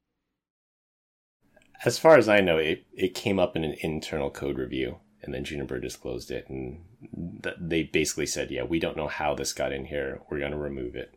As 1.84 1.98
far 1.98 2.16
as 2.16 2.28
I 2.28 2.40
know, 2.40 2.58
it, 2.58 2.86
it 2.92 3.14
came 3.14 3.38
up 3.38 3.54
in 3.54 3.64
an 3.64 3.76
internal 3.80 4.30
code 4.30 4.58
review 4.58 4.98
and 5.22 5.34
then 5.34 5.44
Juniper 5.44 5.78
disclosed 5.78 6.30
it. 6.30 6.48
And 6.48 6.84
th- 7.42 7.56
they 7.60 7.84
basically 7.84 8.26
said, 8.26 8.50
yeah, 8.50 8.62
we 8.62 8.78
don't 8.78 8.96
know 8.96 9.08
how 9.08 9.34
this 9.34 9.52
got 9.52 9.72
in 9.72 9.84
here. 9.86 10.20
We're 10.30 10.38
going 10.38 10.52
to 10.52 10.58
remove 10.58 10.94
it. 10.94 11.14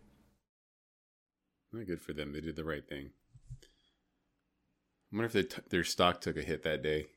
Well, 1.71 1.85
good 1.85 2.01
for 2.01 2.13
them. 2.13 2.33
They 2.33 2.41
did 2.41 2.55
the 2.55 2.63
right 2.63 2.87
thing. 2.87 3.11
I 5.11 5.15
wonder 5.15 5.37
if 5.37 5.49
t- 5.49 5.61
their 5.69 5.83
stock 5.83 6.21
took 6.21 6.37
a 6.37 6.41
hit 6.41 6.63
that 6.63 6.83
day. 6.83 7.07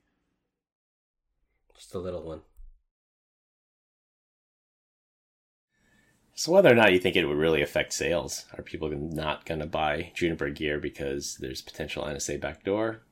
Just 1.75 1.95
a 1.95 1.99
little 1.99 2.25
one. 2.25 2.43
So 6.37 6.51
whether 6.53 6.71
or 6.71 6.75
not 6.75 6.93
you 6.93 6.99
think 6.99 7.15
it 7.15 7.25
would 7.25 7.37
really 7.37 7.63
affect 7.63 7.93
sales, 7.93 8.47
are 8.57 8.63
people 8.63 8.91
not 8.91 9.47
going 9.47 9.61
to 9.61 9.67
buy 9.67 10.11
Juniper 10.15 10.51
gear 10.51 10.81
because 10.81 11.37
there's 11.41 11.63
potential 11.63 12.05
NSA 12.05 12.41
backdoor? 12.41 13.03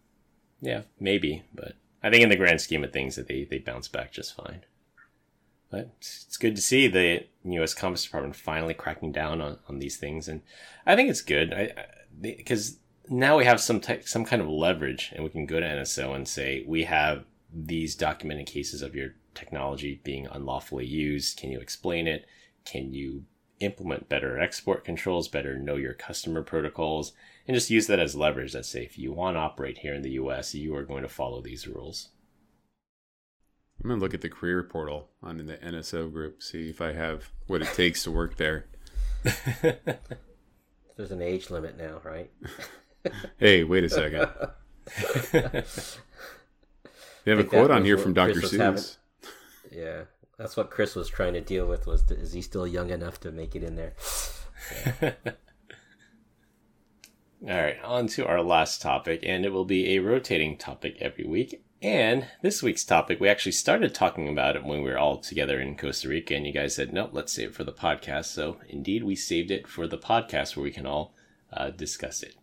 Yeah, 0.62 0.82
maybe, 1.00 1.42
but 1.52 1.74
I 2.02 2.08
think 2.08 2.22
in 2.22 2.28
the 2.28 2.36
grand 2.36 2.60
scheme 2.60 2.84
of 2.84 2.92
things 2.92 3.16
that 3.16 3.26
they, 3.26 3.44
they 3.44 3.58
bounce 3.58 3.88
back 3.88 4.12
just 4.12 4.36
fine. 4.36 4.64
But 5.70 5.90
it's 5.98 6.36
good 6.36 6.54
to 6.54 6.62
see 6.62 6.86
the 6.86 7.24
U.S. 7.44 7.74
Commerce 7.74 8.04
Department 8.04 8.36
finally 8.36 8.72
cracking 8.72 9.10
down 9.10 9.40
on, 9.40 9.58
on 9.68 9.80
these 9.80 9.96
things, 9.96 10.28
and 10.28 10.42
I 10.86 10.94
think 10.94 11.10
it's 11.10 11.22
good 11.22 11.74
because 12.20 12.76
now 13.08 13.38
we 13.38 13.44
have 13.44 13.60
some 13.60 13.80
te- 13.80 14.02
some 14.02 14.24
kind 14.24 14.40
of 14.40 14.48
leverage, 14.48 15.12
and 15.14 15.24
we 15.24 15.30
can 15.30 15.46
go 15.46 15.58
to 15.58 15.66
NSO 15.66 16.14
and 16.14 16.28
say 16.28 16.62
we 16.66 16.84
have 16.84 17.24
these 17.52 17.96
documented 17.96 18.46
cases 18.46 18.82
of 18.82 18.94
your 18.94 19.14
technology 19.34 20.00
being 20.04 20.28
unlawfully 20.30 20.86
used. 20.86 21.38
Can 21.38 21.50
you 21.50 21.58
explain 21.58 22.06
it? 22.06 22.26
Can 22.64 22.92
you 22.92 23.24
implement 23.62 24.08
better 24.08 24.38
export 24.38 24.84
controls, 24.84 25.28
better 25.28 25.58
know 25.58 25.76
your 25.76 25.94
customer 25.94 26.42
protocols, 26.42 27.12
and 27.46 27.54
just 27.54 27.70
use 27.70 27.86
that 27.86 27.98
as 27.98 28.14
leverage 28.14 28.52
that 28.52 28.66
say 28.66 28.84
if 28.84 28.98
you 28.98 29.12
want 29.12 29.36
to 29.36 29.40
operate 29.40 29.78
here 29.78 29.94
in 29.94 30.02
the 30.02 30.12
US, 30.12 30.54
you 30.54 30.74
are 30.76 30.84
going 30.84 31.02
to 31.02 31.08
follow 31.08 31.40
these 31.40 31.66
rules. 31.66 32.10
I'm 33.82 33.88
gonna 33.88 34.00
look 34.00 34.14
at 34.14 34.20
the 34.20 34.28
career 34.28 34.62
portal 34.62 35.08
on 35.22 35.38
the 35.38 35.56
NSO 35.56 36.12
group, 36.12 36.42
see 36.42 36.70
if 36.70 36.80
I 36.80 36.92
have 36.92 37.30
what 37.48 37.62
it 37.62 37.68
takes 37.74 38.04
to 38.04 38.12
work 38.12 38.36
there. 38.36 38.66
There's 40.96 41.10
an 41.10 41.22
age 41.22 41.50
limit 41.50 41.76
now, 41.76 42.00
right? 42.04 42.30
hey, 43.38 43.64
wait 43.64 43.82
a 43.82 43.88
second. 43.88 44.28
they 45.32 47.30
have 47.30 47.40
a 47.40 47.44
quote 47.44 47.72
on 47.72 47.84
here 47.84 47.98
from 47.98 48.14
Dr. 48.14 48.40
Seuss. 48.40 48.98
Yeah, 49.72 50.02
that's 50.42 50.56
what 50.56 50.70
Chris 50.70 50.96
was 50.96 51.08
trying 51.08 51.34
to 51.34 51.40
deal 51.40 51.66
with. 51.66 51.86
Was 51.86 52.02
to, 52.04 52.18
is 52.18 52.32
he 52.32 52.42
still 52.42 52.66
young 52.66 52.90
enough 52.90 53.20
to 53.20 53.30
make 53.30 53.54
it 53.54 53.62
in 53.62 53.76
there? 53.76 53.94
All 57.48 57.62
right, 57.62 57.76
on 57.84 58.08
to 58.08 58.26
our 58.26 58.42
last 58.42 58.82
topic, 58.82 59.20
and 59.22 59.44
it 59.44 59.52
will 59.52 59.64
be 59.64 59.94
a 59.94 60.00
rotating 60.00 60.56
topic 60.56 60.96
every 61.00 61.24
week. 61.24 61.62
And 61.80 62.26
this 62.42 62.60
week's 62.60 62.84
topic, 62.84 63.20
we 63.20 63.28
actually 63.28 63.52
started 63.52 63.94
talking 63.94 64.28
about 64.28 64.56
it 64.56 64.64
when 64.64 64.82
we 64.82 64.90
were 64.90 64.98
all 64.98 65.18
together 65.18 65.60
in 65.60 65.76
Costa 65.76 66.08
Rica, 66.08 66.34
and 66.34 66.46
you 66.46 66.52
guys 66.52 66.74
said, 66.74 66.92
nope, 66.92 67.10
let's 67.12 67.32
save 67.32 67.50
it 67.50 67.54
for 67.54 67.64
the 67.64 67.72
podcast. 67.72 68.26
So, 68.26 68.58
indeed, 68.68 69.02
we 69.04 69.16
saved 69.16 69.50
it 69.50 69.66
for 69.68 69.86
the 69.86 69.98
podcast 69.98 70.56
where 70.56 70.64
we 70.64 70.70
can 70.70 70.86
all 70.86 71.14
uh, 71.52 71.70
discuss 71.70 72.22
it. 72.22 72.36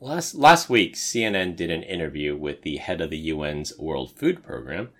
Last, 0.00 0.34
last 0.34 0.70
week, 0.70 0.94
CNN 0.94 1.56
did 1.56 1.70
an 1.70 1.82
interview 1.82 2.36
with 2.36 2.62
the 2.62 2.76
head 2.78 3.00
of 3.00 3.10
the 3.10 3.30
UN's 3.30 3.76
World 3.78 4.16
Food 4.16 4.42
Program, 4.44 4.90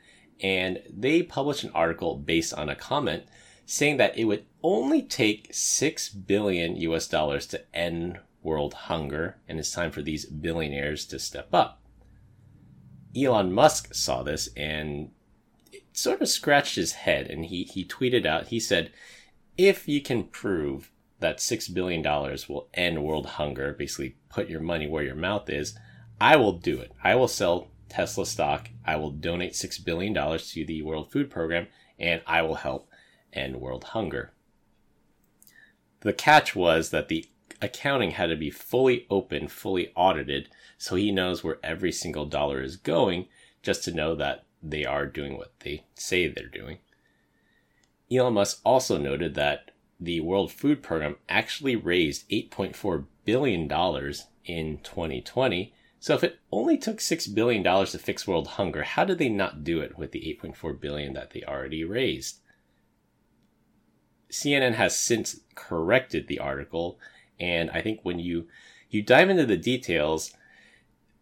and 0.43 0.83
they 0.91 1.23
published 1.23 1.65
an 1.65 1.73
article 1.75 2.17
based 2.17 2.55
on 2.55 2.69
a 2.69 2.77
comment 2.77 3.25
saying 3.67 3.99
that 3.99 4.19
it 4.19 4.25
would 4.25 4.45
only 4.63 5.03
take 5.03 5.49
6 5.53 6.09
billion 6.11 6.77
US 6.77 7.07
dollars 7.07 7.47
to 7.47 7.63
end 7.75 8.19
world 8.43 8.75
hunger, 8.75 9.37
and 9.49 9.59
it's 9.59 9.73
time 9.73 9.91
for 9.91 10.03
these 10.03 10.25
billionaires 10.25 11.05
to 11.07 11.19
step 11.19 11.49
up. 11.53 11.81
Elon 13.17 13.53
Musk 13.53 13.95
saw 13.95 14.23
this 14.23 14.49
and 14.57 15.11
it 15.73 15.83
sort 15.93 16.21
of 16.21 16.29
scratched 16.29 16.77
his 16.77 16.93
head 16.93 17.29
and 17.29 17.47
he, 17.47 17.65
he 17.65 17.85
tweeted 17.85 18.25
out, 18.25 18.49
he 18.49 18.61
said, 18.61 18.93
if 19.57 19.87
you 19.89 20.01
can 20.01 20.25
prove 20.25 20.91
that 21.19 21.39
$6 21.39 21.73
billion 21.75 22.03
will 22.49 22.69
end 22.75 23.05
world 23.05 23.27
hunger, 23.27 23.73
basically 23.73 24.17
put 24.29 24.49
your 24.49 24.61
money 24.61 24.87
where 24.87 25.05
your 25.05 25.15
mouth 25.15 25.51
is, 25.51 25.79
I 26.21 26.37
will 26.37 26.53
do 26.53 26.79
it. 26.81 26.93
I 27.03 27.15
will 27.15 27.29
sell 27.29 27.69
Tesla 27.89 28.27
stock. 28.27 28.69
I 28.91 28.97
will 28.97 29.13
donate 29.13 29.53
$6 29.53 29.85
billion 29.85 30.13
to 30.13 30.65
the 30.65 30.83
World 30.83 31.13
Food 31.13 31.31
Program 31.31 31.69
and 31.97 32.23
I 32.27 32.43
will 32.43 32.57
help 32.57 32.91
end 33.33 33.61
world 33.61 33.85
hunger. 33.85 34.33
The 36.01 36.13
catch 36.13 36.57
was 36.57 36.91
that 36.91 37.07
the 37.07 37.27
accounting 37.63 38.13
had 38.13 38.31
to 38.31 38.37
be 38.37 38.51
fully 38.51 39.07
open, 39.09 39.47
fully 39.47 39.93
audited, 39.95 40.49
so 40.77 40.97
he 40.97 41.13
knows 41.13 41.45
where 41.45 41.61
every 41.63 41.93
single 41.93 42.27
dollar 42.27 42.63
is 42.63 42.77
going, 42.77 43.29
just 43.63 43.85
to 43.85 43.95
know 43.95 44.17
that 44.17 44.45
they 44.61 44.85
are 44.85 45.07
doing 45.07 45.39
what 45.39 45.53
they 45.61 45.85
say 45.95 46.27
they're 46.27 46.49
doing. 46.49 46.79
Elon 48.11 48.35
Musk 48.35 48.61
also 48.65 48.99
noted 48.99 49.37
that 49.37 49.71
the 50.01 50.19
World 50.19 50.51
Food 50.51 50.83
Program 50.83 51.15
actually 51.29 51.77
raised 51.77 52.29
$8.4 52.29 53.05
billion 53.25 53.63
in 54.45 54.79
2020. 54.83 55.75
So 56.01 56.15
if 56.15 56.25
it 56.25 56.41
only 56.51 56.79
took 56.79 56.97
$6 56.97 57.35
billion 57.35 57.63
to 57.63 57.99
fix 57.99 58.27
world 58.27 58.49
hunger, 58.49 58.83
how 58.83 59.05
did 59.05 59.19
they 59.19 59.29
not 59.29 59.63
do 59.63 59.81
it 59.81 59.99
with 59.99 60.13
the 60.13 60.37
8.4 60.43 60.81
billion 60.81 61.13
that 61.13 61.31
they 61.31 61.43
already 61.43 61.85
raised? 61.85 62.41
CNN 64.31 64.75
has 64.75 64.99
since 64.99 65.41
corrected 65.55 66.27
the 66.27 66.39
article, 66.39 66.99
and 67.39 67.71
I 67.71 67.83
think 67.83 68.01
when 68.03 68.19
you 68.19 68.47
you 68.89 69.03
dive 69.03 69.29
into 69.29 69.47
the 69.47 69.57
details, 69.57 70.33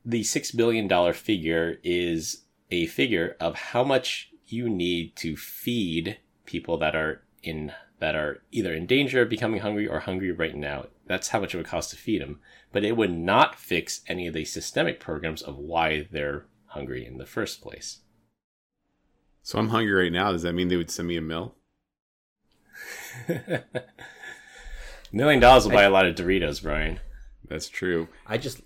the 0.04 0.22
six 0.22 0.50
billion 0.52 0.88
dollar 0.88 1.12
figure 1.12 1.78
is 1.82 2.44
a 2.70 2.86
figure 2.86 3.36
of 3.40 3.54
how 3.56 3.82
much 3.82 4.30
you 4.46 4.68
need 4.68 5.16
to 5.16 5.36
feed 5.36 6.18
people 6.46 6.78
that 6.78 6.94
are 6.94 7.22
in 7.42 7.72
that 7.98 8.14
are 8.14 8.42
either 8.52 8.72
in 8.72 8.86
danger 8.86 9.22
of 9.22 9.28
becoming 9.28 9.60
hungry 9.60 9.88
or 9.88 10.00
hungry 10.00 10.30
right 10.30 10.54
now. 10.54 10.86
That's 11.08 11.28
how 11.28 11.40
much 11.40 11.54
it 11.54 11.56
would 11.56 11.66
cost 11.66 11.90
to 11.90 11.96
feed 11.96 12.22
them. 12.22 12.40
But 12.70 12.84
it 12.84 12.96
would 12.96 13.12
not 13.12 13.58
fix 13.58 14.02
any 14.06 14.26
of 14.26 14.34
the 14.34 14.44
systemic 14.44 15.00
programs 15.00 15.42
of 15.42 15.56
why 15.56 16.06
they're 16.10 16.44
hungry 16.66 17.04
in 17.06 17.18
the 17.18 17.26
first 17.26 17.60
place. 17.60 18.00
So 19.42 19.58
I'm 19.58 19.70
hungry 19.70 19.92
right 19.92 20.12
now. 20.12 20.30
Does 20.32 20.42
that 20.42 20.52
mean 20.52 20.68
they 20.68 20.76
would 20.76 20.90
send 20.90 21.08
me 21.08 21.16
a 21.16 21.22
mill? 21.22 21.54
Million 25.12 25.40
dollars 25.40 25.64
will 25.64 25.72
buy 25.72 25.84
a 25.84 25.90
lot 25.90 26.06
of 26.06 26.14
Doritos, 26.14 26.62
Brian. 26.62 27.00
That's 27.48 27.68
true. 27.68 28.08
I 28.26 28.36
just 28.36 28.60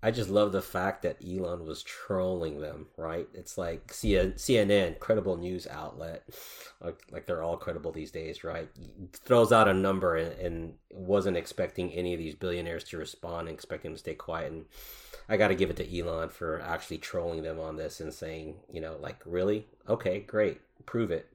I 0.00 0.12
just 0.12 0.30
love 0.30 0.52
the 0.52 0.62
fact 0.62 1.02
that 1.02 1.16
Elon 1.26 1.66
was 1.66 1.82
trolling 1.82 2.60
them, 2.60 2.86
right? 2.96 3.28
It's 3.34 3.58
like 3.58 3.88
CNN, 3.88 5.00
credible 5.00 5.36
news 5.36 5.66
outlet, 5.66 6.22
like, 6.80 7.02
like 7.10 7.26
they're 7.26 7.42
all 7.42 7.56
credible 7.56 7.90
these 7.90 8.12
days, 8.12 8.44
right? 8.44 8.68
Throws 9.12 9.50
out 9.50 9.66
a 9.66 9.74
number 9.74 10.16
and, 10.16 10.32
and, 10.40 10.74
wasn't 10.90 11.36
expecting 11.36 11.92
any 11.92 12.12
of 12.12 12.18
these 12.18 12.34
billionaires 12.34 12.82
to 12.82 12.96
respond, 12.96 13.48
and 13.48 13.54
expecting 13.54 13.90
them 13.90 13.96
to 13.96 14.00
stay 14.00 14.14
quiet. 14.14 14.52
And 14.52 14.64
I 15.28 15.36
got 15.36 15.48
to 15.48 15.54
give 15.54 15.70
it 15.70 15.76
to 15.76 15.98
Elon 15.98 16.28
for 16.30 16.60
actually 16.60 16.98
trolling 16.98 17.42
them 17.42 17.60
on 17.60 17.76
this 17.76 18.00
and 18.00 18.12
saying, 18.12 18.56
you 18.72 18.80
know, 18.80 18.96
like, 19.00 19.20
really? 19.24 19.66
Okay, 19.88 20.20
great, 20.20 20.60
prove 20.86 21.10
it. 21.10 21.32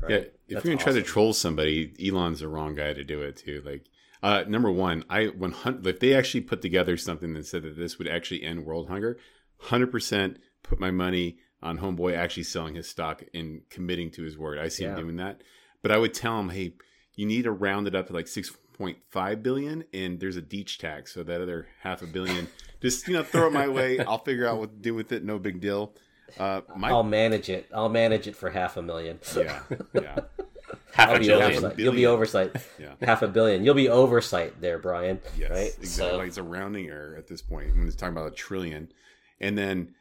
Right? 0.00 0.10
Yeah, 0.10 0.16
if 0.16 0.24
That's 0.24 0.34
you're 0.48 0.60
gonna 0.60 0.74
awesome. 0.76 0.92
try 0.92 1.02
to 1.02 1.02
troll 1.02 1.32
somebody, 1.32 1.92
Elon's 2.04 2.40
the 2.40 2.48
wrong 2.48 2.74
guy 2.74 2.92
to 2.92 3.04
do 3.04 3.22
it 3.22 3.36
too. 3.36 3.62
Like, 3.64 3.84
uh, 4.22 4.44
number 4.46 4.70
one, 4.70 5.04
I 5.08 5.26
when 5.26 5.54
if 5.84 6.00
they 6.00 6.14
actually 6.14 6.42
put 6.42 6.60
together 6.60 6.96
something 6.96 7.32
that 7.34 7.46
said 7.46 7.62
that 7.62 7.76
this 7.76 7.98
would 7.98 8.08
actually 8.08 8.42
end 8.42 8.64
world 8.64 8.88
hunger, 8.88 9.18
hundred 9.58 9.90
percent 9.90 10.38
put 10.62 10.78
my 10.78 10.90
money 10.90 11.38
on 11.62 11.78
Homeboy 11.78 12.16
actually 12.16 12.42
selling 12.42 12.74
his 12.74 12.88
stock 12.88 13.22
and 13.34 13.62
committing 13.70 14.10
to 14.12 14.22
his 14.22 14.36
word. 14.36 14.58
I 14.58 14.68
see 14.68 14.84
yeah. 14.84 14.90
him 14.90 15.04
doing 15.04 15.16
that, 15.16 15.42
but 15.82 15.90
I 15.90 15.98
would 15.98 16.14
tell 16.14 16.38
him, 16.38 16.50
hey, 16.50 16.74
you 17.14 17.26
need 17.26 17.42
to 17.42 17.52
round 17.52 17.86
it 17.86 17.94
up 17.94 18.08
to 18.08 18.12
like 18.12 18.28
six 18.28 18.52
point 18.74 18.98
five 19.08 19.42
billion, 19.42 19.84
and 19.94 20.20
there's 20.20 20.36
a 20.36 20.42
deech 20.42 20.78
tax, 20.78 21.14
so 21.14 21.22
that 21.22 21.40
other 21.40 21.68
half 21.80 22.02
a 22.02 22.06
billion, 22.06 22.48
just 22.82 23.08
you 23.08 23.14
know, 23.14 23.22
throw 23.22 23.46
it 23.46 23.52
my 23.52 23.68
way. 23.68 24.00
I'll 24.00 24.22
figure 24.22 24.46
out 24.46 24.58
what 24.58 24.70
to 24.70 24.76
do 24.76 24.94
with 24.94 25.12
it. 25.12 25.24
No 25.24 25.38
big 25.38 25.60
deal. 25.60 25.94
Uh, 26.38 26.60
my... 26.76 26.90
I'll 26.90 27.02
manage 27.02 27.48
it. 27.48 27.68
I'll 27.74 27.88
manage 27.88 28.26
it 28.26 28.36
for 28.36 28.50
half 28.50 28.76
a 28.76 28.82
million. 28.82 29.18
yeah, 29.34 29.62
yeah. 29.94 30.20
half 30.92 31.08
I'll 31.10 31.16
a 31.16 31.18
be 31.20 31.26
billion. 31.26 31.50
oversight. 31.64 31.78
You'll 31.78 31.92
be 31.94 32.06
oversight. 32.06 32.56
Yeah. 32.78 32.94
Half 33.02 33.22
a 33.22 33.28
billion. 33.28 33.64
You'll 33.64 33.74
be 33.74 33.88
oversight 33.88 34.60
there, 34.60 34.78
Brian. 34.78 35.20
Yes, 35.36 35.50
Right. 35.50 35.66
exactly. 35.78 35.86
So 35.86 36.16
Like 36.16 36.28
it's 36.28 36.36
a 36.38 36.42
rounding 36.42 36.88
error 36.88 37.14
at 37.16 37.26
this 37.28 37.42
point 37.42 37.76
when 37.76 37.86
it's 37.86 37.96
talking 37.96 38.16
about 38.16 38.32
a 38.32 38.34
trillion. 38.34 38.92
And 39.40 39.56
then 39.58 39.94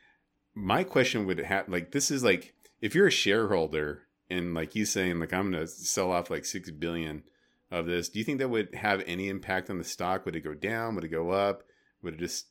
my 0.56 0.84
question 0.84 1.26
would 1.26 1.40
have 1.40 1.70
like 1.70 1.92
this 1.92 2.10
is 2.12 2.24
like 2.24 2.54
if 2.82 2.96
you're 2.96 3.08
a 3.08 3.12
shareholder 3.12 4.04
and 4.30 4.54
like 4.54 4.76
you 4.76 4.86
saying 4.86 5.20
like 5.20 5.34
I'm 5.34 5.52
gonna 5.52 5.68
sell 5.68 6.12
off 6.12 6.30
like 6.30 6.46
six 6.46 6.70
billion 6.72 7.24
of 7.72 7.86
this, 7.86 8.10
do 8.10 8.20
you 8.20 8.26
think 8.26 8.40
that 8.40 8.50
would 8.50 8.74
have 8.76 9.04
any 9.06 9.30
impact 9.30 9.70
on 9.70 9.78
the 9.78 9.84
stock? 9.84 10.26
Would 10.26 10.36
it 10.36 10.42
go 10.42 10.54
down? 10.54 10.96
Would 10.96 11.04
it 11.04 11.10
go 11.10 11.30
up? 11.32 11.64
Would 12.02 12.16
it 12.16 12.20
just 12.20 12.48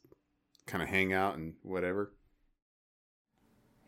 kind 0.66 0.82
of 0.82 0.88
hang 0.88 1.12
out 1.12 1.36
and 1.36 1.54
whatever? 1.62 2.12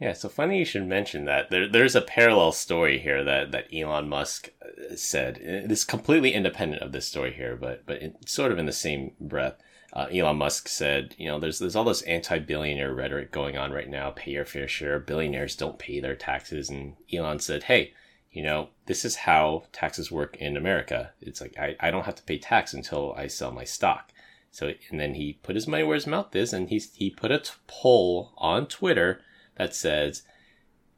Yeah, 0.00 0.14
so 0.14 0.30
funny 0.30 0.58
you 0.58 0.64
should 0.64 0.86
mention 0.86 1.26
that. 1.26 1.50
There, 1.50 1.68
there's 1.68 1.94
a 1.94 2.00
parallel 2.00 2.52
story 2.52 2.98
here 2.98 3.22
that, 3.22 3.52
that 3.52 3.68
Elon 3.72 4.08
Musk 4.08 4.50
uh, 4.62 4.96
said. 4.96 5.36
It 5.36 5.70
is 5.70 5.84
completely 5.84 6.32
independent 6.32 6.82
of 6.82 6.92
this 6.92 7.06
story 7.06 7.34
here, 7.34 7.54
but 7.54 7.84
but 7.84 8.00
in, 8.00 8.14
sort 8.26 8.50
of 8.50 8.58
in 8.58 8.64
the 8.64 8.72
same 8.72 9.12
breath. 9.20 9.56
Uh, 9.92 10.06
Elon 10.10 10.36
Musk 10.36 10.68
said, 10.68 11.14
you 11.18 11.26
know, 11.26 11.38
there's 11.38 11.58
there's 11.58 11.76
all 11.76 11.84
this 11.84 12.00
anti-billionaire 12.02 12.94
rhetoric 12.94 13.30
going 13.30 13.58
on 13.58 13.72
right 13.72 13.90
now. 13.90 14.10
Pay 14.10 14.30
your 14.30 14.46
fair 14.46 14.66
share. 14.66 14.98
Billionaires 14.98 15.54
don't 15.54 15.78
pay 15.78 16.00
their 16.00 16.16
taxes, 16.16 16.70
and 16.70 16.96
Elon 17.12 17.38
said, 17.38 17.64
hey, 17.64 17.92
you 18.32 18.42
know, 18.42 18.68
this 18.86 19.04
is 19.04 19.16
how 19.16 19.64
taxes 19.70 20.10
work 20.10 20.36
in 20.38 20.56
America. 20.56 21.10
It's 21.20 21.42
like 21.42 21.58
I, 21.58 21.76
I 21.78 21.90
don't 21.90 22.06
have 22.06 22.14
to 22.14 22.22
pay 22.22 22.38
tax 22.38 22.72
until 22.72 23.12
I 23.18 23.26
sell 23.26 23.50
my 23.50 23.64
stock. 23.64 24.12
So 24.50 24.72
and 24.90 24.98
then 24.98 25.14
he 25.14 25.34
put 25.42 25.56
his 25.56 25.68
money 25.68 25.82
where 25.82 25.96
his 25.96 26.06
mouth 26.06 26.34
is, 26.34 26.54
and 26.54 26.70
he 26.70 26.78
he 26.78 27.10
put 27.10 27.30
a 27.30 27.40
t- 27.40 27.50
poll 27.66 28.32
on 28.38 28.66
Twitter 28.66 29.20
that 29.60 29.74
says, 29.74 30.22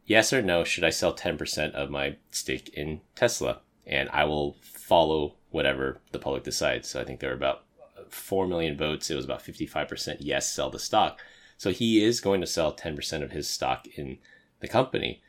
yes 0.06 0.32
or 0.32 0.40
no, 0.40 0.62
should 0.62 0.84
I 0.84 0.90
sell 0.90 1.12
10% 1.12 1.72
of 1.72 1.90
my 1.90 2.16
stake 2.30 2.68
in 2.74 3.00
Tesla? 3.16 3.60
And 3.84 4.08
I 4.10 4.22
will 4.22 4.56
follow 4.62 5.34
whatever 5.50 6.00
the 6.12 6.20
public 6.20 6.44
decides. 6.44 6.88
So 6.88 7.00
I 7.00 7.04
think 7.04 7.18
there 7.18 7.30
were 7.30 7.36
about 7.36 7.64
4 8.08 8.46
million 8.46 8.76
votes. 8.76 9.10
It 9.10 9.16
was 9.16 9.24
about 9.24 9.42
55% 9.42 10.18
yes, 10.20 10.48
sell 10.48 10.70
the 10.70 10.78
stock. 10.78 11.18
So 11.58 11.72
he 11.72 12.04
is 12.04 12.20
going 12.20 12.40
to 12.40 12.46
sell 12.46 12.72
10% 12.72 13.24
of 13.24 13.32
his 13.32 13.50
stock 13.50 13.88
in 13.96 14.18
the 14.60 14.68
company. 14.68 15.20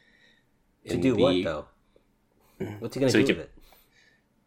to 0.88 0.98
do 0.98 1.16
the- 1.16 1.24
what 1.24 1.44
though? 1.44 1.66
What's 2.80 2.94
he 2.94 3.00
gonna 3.00 3.12
So 3.12 3.20
do 3.20 3.26
he 3.26 3.34
with 3.34 3.42
it? 3.42 3.52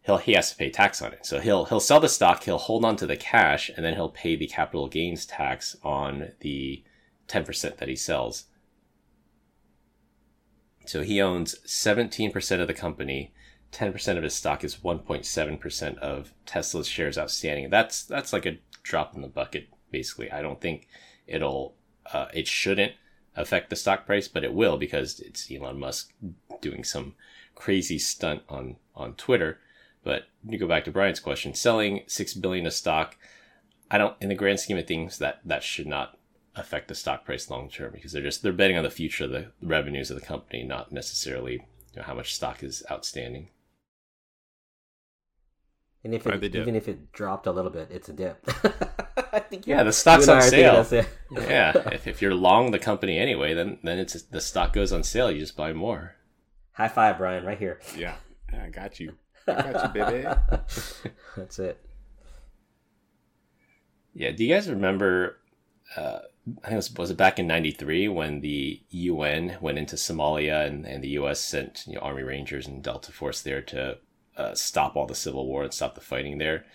He'll, 0.03 0.17
he 0.17 0.31
has 0.31 0.51
to 0.51 0.55
pay 0.55 0.69
tax 0.69 1.01
on 1.01 1.11
it. 1.11 1.25
So 1.25 1.41
he'll 1.41 1.65
he'll 1.65 1.81
sell 1.81 1.99
the 1.99 2.07
stock, 2.07 2.43
he'll 2.43 2.57
hold 2.57 2.85
on 2.85 2.95
to 2.95 3.05
the 3.05 3.17
cash, 3.17 3.69
and 3.75 3.85
then 3.85 3.95
he'll 3.95 4.07
pay 4.09 4.37
the 4.37 4.47
capital 4.47 4.87
gains 4.87 5.25
tax 5.25 5.75
on 5.83 6.31
the 6.39 6.83
10% 7.27 7.77
that 7.77 7.89
he 7.89 7.95
sells. 7.95 8.45
So 10.89 11.03
he 11.03 11.21
owns 11.21 11.55
17% 11.65 12.61
of 12.61 12.67
the 12.67 12.73
company. 12.73 13.33
10% 13.71 14.17
of 14.17 14.23
his 14.23 14.33
stock 14.33 14.63
is 14.63 14.77
1.7% 14.77 15.97
of 15.97 16.33
Tesla's 16.45 16.87
shares 16.87 17.17
outstanding. 17.17 17.69
That's 17.69 18.03
that's 18.03 18.31
like 18.31 18.45
a 18.45 18.57
drop 18.83 19.15
in 19.15 19.21
the 19.21 19.27
bucket 19.27 19.67
basically. 19.91 20.31
I 20.31 20.41
don't 20.41 20.61
think 20.61 20.87
it'll 21.25 21.75
uh, 22.11 22.27
it 22.33 22.47
shouldn't 22.47 22.93
affect 23.35 23.69
the 23.69 23.75
stock 23.75 24.05
price, 24.05 24.27
but 24.27 24.43
it 24.43 24.53
will 24.53 24.77
because 24.77 25.19
it's 25.19 25.51
Elon 25.51 25.79
Musk 25.79 26.13
doing 26.61 26.83
some 26.83 27.15
crazy 27.55 27.99
stunt 27.99 28.43
on 28.49 28.77
on 28.95 29.13
Twitter. 29.13 29.59
But 30.03 30.27
you 30.47 30.57
go 30.57 30.67
back 30.67 30.85
to 30.85 30.91
Brian's 30.91 31.19
question, 31.19 31.53
selling 31.53 32.03
6 32.07 32.35
billion 32.35 32.65
of 32.65 32.73
stock, 32.73 33.17
I 33.91 33.97
don't 33.97 34.15
in 34.21 34.29
the 34.29 34.35
grand 34.35 34.59
scheme 34.59 34.77
of 34.77 34.87
things 34.87 35.17
that 35.19 35.41
that 35.45 35.63
should 35.63 35.87
not 35.87 36.16
affect 36.57 36.87
the 36.87 36.95
stock 36.95 37.25
price 37.25 37.49
long 37.49 37.69
term 37.69 37.91
because 37.93 38.11
they're 38.11 38.21
just 38.21 38.43
they're 38.43 38.53
betting 38.53 38.77
on 38.77 38.83
the 38.83 38.89
future 38.89 39.25
of 39.25 39.31
the 39.31 39.51
revenues 39.61 40.09
of 40.11 40.19
the 40.19 40.25
company, 40.25 40.63
not 40.63 40.91
necessarily 40.91 41.53
you 41.53 41.97
know, 41.97 42.03
how 42.03 42.13
much 42.13 42.33
stock 42.35 42.63
is 42.63 42.83
outstanding. 42.91 43.49
And 46.03 46.13
if 46.13 46.25
it, 46.25 46.55
even 46.55 46.75
if 46.75 46.87
it 46.87 47.11
dropped 47.11 47.47
a 47.47 47.51
little 47.51 47.71
bit, 47.71 47.89
it's 47.91 48.07
a 48.07 48.13
dip. 48.13 48.47
I 49.33 49.39
think 49.39 49.67
Yeah, 49.67 49.83
the 49.83 49.91
stock's 49.91 50.27
on 50.29 50.37
I 50.37 50.47
are 50.47 50.49
thinking 50.49 50.83
sale. 50.85 51.05
yeah, 51.49 51.73
if, 51.91 52.07
if 52.07 52.21
you're 52.21 52.33
long 52.33 52.71
the 52.71 52.79
company 52.79 53.17
anyway, 53.17 53.53
then 53.53 53.79
then 53.83 53.99
it's 53.99 54.21
the 54.23 54.39
stock 54.39 54.73
goes 54.73 54.93
on 54.93 55.03
sale. 55.03 55.29
You 55.31 55.39
just 55.39 55.57
buy 55.57 55.73
more. 55.73 56.15
High 56.73 56.87
five, 56.87 57.17
Brian, 57.17 57.43
right 57.43 57.57
here. 57.57 57.79
Yeah, 57.97 58.15
I 58.53 58.69
got 58.69 58.99
you. 58.99 59.13
I 59.47 59.71
got 59.71 59.95
you, 59.95 60.03
baby. 60.05 60.27
That's 61.35 61.59
it. 61.59 61.83
Yeah. 64.13 64.31
Do 64.31 64.45
you 64.45 64.53
guys 64.53 64.69
remember? 64.69 65.37
Uh, 65.95 66.19
I 66.63 66.67
think 66.67 66.73
it 66.73 66.75
was, 66.75 66.93
was 66.93 67.11
it 67.11 67.17
back 67.17 67.39
in 67.39 67.47
'93 67.47 68.07
when 68.07 68.41
the 68.41 68.81
UN 68.89 69.57
went 69.61 69.77
into 69.77 69.95
Somalia 69.95 70.65
and, 70.65 70.85
and 70.85 71.03
the 71.03 71.09
U.S. 71.09 71.39
sent 71.39 71.85
you 71.87 71.95
know, 71.95 72.01
Army 72.01 72.23
Rangers 72.23 72.67
and 72.67 72.83
Delta 72.83 73.11
Force 73.11 73.41
there 73.41 73.61
to 73.63 73.97
uh, 74.37 74.53
stop 74.53 74.95
all 74.95 75.05
the 75.05 75.15
civil 75.15 75.47
war 75.47 75.63
and 75.63 75.73
stop 75.73 75.95
the 75.95 76.01
fighting 76.01 76.37
there, 76.37 76.65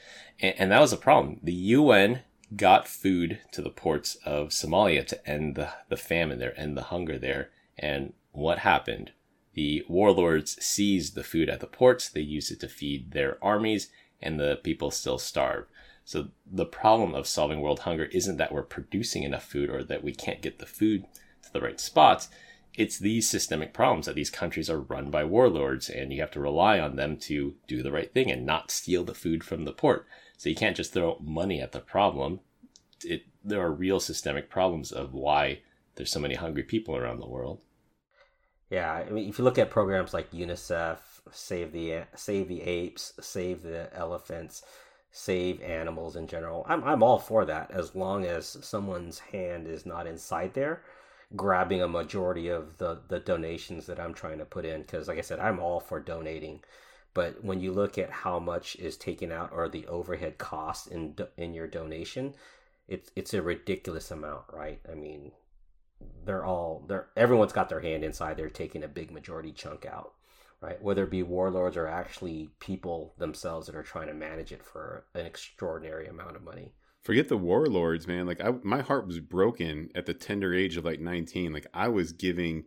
and, 0.40 0.54
and 0.58 0.72
that 0.72 0.80
was 0.80 0.92
a 0.92 0.98
problem. 0.98 1.40
The 1.42 1.52
UN 1.52 2.20
got 2.56 2.88
food 2.88 3.38
to 3.52 3.62
the 3.62 3.70
ports 3.70 4.16
of 4.24 4.48
Somalia 4.48 5.06
to 5.06 5.28
end 5.28 5.54
the, 5.54 5.70
the 5.88 5.96
famine 5.96 6.38
there, 6.38 6.58
end 6.58 6.76
the 6.76 6.82
hunger 6.82 7.18
there, 7.18 7.50
and 7.78 8.12
what 8.32 8.58
happened? 8.58 9.12
The 9.54 9.84
warlords 9.88 10.62
seized 10.64 11.14
the 11.14 11.24
food 11.24 11.48
at 11.48 11.60
the 11.60 11.66
ports. 11.66 12.08
They 12.08 12.22
used 12.22 12.50
it 12.50 12.60
to 12.60 12.68
feed 12.68 13.12
their 13.12 13.38
armies, 13.42 13.90
and 14.20 14.40
the 14.40 14.58
people 14.62 14.90
still 14.90 15.18
starve. 15.18 15.66
So 16.04 16.28
the 16.50 16.66
problem 16.66 17.14
of 17.14 17.26
solving 17.26 17.60
world 17.60 17.80
hunger 17.80 18.06
isn't 18.06 18.36
that 18.36 18.52
we're 18.52 18.62
producing 18.62 19.22
enough 19.22 19.44
food 19.44 19.70
or 19.70 19.84
that 19.84 20.02
we 20.02 20.12
can't 20.12 20.42
get 20.42 20.58
the 20.58 20.66
food 20.66 21.04
to 21.42 21.52
the 21.52 21.60
right 21.60 21.80
spots. 21.80 22.28
It's 22.74 22.98
these 22.98 23.28
systemic 23.28 23.72
problems 23.72 24.06
that 24.06 24.14
these 24.14 24.30
countries 24.30 24.70
are 24.70 24.80
run 24.80 25.10
by 25.10 25.24
warlords 25.24 25.88
and 25.88 26.12
you 26.12 26.20
have 26.20 26.30
to 26.32 26.40
rely 26.40 26.78
on 26.78 26.96
them 26.96 27.16
to 27.18 27.54
do 27.68 27.82
the 27.82 27.92
right 27.92 28.12
thing 28.12 28.30
and 28.30 28.46
not 28.46 28.70
steal 28.70 29.04
the 29.04 29.14
food 29.14 29.44
from 29.44 29.64
the 29.64 29.72
port. 29.72 30.06
So 30.36 30.48
you 30.48 30.56
can't 30.56 30.76
just 30.76 30.92
throw 30.92 31.18
money 31.20 31.60
at 31.60 31.72
the 31.72 31.80
problem. 31.80 32.40
It, 33.04 33.24
there 33.44 33.60
are 33.60 33.72
real 33.72 34.00
systemic 34.00 34.48
problems 34.48 34.90
of 34.90 35.12
why 35.12 35.60
there's 35.94 36.10
so 36.10 36.20
many 36.20 36.34
hungry 36.34 36.62
people 36.62 36.96
around 36.96 37.20
the 37.20 37.28
world. 37.28 37.60
Yeah, 38.70 38.90
I 38.90 39.10
mean, 39.10 39.28
if 39.28 39.38
you 39.38 39.44
look 39.44 39.58
at 39.58 39.70
programs 39.70 40.14
like 40.14 40.30
UNICEF, 40.30 40.98
Save 41.30 41.72
the 41.72 42.04
Save 42.16 42.48
the 42.48 42.62
Apes, 42.62 43.12
Save 43.20 43.62
the 43.62 43.94
Elephants, 43.94 44.62
Save 45.14 45.60
Animals 45.60 46.16
in 46.16 46.26
general, 46.26 46.64
I'm 46.66 46.82
I'm 46.84 47.02
all 47.02 47.18
for 47.18 47.44
that 47.44 47.70
as 47.70 47.94
long 47.94 48.24
as 48.24 48.46
someone's 48.62 49.18
hand 49.18 49.66
is 49.68 49.84
not 49.84 50.06
inside 50.06 50.54
there, 50.54 50.82
grabbing 51.36 51.82
a 51.82 51.88
majority 51.88 52.48
of 52.48 52.78
the 52.78 53.00
the 53.08 53.20
donations 53.20 53.86
that 53.86 54.00
I'm 54.00 54.14
trying 54.14 54.38
to 54.38 54.46
put 54.46 54.64
in. 54.64 54.80
Because 54.80 55.08
like 55.08 55.18
I 55.18 55.22
said, 55.22 55.38
I'm 55.38 55.60
all 55.60 55.80
for 55.80 56.00
donating, 56.00 56.64
but 57.12 57.44
when 57.44 57.60
you 57.60 57.72
look 57.72 57.98
at 57.98 58.10
how 58.10 58.38
much 58.38 58.76
is 58.76 58.96
taken 58.96 59.30
out 59.30 59.50
or 59.52 59.68
the 59.68 59.86
overhead 59.86 60.38
cost 60.38 60.86
in 60.88 61.14
in 61.36 61.52
your 61.52 61.66
donation, 61.66 62.34
it's 62.88 63.10
it's 63.14 63.34
a 63.34 63.42
ridiculous 63.42 64.10
amount, 64.10 64.44
right? 64.50 64.80
I 64.90 64.94
mean, 64.94 65.32
they're 66.24 66.44
all 66.44 66.84
they're 66.88 67.08
everyone's 67.16 67.52
got 67.52 67.68
their 67.68 67.80
hand 67.80 68.02
inside 68.04 68.36
they're 68.36 68.48
taking 68.48 68.82
a 68.82 68.88
big 68.88 69.10
majority 69.10 69.52
chunk 69.52 69.84
out 69.86 70.14
right 70.62 70.82
whether 70.82 71.04
it 71.04 71.10
be 71.10 71.22
warlords 71.22 71.76
or 71.76 71.86
actually 71.86 72.48
people 72.60 73.14
themselves 73.18 73.66
that 73.66 73.76
are 73.76 73.82
trying 73.82 74.06
to 74.06 74.14
manage 74.14 74.52
it 74.52 74.64
for 74.64 75.04
an 75.14 75.26
extraordinary 75.26 76.06
amount 76.06 76.36
of 76.36 76.42
money 76.42 76.72
Forget 77.02 77.28
the 77.28 77.36
warlords, 77.36 78.06
man. 78.06 78.26
Like 78.26 78.40
I, 78.40 78.52
my 78.62 78.80
heart 78.80 79.08
was 79.08 79.18
broken 79.18 79.90
at 79.94 80.06
the 80.06 80.14
tender 80.14 80.54
age 80.54 80.76
of 80.76 80.84
like 80.84 81.00
19. 81.00 81.52
Like 81.52 81.66
I 81.74 81.88
was 81.88 82.12
giving 82.12 82.64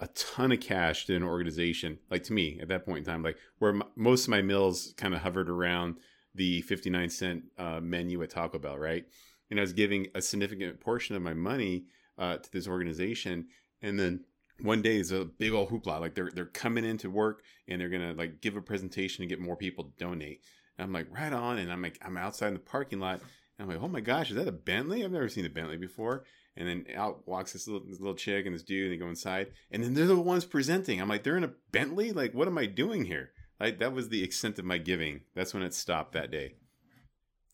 a 0.00 0.06
ton 0.08 0.52
of 0.52 0.60
cash 0.60 1.06
to 1.06 1.16
an 1.16 1.22
organization, 1.22 1.98
like 2.10 2.22
to 2.24 2.32
me 2.32 2.58
at 2.60 2.68
that 2.68 2.86
point 2.86 2.98
in 2.98 3.04
time, 3.04 3.22
like 3.22 3.36
where 3.58 3.74
most 3.94 4.24
of 4.24 4.30
my 4.30 4.40
meals 4.42 4.94
kind 4.96 5.14
of 5.14 5.20
hovered 5.20 5.50
around 5.50 5.96
the 6.34 6.62
59 6.62 7.08
cent 7.10 7.44
uh, 7.58 7.80
menu 7.80 8.22
at 8.22 8.30
Taco 8.30 8.58
Bell, 8.58 8.78
right? 8.78 9.04
And 9.50 9.60
I 9.60 9.62
was 9.62 9.72
giving 9.72 10.08
a 10.14 10.20
significant 10.20 10.80
portion 10.80 11.16
of 11.16 11.22
my 11.22 11.34
money 11.34 11.84
uh, 12.18 12.38
to 12.38 12.52
this 12.52 12.68
organization, 12.68 13.46
and 13.80 13.98
then 13.98 14.24
one 14.60 14.82
day 14.82 14.96
is 14.96 15.12
a 15.12 15.24
big 15.24 15.52
old 15.52 15.70
hoopla. 15.70 16.00
Like 16.00 16.14
they're 16.14 16.30
they're 16.34 16.46
coming 16.46 16.84
into 16.84 17.10
work 17.10 17.42
and 17.68 17.80
they're 17.80 17.88
gonna 17.88 18.14
like 18.14 18.40
give 18.40 18.56
a 18.56 18.62
presentation 18.62 19.22
and 19.22 19.28
get 19.28 19.40
more 19.40 19.56
people 19.56 19.84
to 19.84 19.90
donate. 19.98 20.42
And 20.78 20.84
I'm 20.84 20.92
like, 20.92 21.08
right 21.10 21.32
on. 21.32 21.58
And 21.58 21.72
I'm 21.72 21.82
like, 21.82 21.98
I'm 22.04 22.16
outside 22.16 22.48
in 22.48 22.54
the 22.54 22.60
parking 22.60 23.00
lot. 23.00 23.20
And 23.58 23.60
I'm 23.60 23.68
like, 23.68 23.82
oh 23.82 23.88
my 23.88 24.00
gosh, 24.00 24.30
is 24.30 24.36
that 24.36 24.48
a 24.48 24.52
Bentley? 24.52 25.04
I've 25.04 25.10
never 25.12 25.28
seen 25.28 25.46
a 25.46 25.50
Bentley 25.50 25.76
before. 25.78 26.24
And 26.58 26.66
then 26.68 26.86
out 26.94 27.26
walks 27.26 27.52
this 27.52 27.66
little, 27.66 27.86
this 27.86 28.00
little 28.00 28.14
chick 28.14 28.46
and 28.46 28.54
this 28.54 28.62
dude, 28.62 28.84
and 28.84 28.92
they 28.92 28.96
go 29.02 29.08
inside. 29.08 29.48
And 29.70 29.82
then 29.82 29.94
they're 29.94 30.06
the 30.06 30.16
ones 30.16 30.44
presenting. 30.44 31.00
I'm 31.00 31.08
like, 31.08 31.22
they're 31.22 31.36
in 31.36 31.44
a 31.44 31.52
Bentley? 31.72 32.12
Like, 32.12 32.32
what 32.34 32.48
am 32.48 32.56
I 32.58 32.66
doing 32.66 33.04
here? 33.04 33.30
Like, 33.60 33.78
that 33.78 33.92
was 33.92 34.08
the 34.08 34.22
extent 34.22 34.58
of 34.58 34.64
my 34.64 34.78
giving. 34.78 35.20
That's 35.34 35.52
when 35.54 35.62
it 35.62 35.74
stopped 35.74 36.12
that 36.12 36.30
day. 36.30 36.54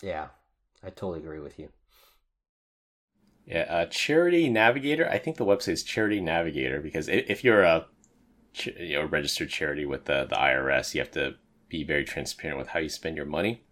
yeah 0.03 0.29
i 0.83 0.91
totally 0.91 1.20
agree 1.20 1.39
with 1.41 1.59
you 1.59 1.68
Yeah, 3.47 3.66
uh, 3.68 3.86
Charity 3.86 4.49
Navigator. 4.49 5.09
I 5.09 5.18
think 5.18 5.36
the 5.36 5.45
website 5.45 5.72
is 5.72 5.82
Charity 5.82 6.20
Navigator 6.20 6.80
because 6.80 7.09
if 7.09 7.43
you're 7.43 7.62
a 7.62 7.86
you 8.64 8.95
know, 8.95 9.05
registered 9.05 9.49
charity 9.49 9.84
with 9.84 10.05
the, 10.05 10.26
the 10.28 10.36
IRS, 10.36 10.95
you 10.95 11.01
have 11.01 11.11
to 11.12 11.34
be 11.68 11.82
very 11.84 12.05
transparent 12.05 12.59
with 12.59 12.68
how 12.68 12.78
you 12.78 12.88
spend 12.88 13.16
your 13.16 13.26
money. 13.26 13.64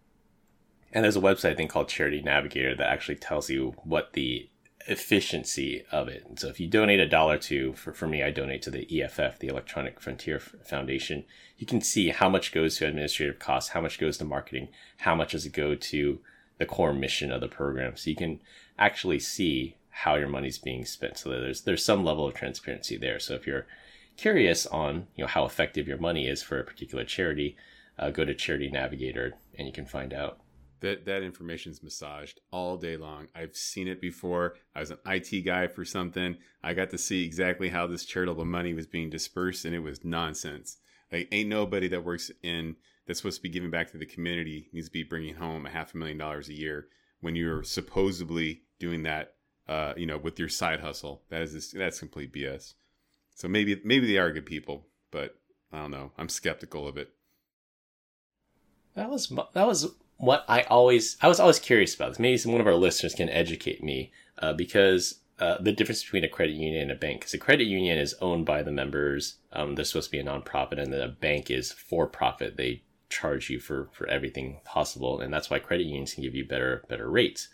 And 0.91 1.03
there's 1.03 1.15
a 1.15 1.21
website 1.21 1.51
I 1.51 1.55
think 1.55 1.71
called 1.71 1.87
Charity 1.87 2.21
Navigator 2.21 2.75
that 2.75 2.89
actually 2.89 3.15
tells 3.15 3.49
you 3.49 3.75
what 3.83 4.13
the 4.13 4.49
efficiency 4.87 5.85
of 5.91 6.07
it. 6.07 6.25
And 6.27 6.39
so 6.39 6.47
if 6.47 6.59
you 6.59 6.67
donate 6.67 6.99
a 6.99 7.07
dollar 7.07 7.37
to, 7.37 7.73
for, 7.73 7.93
for 7.93 8.07
me, 8.07 8.23
I 8.23 8.31
donate 8.31 8.63
to 8.63 8.71
the 8.71 9.01
EFF, 9.01 9.39
the 9.39 9.47
Electronic 9.47 10.01
Frontier 10.01 10.39
Foundation, 10.39 11.23
you 11.57 11.67
can 11.67 11.79
see 11.81 12.09
how 12.09 12.27
much 12.27 12.51
goes 12.51 12.77
to 12.77 12.87
administrative 12.87 13.39
costs, 13.39 13.71
how 13.71 13.81
much 13.81 13.99
goes 13.99 14.17
to 14.17 14.25
marketing, 14.25 14.69
how 14.97 15.15
much 15.15 15.31
does 15.31 15.45
it 15.45 15.53
go 15.53 15.75
to 15.75 16.19
the 16.57 16.65
core 16.65 16.93
mission 16.93 17.31
of 17.31 17.41
the 17.41 17.47
program. 17.47 17.95
So 17.95 18.09
you 18.09 18.15
can 18.15 18.39
actually 18.81 19.19
see 19.19 19.75
how 19.89 20.15
your 20.15 20.27
money's 20.27 20.57
being 20.57 20.83
spent. 20.85 21.17
So 21.17 21.29
there's 21.29 21.61
there's 21.61 21.85
some 21.85 22.03
level 22.03 22.25
of 22.25 22.33
transparency 22.33 22.97
there. 22.97 23.19
So 23.19 23.35
if 23.35 23.45
you're 23.45 23.67
curious 24.17 24.65
on 24.65 25.07
you 25.15 25.23
know 25.23 25.27
how 25.27 25.45
effective 25.45 25.87
your 25.87 25.99
money 25.99 26.27
is 26.27 26.41
for 26.41 26.59
a 26.59 26.63
particular 26.63 27.05
charity, 27.05 27.55
uh, 27.99 28.09
go 28.09 28.25
to 28.25 28.33
Charity 28.33 28.69
Navigator 28.69 29.33
and 29.57 29.67
you 29.67 29.73
can 29.73 29.85
find 29.85 30.13
out. 30.13 30.39
That 30.79 31.05
that 31.05 31.21
information's 31.21 31.83
massaged 31.83 32.39
all 32.49 32.75
day 32.75 32.97
long. 32.97 33.27
I've 33.35 33.55
seen 33.55 33.87
it 33.87 34.01
before. 34.01 34.55
I 34.75 34.79
was 34.79 34.89
an 34.89 34.97
IT 35.05 35.41
guy 35.45 35.67
for 35.67 35.85
something. 35.85 36.37
I 36.63 36.73
got 36.73 36.89
to 36.89 36.97
see 36.97 37.23
exactly 37.23 37.69
how 37.69 37.85
this 37.85 38.03
charitable 38.03 38.45
money 38.45 38.73
was 38.73 38.87
being 38.87 39.11
dispersed, 39.11 39.63
and 39.63 39.75
it 39.75 39.79
was 39.79 40.03
nonsense. 40.03 40.77
Like, 41.11 41.27
ain't 41.31 41.49
nobody 41.49 41.87
that 41.89 42.03
works 42.03 42.31
in 42.41 42.77
that's 43.05 43.19
supposed 43.19 43.37
to 43.37 43.43
be 43.43 43.49
giving 43.49 43.69
back 43.69 43.91
to 43.91 43.99
the 43.99 44.07
community 44.07 44.69
needs 44.73 44.87
to 44.87 44.91
be 44.91 45.03
bringing 45.03 45.35
home 45.35 45.67
a 45.67 45.69
half 45.69 45.93
a 45.93 45.97
million 45.97 46.17
dollars 46.17 46.49
a 46.49 46.53
year 46.53 46.87
when 47.19 47.35
you're 47.35 47.63
supposedly 47.63 48.63
doing 48.81 49.03
that, 49.03 49.35
uh, 49.69 49.93
you 49.95 50.07
know, 50.07 50.17
with 50.17 50.39
your 50.39 50.49
side 50.49 50.81
hustle. 50.81 51.21
That 51.29 51.43
is 51.43 51.53
just, 51.53 51.77
that's 51.77 51.99
complete 51.99 52.33
BS. 52.33 52.73
So 53.35 53.47
maybe 53.47 53.79
maybe 53.85 54.07
they 54.07 54.17
are 54.17 54.31
good 54.31 54.45
people, 54.45 54.87
but 55.11 55.37
I 55.71 55.77
don't 55.77 55.91
know. 55.91 56.11
I'm 56.17 56.27
skeptical 56.27 56.87
of 56.87 56.97
it. 56.97 57.11
That 58.95 59.09
was 59.09 59.31
that 59.53 59.67
was 59.67 59.93
what 60.17 60.43
I 60.49 60.63
always 60.63 61.15
I 61.21 61.27
was 61.27 61.39
always 61.39 61.59
curious 61.59 61.95
about. 61.95 62.09
This. 62.09 62.19
Maybe 62.19 62.41
one 62.51 62.59
of 62.59 62.67
our 62.67 62.75
listeners 62.75 63.13
can 63.13 63.29
educate 63.29 63.83
me 63.83 64.11
uh, 64.39 64.53
because 64.53 65.19
uh, 65.39 65.57
the 65.59 65.71
difference 65.71 66.03
between 66.03 66.23
a 66.23 66.29
credit 66.29 66.53
union 66.53 66.81
and 66.81 66.91
a 66.91 66.95
bank. 66.95 67.21
Because 67.21 67.33
a 67.33 67.37
credit 67.37 67.65
union 67.65 67.97
is 67.97 68.15
owned 68.21 68.45
by 68.45 68.63
the 68.63 68.71
members. 68.71 69.37
Um, 69.53 69.75
they're 69.75 69.85
supposed 69.85 70.11
to 70.11 70.17
be 70.17 70.19
a 70.19 70.23
nonprofit, 70.23 70.79
and 70.79 70.91
then 70.91 71.01
a 71.01 71.07
bank 71.07 71.49
is 71.49 71.71
for 71.71 72.05
profit. 72.07 72.57
They 72.57 72.83
charge 73.09 73.49
you 73.49 73.59
for 73.59 73.89
for 73.93 74.07
everything 74.07 74.59
possible, 74.65 75.21
and 75.21 75.33
that's 75.33 75.49
why 75.49 75.59
credit 75.59 75.85
unions 75.85 76.13
can 76.15 76.23
give 76.23 76.35
you 76.35 76.45
better 76.45 76.83
better 76.89 77.09
rates. 77.09 77.47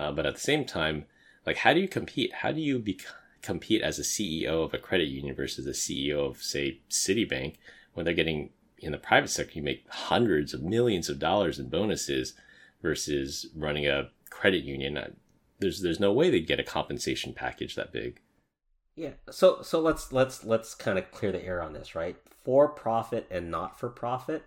Uh, 0.00 0.10
but 0.10 0.24
at 0.24 0.34
the 0.34 0.40
same 0.40 0.64
time, 0.64 1.04
like 1.44 1.58
how 1.58 1.74
do 1.74 1.80
you 1.80 1.88
compete? 1.88 2.32
How 2.32 2.52
do 2.52 2.60
you 2.60 2.78
be, 2.78 2.98
compete 3.42 3.82
as 3.82 3.98
a 3.98 4.02
CEO 4.02 4.64
of 4.64 4.72
a 4.72 4.78
credit 4.78 5.08
union 5.08 5.34
versus 5.34 5.66
a 5.66 5.72
CEO 5.72 6.30
of 6.30 6.42
say 6.42 6.80
Citibank 6.88 7.56
when 7.92 8.04
they're 8.04 8.14
getting 8.14 8.50
in 8.78 8.92
the 8.92 8.98
private 8.98 9.28
sector, 9.28 9.52
you 9.54 9.62
make 9.62 9.84
hundreds 9.90 10.54
of 10.54 10.62
millions 10.62 11.10
of 11.10 11.18
dollars 11.18 11.58
in 11.58 11.68
bonuses 11.68 12.32
versus 12.82 13.46
running 13.54 13.86
a 13.86 14.08
credit 14.30 14.64
union. 14.64 14.96
Uh, 14.96 15.10
there's 15.58 15.82
there's 15.82 16.00
no 16.00 16.12
way 16.12 16.30
they'd 16.30 16.46
get 16.46 16.60
a 16.60 16.64
compensation 16.64 17.34
package 17.34 17.74
that 17.74 17.92
big. 17.92 18.20
Yeah. 18.96 19.12
So 19.30 19.60
so 19.60 19.80
let's 19.80 20.12
let's 20.12 20.44
let's 20.44 20.74
kind 20.74 20.98
of 20.98 21.10
clear 21.10 21.32
the 21.32 21.44
air 21.44 21.62
on 21.62 21.74
this, 21.74 21.94
right? 21.94 22.16
For 22.42 22.68
profit 22.68 23.26
and 23.30 23.50
not 23.50 23.78
for 23.78 23.90
profit, 23.90 24.44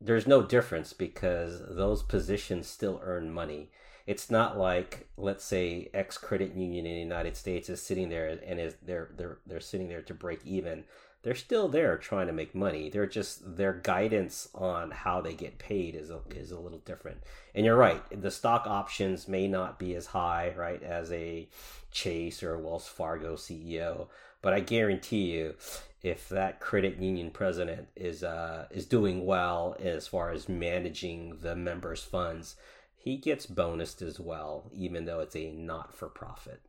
there's 0.00 0.26
no 0.26 0.42
difference 0.42 0.94
because 0.94 1.60
those 1.68 2.02
positions 2.02 2.68
still 2.68 3.02
earn 3.04 3.30
money. 3.30 3.70
It's 4.06 4.30
not 4.30 4.58
like 4.58 5.08
let's 5.16 5.44
say 5.44 5.90
X 5.94 6.18
credit 6.18 6.54
union 6.54 6.86
in 6.86 6.94
the 6.94 7.00
United 7.00 7.36
States 7.36 7.68
is 7.68 7.82
sitting 7.82 8.08
there 8.08 8.38
and 8.46 8.60
is 8.60 8.76
they're 8.82 9.10
they're 9.16 9.38
they're 9.46 9.60
sitting 9.60 9.88
there 9.88 10.02
to 10.02 10.14
break 10.14 10.40
even 10.44 10.84
they're 11.22 11.34
still 11.36 11.68
there 11.68 11.96
trying 11.96 12.26
to 12.26 12.32
make 12.32 12.54
money. 12.54 12.90
They're 12.90 13.06
just 13.06 13.56
their 13.56 13.72
guidance 13.72 14.48
on 14.54 14.90
how 14.90 15.20
they 15.20 15.34
get 15.34 15.58
paid 15.58 15.94
is 15.94 16.10
a, 16.10 16.20
is 16.34 16.50
a 16.50 16.58
little 16.58 16.80
different. 16.80 17.18
And 17.54 17.64
you're 17.64 17.76
right, 17.76 18.02
the 18.10 18.30
stock 18.30 18.66
options 18.66 19.28
may 19.28 19.46
not 19.46 19.78
be 19.78 19.94
as 19.94 20.06
high, 20.06 20.52
right, 20.56 20.82
as 20.82 21.12
a 21.12 21.48
Chase 21.92 22.42
or 22.42 22.54
a 22.54 22.58
Wells 22.58 22.88
Fargo 22.88 23.36
CEO, 23.36 24.08
but 24.40 24.52
I 24.52 24.60
guarantee 24.60 25.32
you, 25.32 25.54
if 26.02 26.28
that 26.30 26.58
credit 26.58 26.98
union 26.98 27.30
president 27.30 27.86
is 27.94 28.24
uh, 28.24 28.66
is 28.72 28.86
doing 28.86 29.24
well 29.24 29.76
as 29.80 30.08
far 30.08 30.32
as 30.32 30.48
managing 30.48 31.38
the 31.42 31.54
members' 31.54 32.02
funds, 32.02 32.56
he 33.02 33.16
gets 33.16 33.46
bonused 33.46 34.00
as 34.00 34.20
well, 34.20 34.70
even 34.72 35.06
though 35.06 35.18
it's 35.18 35.34
a 35.34 35.50
not 35.50 35.92
for 35.92 36.08
profit. 36.08 36.60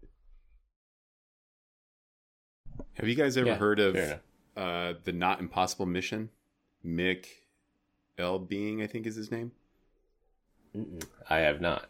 Have 2.95 3.07
you 3.07 3.13
guys 3.13 3.37
ever 3.37 3.49
yeah, 3.49 3.55
heard 3.55 3.79
of 3.79 3.95
uh, 4.57 4.93
the 5.03 5.11
Not 5.11 5.39
Impossible 5.39 5.85
Mission. 5.85 6.29
Mick 6.83 7.27
Ebeling, 8.17 8.83
I 8.83 8.87
think 8.87 9.05
is 9.05 9.15
his 9.15 9.31
name. 9.31 9.51
Mm-mm. 10.75 11.03
I 11.29 11.39
have 11.39 11.61
not. 11.61 11.89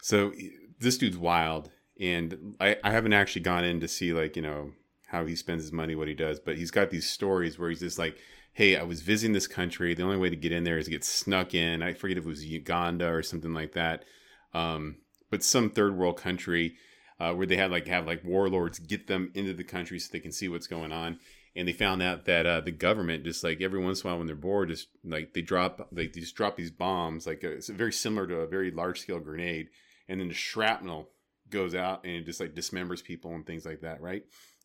So 0.00 0.32
this 0.80 0.96
dude's 0.96 1.18
wild, 1.18 1.70
and 2.00 2.54
I, 2.60 2.78
I 2.82 2.90
haven't 2.90 3.12
actually 3.12 3.42
gone 3.42 3.64
in 3.64 3.80
to 3.80 3.88
see 3.88 4.14
like 4.14 4.34
you 4.34 4.42
know 4.42 4.72
how 5.14 5.26
he 5.26 5.36
spends 5.36 5.62
his 5.62 5.72
money, 5.72 5.94
what 5.94 6.08
he 6.08 6.14
does, 6.14 6.40
but 6.40 6.56
he's 6.56 6.70
got 6.70 6.90
these 6.90 7.08
stories 7.08 7.58
where 7.58 7.70
he's 7.70 7.80
just 7.80 7.98
like, 7.98 8.18
"Hey, 8.52 8.76
I 8.76 8.82
was 8.82 9.00
visiting 9.00 9.32
this 9.32 9.46
country. 9.46 9.94
The 9.94 10.02
only 10.02 10.16
way 10.16 10.30
to 10.30 10.36
get 10.36 10.52
in 10.52 10.64
there 10.64 10.78
is 10.78 10.86
to 10.86 10.90
get 10.90 11.04
snuck 11.04 11.54
in. 11.54 11.82
I 11.82 11.94
forget 11.94 12.18
if 12.18 12.24
it 12.24 12.28
was 12.28 12.44
Uganda 12.44 13.08
or 13.08 13.22
something 13.22 13.54
like 13.54 13.72
that, 13.72 14.04
um, 14.52 14.96
but 15.30 15.42
some 15.42 15.70
third 15.70 15.96
world 15.96 16.16
country." 16.16 16.76
Uh, 17.20 17.32
where 17.32 17.46
they 17.46 17.56
had 17.56 17.70
like 17.70 17.86
have 17.86 18.08
like 18.08 18.24
warlords 18.24 18.80
get 18.80 19.06
them 19.06 19.30
into 19.34 19.54
the 19.54 19.62
country 19.62 20.00
so 20.00 20.08
they 20.10 20.18
can 20.18 20.32
see 20.32 20.48
what's 20.48 20.66
going 20.66 20.90
on 20.90 21.16
and 21.56 21.68
they 21.68 21.72
found 21.72 22.02
out 22.02 22.24
that 22.24 22.46
uh, 22.46 22.60
the 22.60 22.72
government 22.72 23.24
just 23.24 23.44
like 23.44 23.60
every 23.60 23.82
once 23.82 24.02
in 24.02 24.06
a 24.06 24.10
while 24.10 24.18
when 24.18 24.26
they're 24.26 24.36
bored 24.36 24.68
just 24.68 24.88
like 25.04 25.32
they 25.32 25.42
drop 25.42 25.78
like 25.92 26.12
they 26.12 26.20
just 26.20 26.34
drop 26.34 26.56
these 26.56 26.70
bombs 26.70 27.26
like 27.26 27.44
uh, 27.44 27.48
it's 27.48 27.68
very 27.68 27.92
similar 27.92 28.26
to 28.26 28.36
a 28.36 28.46
very 28.46 28.70
large 28.70 29.00
scale 29.00 29.20
grenade 29.20 29.68
and 30.08 30.20
then 30.20 30.28
the 30.28 30.34
shrapnel 30.34 31.08
goes 31.50 31.74
out 31.74 32.04
and 32.04 32.14
it 32.14 32.24
just 32.24 32.40
like 32.40 32.54
dismembers 32.54 33.02
people 33.02 33.34
and 33.34 33.46
things 33.46 33.64
like 33.64 33.80
that 33.80 34.00
right 34.00 34.24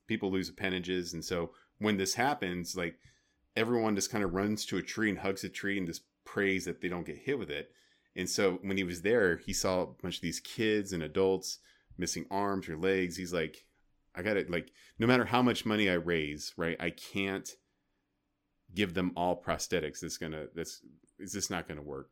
people 0.09 0.31
lose 0.31 0.49
appendages 0.49 1.13
and 1.13 1.23
so 1.23 1.51
when 1.79 1.95
this 1.95 2.15
happens 2.15 2.75
like 2.75 2.99
everyone 3.55 3.95
just 3.95 4.11
kind 4.11 4.23
of 4.23 4.33
runs 4.33 4.65
to 4.65 4.77
a 4.77 4.81
tree 4.81 5.09
and 5.09 5.19
hugs 5.19 5.43
a 5.43 5.49
tree 5.49 5.77
and 5.77 5.87
just 5.87 6.03
prays 6.25 6.65
that 6.65 6.81
they 6.81 6.89
don't 6.89 7.05
get 7.05 7.17
hit 7.17 7.39
with 7.39 7.49
it 7.49 7.71
and 8.15 8.29
so 8.29 8.59
when 8.63 8.75
he 8.75 8.83
was 8.83 9.01
there 9.01 9.37
he 9.37 9.53
saw 9.53 9.81
a 9.81 9.87
bunch 10.01 10.17
of 10.17 10.21
these 10.21 10.41
kids 10.41 10.91
and 10.91 11.01
adults 11.01 11.59
missing 11.97 12.25
arms 12.29 12.67
or 12.67 12.77
legs 12.77 13.15
he's 13.15 13.31
like 13.33 13.65
I 14.15 14.21
got 14.21 14.37
it. 14.37 14.49
Like, 14.49 14.71
no 14.97 15.07
matter 15.07 15.25
how 15.25 15.41
much 15.41 15.65
money 15.65 15.89
I 15.89 15.93
raise, 15.93 16.53
right? 16.57 16.77
I 16.79 16.89
can't 16.89 17.49
give 18.75 18.93
them 18.93 19.11
all 19.15 19.41
prosthetics. 19.41 20.01
That's 20.01 20.17
gonna. 20.17 20.47
That's 20.55 20.81
is 21.19 21.33
this 21.33 21.49
not 21.49 21.67
gonna 21.67 21.81
work? 21.81 22.09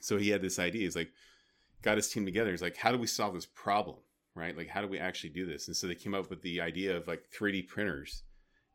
So 0.00 0.16
he 0.16 0.30
had 0.30 0.42
this 0.42 0.58
idea. 0.58 0.82
He's 0.82 0.96
like, 0.96 1.12
got 1.82 1.96
his 1.96 2.08
team 2.08 2.24
together. 2.24 2.50
He's 2.50 2.62
like, 2.62 2.76
how 2.76 2.92
do 2.92 2.98
we 2.98 3.06
solve 3.06 3.34
this 3.34 3.46
problem? 3.46 3.96
Right? 4.34 4.56
Like, 4.56 4.68
how 4.68 4.80
do 4.80 4.88
we 4.88 4.98
actually 4.98 5.30
do 5.30 5.46
this? 5.46 5.68
And 5.68 5.76
so 5.76 5.86
they 5.86 5.94
came 5.94 6.14
up 6.14 6.28
with 6.28 6.42
the 6.42 6.60
idea 6.60 6.96
of 6.96 7.06
like 7.06 7.24
3D 7.38 7.68
printers 7.68 8.24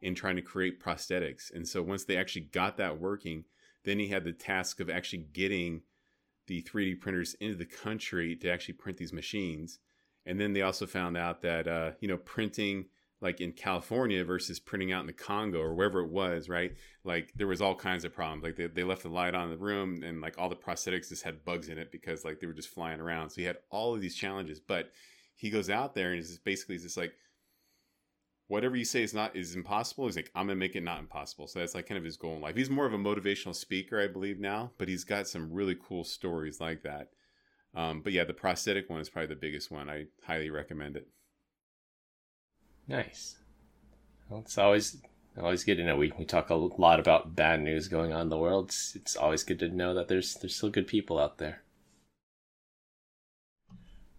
in 0.01 0.16
trying 0.16 0.38
to 0.38 0.41
create 0.41 0.82
prosthetics. 0.82 1.53
And 1.53 1.68
so 1.68 1.82
once 1.82 2.05
they 2.05 2.16
actually 2.16 2.43
got 2.43 2.78
that 2.78 2.99
working, 2.99 3.43
then 3.84 3.99
he 3.99 4.07
had 4.07 4.24
the 4.24 4.32
task 4.32 4.80
of 4.80 4.89
actually 4.89 5.26
getting 5.34 5.82
the 6.47 6.62
3D 6.64 7.01
printers 7.01 7.36
into 7.41 7.55
the 7.55 7.66
country 7.66 8.36
to 8.38 8.49
actually 8.49 8.76
print 8.76 8.97
these 8.97 9.12
machines 9.12 9.80
and 10.30 10.39
then 10.39 10.53
they 10.53 10.62
also 10.62 10.86
found 10.86 11.18
out 11.18 11.41
that 11.41 11.68
uh, 11.68 11.91
you 11.99 12.07
know 12.07 12.18
printing 12.18 12.86
like 13.22 13.41
in 13.41 13.51
California 13.51 14.24
versus 14.24 14.60
printing 14.60 14.93
out 14.93 15.01
in 15.01 15.07
the 15.07 15.12
Congo 15.12 15.60
or 15.60 15.74
wherever 15.74 15.99
it 15.99 16.10
was, 16.10 16.47
right? 16.47 16.72
Like 17.03 17.34
there 17.36 17.47
was 17.47 17.62
all 17.62 17.76
kinds 17.76 18.05
of 18.05 18.14
problems. 18.14 18.43
Like 18.43 18.55
they, 18.55 18.68
they 18.68 18.86
left 18.86 19.03
the 19.03 19.10
light 19.10 19.36
on 19.36 19.45
in 19.45 19.49
the 19.49 19.57
room 19.57 20.03
and 20.03 20.22
like 20.22 20.36
all 20.38 20.47
the 20.47 20.55
prosthetics 20.55 21.10
just 21.10 21.24
had 21.24 21.43
bugs 21.43 21.68
in 21.68 21.78
it 21.78 21.91
because 21.91 22.24
like 22.24 22.39
they 22.39 22.47
were 22.47 22.53
just 22.53 22.70
flying 22.70 23.01
around. 23.01 23.32
So 23.32 23.41
he 23.41 23.43
had 23.43 23.57
all 23.72 23.93
of 23.93 23.99
these 23.99 24.16
challenges. 24.16 24.62
But 24.62 24.91
he 25.39 25.49
goes 25.49 25.69
out 25.69 25.95
there 25.95 26.11
and 26.11 26.19
is 26.19 26.37
basically 26.37 26.77
just 26.77 26.97
like 26.97 27.13
whatever 28.47 28.75
you 28.75 28.83
say 28.83 29.03
is 29.03 29.13
not 29.13 29.35
is 29.37 29.55
impossible. 29.55 30.05
He's 30.05 30.17
like, 30.17 30.31
I'm 30.35 30.47
gonna 30.47 30.57
make 30.57 30.75
it 30.75 30.83
not 30.83 30.99
impossible. 30.99 31.47
So 31.47 31.59
that's 31.59 31.75
like 31.75 31.87
kind 31.87 31.97
of 31.97 32.03
his 32.03 32.17
goal 32.17 32.35
in 32.35 32.41
life. 32.41 32.57
He's 32.57 32.69
more 32.69 32.85
of 32.85 32.93
a 32.93 32.97
motivational 32.97 33.55
speaker, 33.55 34.01
I 34.01 34.07
believe 34.07 34.37
now, 34.37 34.71
but 34.77 34.89
he's 34.89 35.05
got 35.05 35.29
some 35.29 35.53
really 35.53 35.77
cool 35.81 36.03
stories 36.03 36.59
like 36.59 36.83
that. 36.83 37.11
Um, 37.73 38.01
but 38.01 38.11
yeah, 38.11 38.25
the 38.25 38.33
prosthetic 38.33 38.89
one 38.89 38.99
is 38.99 39.09
probably 39.09 39.27
the 39.27 39.39
biggest 39.39 39.71
one. 39.71 39.89
I 39.89 40.07
highly 40.25 40.49
recommend 40.49 40.97
it. 40.97 41.07
Nice. 42.85 43.37
Well, 44.27 44.41
it's 44.41 44.57
always 44.57 44.97
always 45.39 45.63
good 45.63 45.77
to 45.77 45.85
know. 45.85 45.95
We 45.95 46.11
we 46.19 46.25
talk 46.25 46.49
a 46.49 46.55
lot 46.55 46.99
about 46.99 47.37
bad 47.37 47.61
news 47.61 47.87
going 47.87 48.11
on 48.11 48.23
in 48.23 48.29
the 48.29 48.37
world. 48.37 48.65
It's, 48.65 48.93
it's 48.93 49.15
always 49.15 49.43
good 49.45 49.59
to 49.59 49.69
know 49.69 49.93
that 49.93 50.09
there's 50.09 50.35
there's 50.35 50.55
still 50.55 50.69
good 50.69 50.87
people 50.87 51.17
out 51.17 51.37
there. 51.37 51.61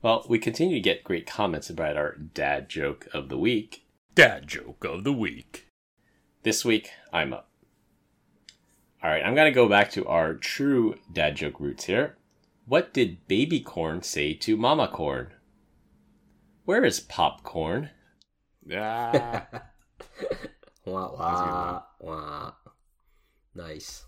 Well, 0.02 0.24
we 0.30 0.38
continue 0.38 0.76
to 0.76 0.80
get 0.80 1.04
great 1.04 1.26
comments 1.26 1.68
about 1.68 1.98
our 1.98 2.16
dad 2.16 2.70
joke 2.70 3.06
of 3.12 3.28
the 3.28 3.36
week. 3.36 3.84
Dad 4.14 4.46
joke 4.46 4.82
of 4.82 5.04
the 5.04 5.12
week. 5.12 5.66
This 6.42 6.64
week, 6.64 6.90
I'm 7.12 7.34
up. 7.34 7.50
All 9.02 9.10
right, 9.10 9.22
I'm 9.22 9.34
going 9.34 9.50
to 9.50 9.54
go 9.54 9.68
back 9.68 9.90
to 9.92 10.06
our 10.06 10.32
true 10.32 10.94
dad 11.12 11.36
joke 11.36 11.60
roots 11.60 11.84
here. 11.84 12.16
What 12.64 12.94
did 12.94 13.28
baby 13.28 13.60
corn 13.60 14.02
say 14.02 14.32
to 14.34 14.56
mama 14.56 14.88
corn? 14.88 15.32
Where 16.64 16.84
is 16.84 17.00
popcorn? 17.00 17.90
Yeah. 18.66 19.44
wah, 20.86 21.12
wah, 21.12 21.82
wah. 21.98 22.52
Nice. 23.54 24.06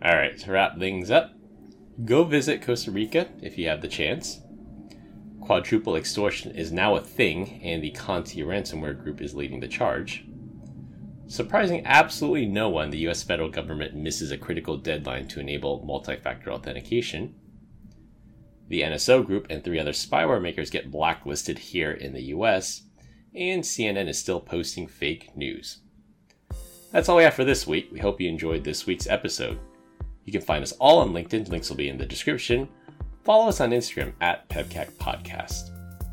All 0.00 0.14
right, 0.14 0.38
to 0.38 0.52
wrap 0.52 0.78
things 0.78 1.10
up, 1.10 1.32
go 2.04 2.24
visit 2.24 2.62
Costa 2.62 2.90
Rica 2.90 3.28
if 3.42 3.58
you 3.58 3.68
have 3.68 3.80
the 3.80 3.88
chance. 3.88 4.40
quadruple 5.40 5.96
extortion 5.96 6.52
is 6.52 6.70
now 6.70 6.94
a 6.94 7.00
thing, 7.00 7.60
and 7.62 7.82
the 7.82 7.90
Conti 7.90 8.40
ransomware 8.42 9.00
group 9.02 9.20
is 9.20 9.34
leading 9.34 9.58
the 9.58 9.68
charge. 9.68 10.24
Surprising 11.26 11.84
absolutely 11.86 12.46
no 12.46 12.68
one, 12.68 12.90
the 12.90 13.08
US 13.08 13.22
federal 13.22 13.48
government 13.48 13.94
misses 13.94 14.30
a 14.30 14.38
critical 14.38 14.76
deadline 14.76 15.28
to 15.28 15.40
enable 15.40 15.84
multi 15.84 16.16
factor 16.16 16.52
authentication. 16.52 17.34
The 18.68 18.82
NSO 18.82 19.26
group 19.26 19.46
and 19.50 19.62
three 19.62 19.78
other 19.78 19.92
spyware 19.92 20.40
makers 20.40 20.70
get 20.70 20.90
blacklisted 20.90 21.58
here 21.58 21.92
in 21.92 22.12
the 22.12 22.24
US, 22.34 22.82
and 23.34 23.62
CNN 23.62 24.08
is 24.08 24.18
still 24.18 24.40
posting 24.40 24.86
fake 24.86 25.36
news. 25.36 25.78
That's 26.92 27.08
all 27.08 27.16
we 27.16 27.24
have 27.24 27.34
for 27.34 27.44
this 27.44 27.66
week. 27.66 27.90
We 27.92 28.00
hope 28.00 28.20
you 28.20 28.28
enjoyed 28.28 28.64
this 28.64 28.86
week's 28.86 29.06
episode. 29.06 29.58
You 30.30 30.38
can 30.38 30.46
find 30.46 30.62
us 30.62 30.70
all 30.78 31.00
on 31.00 31.12
LinkedIn, 31.12 31.48
links 31.48 31.70
will 31.70 31.76
be 31.76 31.88
in 31.88 31.98
the 31.98 32.06
description. 32.06 32.68
Follow 33.24 33.48
us 33.48 33.60
on 33.60 33.72
Instagram 33.72 34.12
at 34.20 34.48
PEBCAK 34.48 34.92
Podcast. 34.92 35.70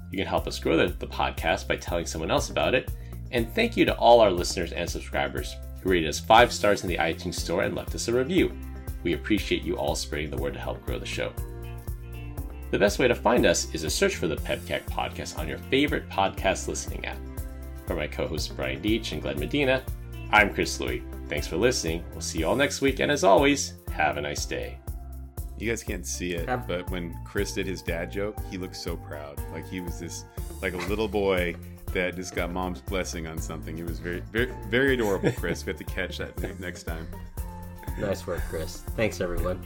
You 0.09 0.17
can 0.17 0.25
help 0.25 0.47
us 0.47 0.57
grow 0.57 0.75
the, 0.75 0.87
the 0.87 1.05
podcast 1.05 1.67
by 1.67 1.75
telling 1.75 2.07
someone 2.07 2.31
else 2.31 2.49
about 2.49 2.73
it. 2.73 2.89
And 3.31 3.53
thank 3.53 3.77
you 3.77 3.85
to 3.85 3.95
all 3.97 4.19
our 4.19 4.31
listeners 4.31 4.71
and 4.71 4.89
subscribers 4.89 5.55
who 5.83 5.91
rated 5.91 6.09
us 6.09 6.19
five 6.19 6.51
stars 6.51 6.81
in 6.81 6.89
the 6.89 6.97
iTunes 6.97 7.35
Store 7.35 7.61
and 7.61 7.75
left 7.75 7.93
us 7.93 8.07
a 8.07 8.11
review. 8.11 8.51
We 9.03 9.13
appreciate 9.13 9.61
you 9.61 9.77
all 9.77 9.93
spreading 9.93 10.31
the 10.31 10.37
word 10.37 10.55
to 10.55 10.59
help 10.59 10.83
grow 10.83 10.97
the 10.97 11.05
show. 11.05 11.31
The 12.71 12.79
best 12.79 12.97
way 12.97 13.07
to 13.07 13.13
find 13.13 13.45
us 13.45 13.71
is 13.75 13.81
to 13.81 13.89
search 13.91 14.15
for 14.15 14.27
the 14.27 14.37
PEBCAK 14.37 14.85
podcast 14.85 15.37
on 15.37 15.47
your 15.47 15.59
favorite 15.59 16.09
podcast 16.09 16.67
listening 16.67 17.05
app. 17.05 17.19
For 17.85 17.95
my 17.95 18.07
co 18.07 18.25
hosts 18.25 18.47
Brian 18.47 18.81
Deitch 18.81 19.11
and 19.11 19.21
Glenn 19.21 19.39
Medina, 19.39 19.83
I'm 20.31 20.51
Chris 20.51 20.79
Louie. 20.79 21.03
Thanks 21.29 21.45
for 21.45 21.57
listening. 21.57 22.03
We'll 22.13 22.21
see 22.21 22.39
you 22.39 22.47
all 22.47 22.55
next 22.55 22.81
week, 22.81 22.99
and 22.99 23.11
as 23.11 23.23
always, 23.23 23.76
have 23.91 24.17
a 24.17 24.21
nice 24.21 24.45
day. 24.45 24.77
You 25.57 25.69
guys 25.69 25.81
can't 25.83 26.05
see 26.05 26.33
it, 26.33 26.47
Have- 26.47 26.67
but 26.67 26.89
when 26.91 27.17
Chris 27.25 27.53
did 27.53 27.65
his 27.65 27.81
dad 27.81 28.11
joke, 28.11 28.35
he 28.51 28.57
looked 28.57 28.75
so 28.75 28.95
proud. 28.95 29.41
Like 29.51 29.67
he 29.67 29.79
was 29.79 29.99
this, 29.99 30.23
like 30.61 30.73
a 30.73 30.77
little 30.87 31.07
boy 31.07 31.55
that 31.93 32.15
just 32.15 32.35
got 32.35 32.51
mom's 32.51 32.81
blessing 32.81 33.25
on 33.27 33.39
something. 33.39 33.77
It 33.79 33.85
was 33.85 33.97
very, 33.99 34.19
very, 34.31 34.51
very 34.69 34.93
adorable, 34.93 35.31
Chris. 35.31 35.65
we 35.65 35.71
have 35.71 35.77
to 35.79 35.83
catch 35.85 36.19
that 36.19 36.39
ne- 36.41 36.51
next 36.59 36.83
time. 36.83 37.07
Nice 37.99 38.27
work, 38.27 38.41
Chris. 38.49 38.81
Thanks, 38.95 39.19
everyone. 39.21 39.59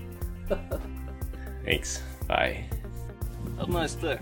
Thanks. 1.65 2.01
Bye. 2.28 2.63
Have 3.57 3.69
a 3.69 3.72
nice 3.72 3.95
day. 3.95 4.17